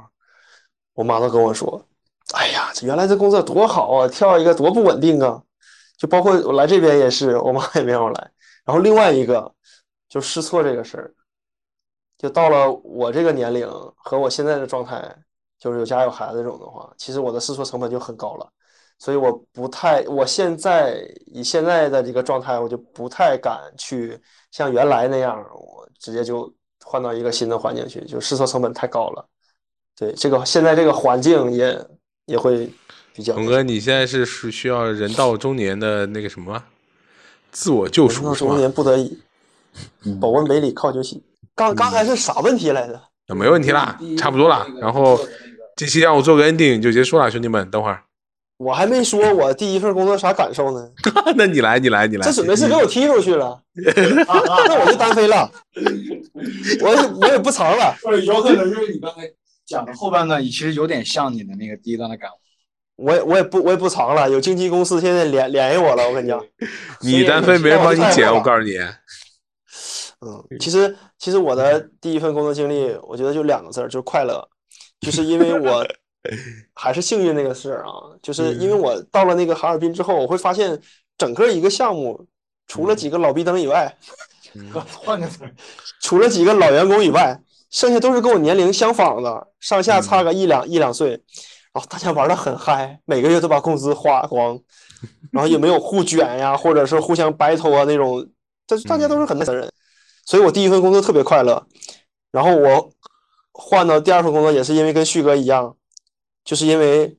[0.94, 1.84] 我妈都跟我说
[2.34, 5.42] ：“哎呀，这原来这工作多好啊，跳一个多不稳定啊。”
[5.98, 8.30] 就包括我来这边也是，我妈也没让我来。
[8.64, 9.54] 然后另外一个
[10.08, 11.14] 就试错这个事儿，
[12.18, 15.16] 就到了我这个年龄和我现在的状态，
[15.58, 18.48] 就是有家有孩子这种的话，其实我的试错成本就很高了。
[18.98, 24.18] 所以我不太，我现在以现在的这个状态，我就不太敢去
[24.50, 26.50] 像原来那样，我直接就
[26.82, 29.28] 换到一个新的环境去，就试错成本太高了。
[29.98, 31.78] 对，这个现在这个环境也
[32.24, 32.70] 也会
[33.12, 33.34] 比较。
[33.34, 36.62] 童哥，你现在是是需要人到中年的那个什么
[37.52, 38.56] 自我救人到中？
[38.56, 39.18] 年不得已，
[40.04, 41.22] 嗯保温杯里靠酒洗。
[41.54, 42.98] 刚刚才是啥问题来着？
[43.28, 44.66] 啊没问题啦，差不多啦。
[44.80, 45.18] 然后
[45.74, 48.02] 这期让我做个 ending 就结束了，兄弟们，等会儿。
[48.58, 50.88] 我还没说我第一份工作啥感受呢，
[51.36, 52.24] 那你来，你来，你来。
[52.24, 55.50] 这准备是给我踢出去了， 那我就单飞了，
[56.80, 57.94] 我也我也不藏了。
[58.24, 59.30] 有可能就是你刚才
[59.66, 62.34] 讲的后半段，其实有点像你的那个第一段的感悟。
[62.96, 66.42] 我也我也不我也不藏了，有经纪公司现在联联系我了，我跟你讲，
[67.02, 68.72] 你单飞没人帮你剪，我告诉诉你。
[70.20, 74.46] 嗯，其实其实我的第一份工作经历，我觉得就两个字儿，就是快乐，
[75.00, 75.86] 就是因为我
[76.74, 80.80] 还是幸运那个事儿啊，就是因为我到了那个哈尔滨之后，我会发现
[81.18, 82.26] 整个一个项目，
[82.66, 83.94] 除了几个老逼灯以外，
[85.04, 85.54] 换个词儿，
[86.00, 87.38] 除了几个老员工以外，
[87.70, 91.10] 剩下都是跟我年龄相仿的，上下差个一两一两岁，
[91.74, 94.58] 然后大家玩的很嗨，每个月都把工资花光，
[95.30, 98.26] 然后也没有互卷呀，或者是互相 battle 啊那种，
[98.66, 99.70] 这大家都是很 nice 的人，
[100.26, 101.66] 所以我第一份工作特别快乐。
[102.30, 102.92] 然后我
[103.52, 105.74] 换到第二份工作也是因为跟旭哥一样，
[106.44, 107.16] 就是因为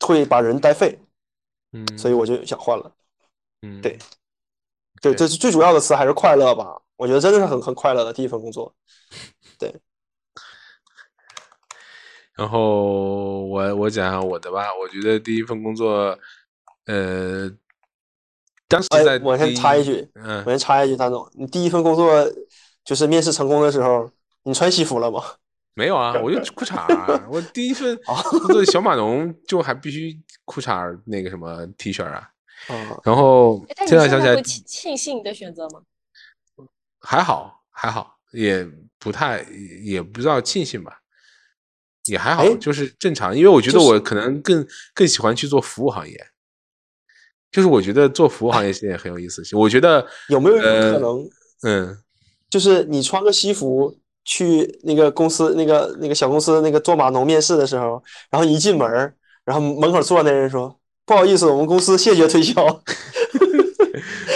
[0.00, 0.98] 会把人带废，
[1.72, 2.94] 嗯，所以我就想换了。
[3.60, 3.98] 嗯，对
[5.02, 6.80] 对，这是最主要的词还是快乐吧？
[6.96, 8.74] 我觉得真的是很很快乐的第一份工作。
[9.58, 9.74] 对
[12.34, 16.16] 然后我我讲下我的吧，我觉得第一份工作，
[16.86, 17.50] 呃，
[18.68, 22.30] 当时在哎，我先插一句，嗯我，先插一句，谭总，你第一份工作
[22.84, 24.10] 就是面试成功的时候，
[24.42, 25.22] 你穿西服了吗？
[25.74, 32.30] 没有啊，我就裤衩儿，我第一份哦工作小码农就还必须裤衩儿那个什么 T 恤啊，
[32.66, 35.80] 啊，然后现在想起来庆庆幸你的选择吗？
[37.00, 38.68] 还好还好，也
[38.98, 39.46] 不太
[39.84, 41.00] 也不知道庆幸吧，
[42.06, 46.26] 也还好哎，就是正常，因为我觉得我可能更更喜欢去做服务行业，
[47.50, 51.28] 就是我觉得做服务行业现在很有意思，我觉得有没有一种呃可能，
[51.62, 51.96] 嗯，
[52.50, 59.14] 就是你穿个西服去那个公司那个那个小公司那个做码农面试的时候，然后一进门儿，
[59.44, 60.74] 然后门口坐那人说
[61.06, 62.54] ：“不好意思，我们公司谢绝推销。”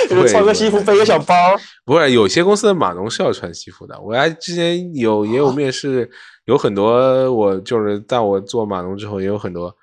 [0.08, 3.98] 就是穿个西服，背个小包儿，不是，有些公司的码农是要穿西服的。
[4.00, 6.10] 我还之前有也有啊面试，
[6.44, 9.74] 有很多我就是在我做码农之后，也有很多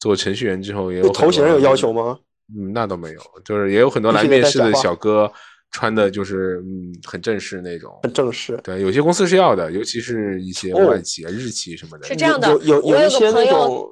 [0.00, 2.18] 做程序员之后，也有头型有要求吗？
[2.56, 5.30] 嗯，那倒没有，就是也有很多来面试的小哥
[5.70, 7.98] 穿的就是嗯很正式那种。
[8.02, 8.58] 很正式。
[8.64, 12.06] 对，有些公司是要的，尤其是一些哦外企啊、日企什么的。
[12.06, 13.86] 是这样的有有有一些那种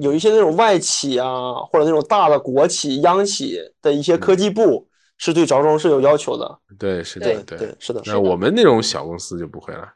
[0.00, 4.86] 有一些那种外企啊，或者那种大的国企、央企的一些科技部，
[5.16, 6.58] 是对着装是有要求的。
[6.78, 7.58] 对，是的，对。
[7.58, 8.02] 对，是的。
[8.04, 9.88] 那我们那种小公司就不会了。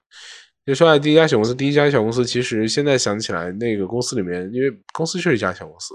[0.65, 5.95] 就说来第一家小公司，第一家小公司，其实现在想起来，那个公司里面，因为公司确实一家小公司，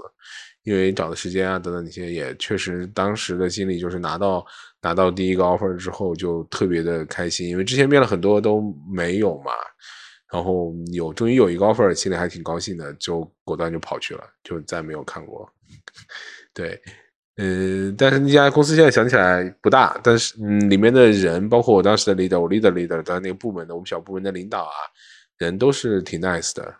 [0.64, 4.44] 因为找的时间啊等等那些，也确实当时的经历就是拿到
[4.80, 8.60] 拿到第一个 offer 之后就特别的开心，因为之前面了很多都
[8.92, 9.52] 没有嘛，
[10.32, 15.48] 然后有终于有一个 offer，心里还挺高兴的，就果断就跑去了，就再没有看过。
[16.54, 16.80] 对，
[17.36, 24.72] 嗯，但是那家公司现在想起来不大，但是嗯，里面的人，包括我当时的 leader，我 leader leader 的那个部门的，我们小部门的领导啊，
[25.38, 26.74] 人都是挺 nice 的，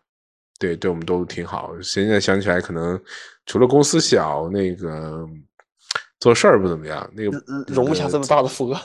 [0.59, 1.73] 对，对我们都挺好。
[1.81, 3.01] 现在想起来，可能
[3.47, 5.27] 除了公司小，那个
[6.21, 8.81] 做事儿不怎么样，那个嗯容不下这么大的负荷。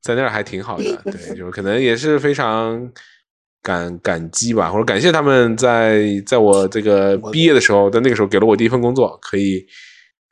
[0.00, 2.92] 在那儿还挺好的，对，就是可能也是非常
[3.62, 9.66] 感感激吧，或者感谢他们在在我这个毕业的时候，在那个时候给了我第一份工作，可以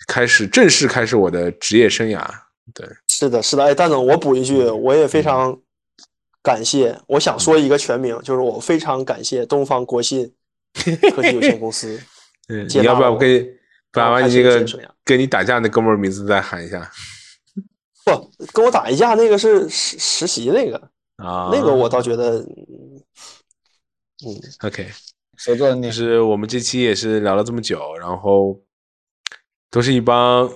[0.06, 2.22] 开始正式开始我的职业生涯。
[2.74, 3.64] 对，是的，是的。
[3.64, 5.58] 哎，蛋总，我补一句，我也非常
[6.42, 6.96] 感谢。
[7.06, 10.30] 我想说一个全名，就是我非常感谢东方国信
[11.14, 11.98] 科技有限公司。
[12.52, 13.48] 嗯，你要不要我可以
[13.90, 14.64] 把把你这个
[15.04, 16.90] 跟你打架那哥们儿名字再喊一下
[18.04, 20.76] 不，跟我打一架那个是实实习那个，
[21.16, 21.48] 啊？
[21.52, 24.86] 那个我倒觉得，嗯，OK。
[25.44, 28.62] 就是我们这期也是聊了这么久，然后
[29.70, 30.48] 都是一帮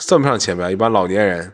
[0.00, 1.52] 算不上前辈，一帮老年人，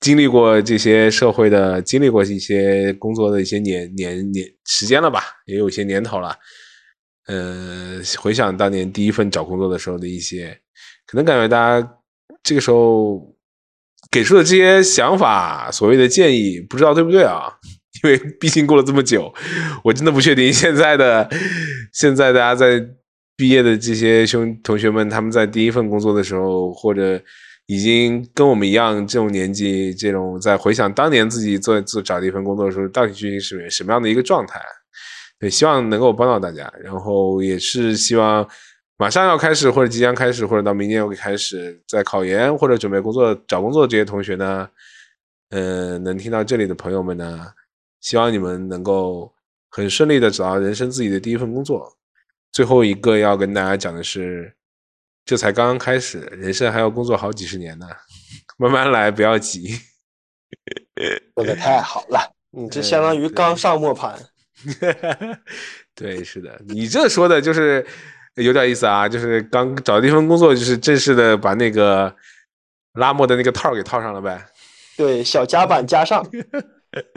[0.00, 6.36] 经历过这些社会的，经历过一些工作的一些年年年时间了吧，也有一些年头了。
[7.26, 10.58] 呃，回想当年第一份找工作的时候的一些，
[11.06, 11.96] 可能感觉大家
[12.42, 13.34] 这个时候
[14.10, 17.50] 给出的这些想法，所谓的建议，不知道对不对啊？
[18.02, 19.32] 因为毕竟过了这么久，
[19.82, 21.26] 我真的不确定现在的
[21.92, 22.84] 现在大家在
[23.36, 27.18] 毕业的这些兄同学们，他们在第一份工作的时候，或者
[27.66, 34.60] 已经跟我们一样这种年纪，这种在回想当年自己做做找第一份工作的时候，到底是是什么样的一个状态？
[35.38, 38.48] 对，希望能够帮到大家，然后也是希望
[38.96, 44.68] 马上要开始，或者即将开始，或者到明年会开始在考研或者准备工作找工作的这些同学呢，
[45.50, 47.52] 呃，能听到这里的朋友们呢，
[48.00, 49.34] 希望你们能够
[49.70, 51.96] 很顺利的找到人生自己的第一份工作。
[52.52, 54.54] 最后一个要跟大家讲的是，
[55.24, 57.86] 这才刚刚开始，人生还要工作好几十年呢，
[58.56, 59.74] 慢慢来，不要急。
[61.34, 64.16] 说的太好了，你这相当于 刚上磨盘。
[65.94, 67.84] 对，是的，你这说的就是
[68.36, 72.14] 有点意思啊，就是刚找第一份工作，就是正式的把那个
[72.94, 74.44] 拉莫的那个套给套上了呗。
[74.96, 76.24] 对，小夹板加上。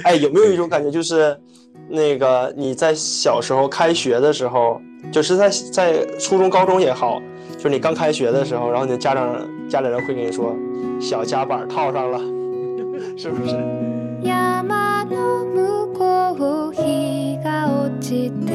[0.04, 1.40] 哎，有没有一种感觉，就是
[1.88, 7.22] 那个你在小时候开学的时候，就是在在初中、高中也好，
[7.58, 10.56] 就是你刚开学的时候，然后你的家长家里人会跟你说，
[11.00, 12.18] 小夹板套上了，
[13.16, 13.97] 是不是？
[15.10, 18.52] の向こう日が落ちて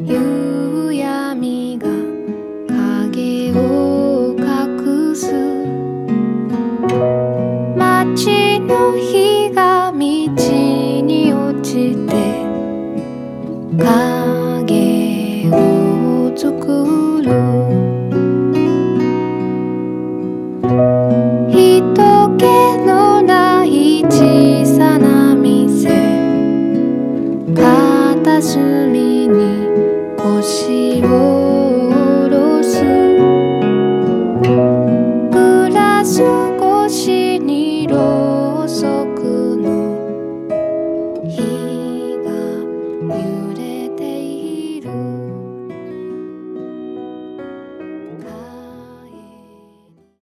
[0.00, 1.88] 夕闇が
[2.68, 5.32] 影を隠す。
[7.76, 12.12] 街の日が道に落ちて
[13.78, 17.28] 影を作る。
[24.78, 25.90] 店
[27.52, 29.66] 片隅に
[30.16, 31.57] 腰を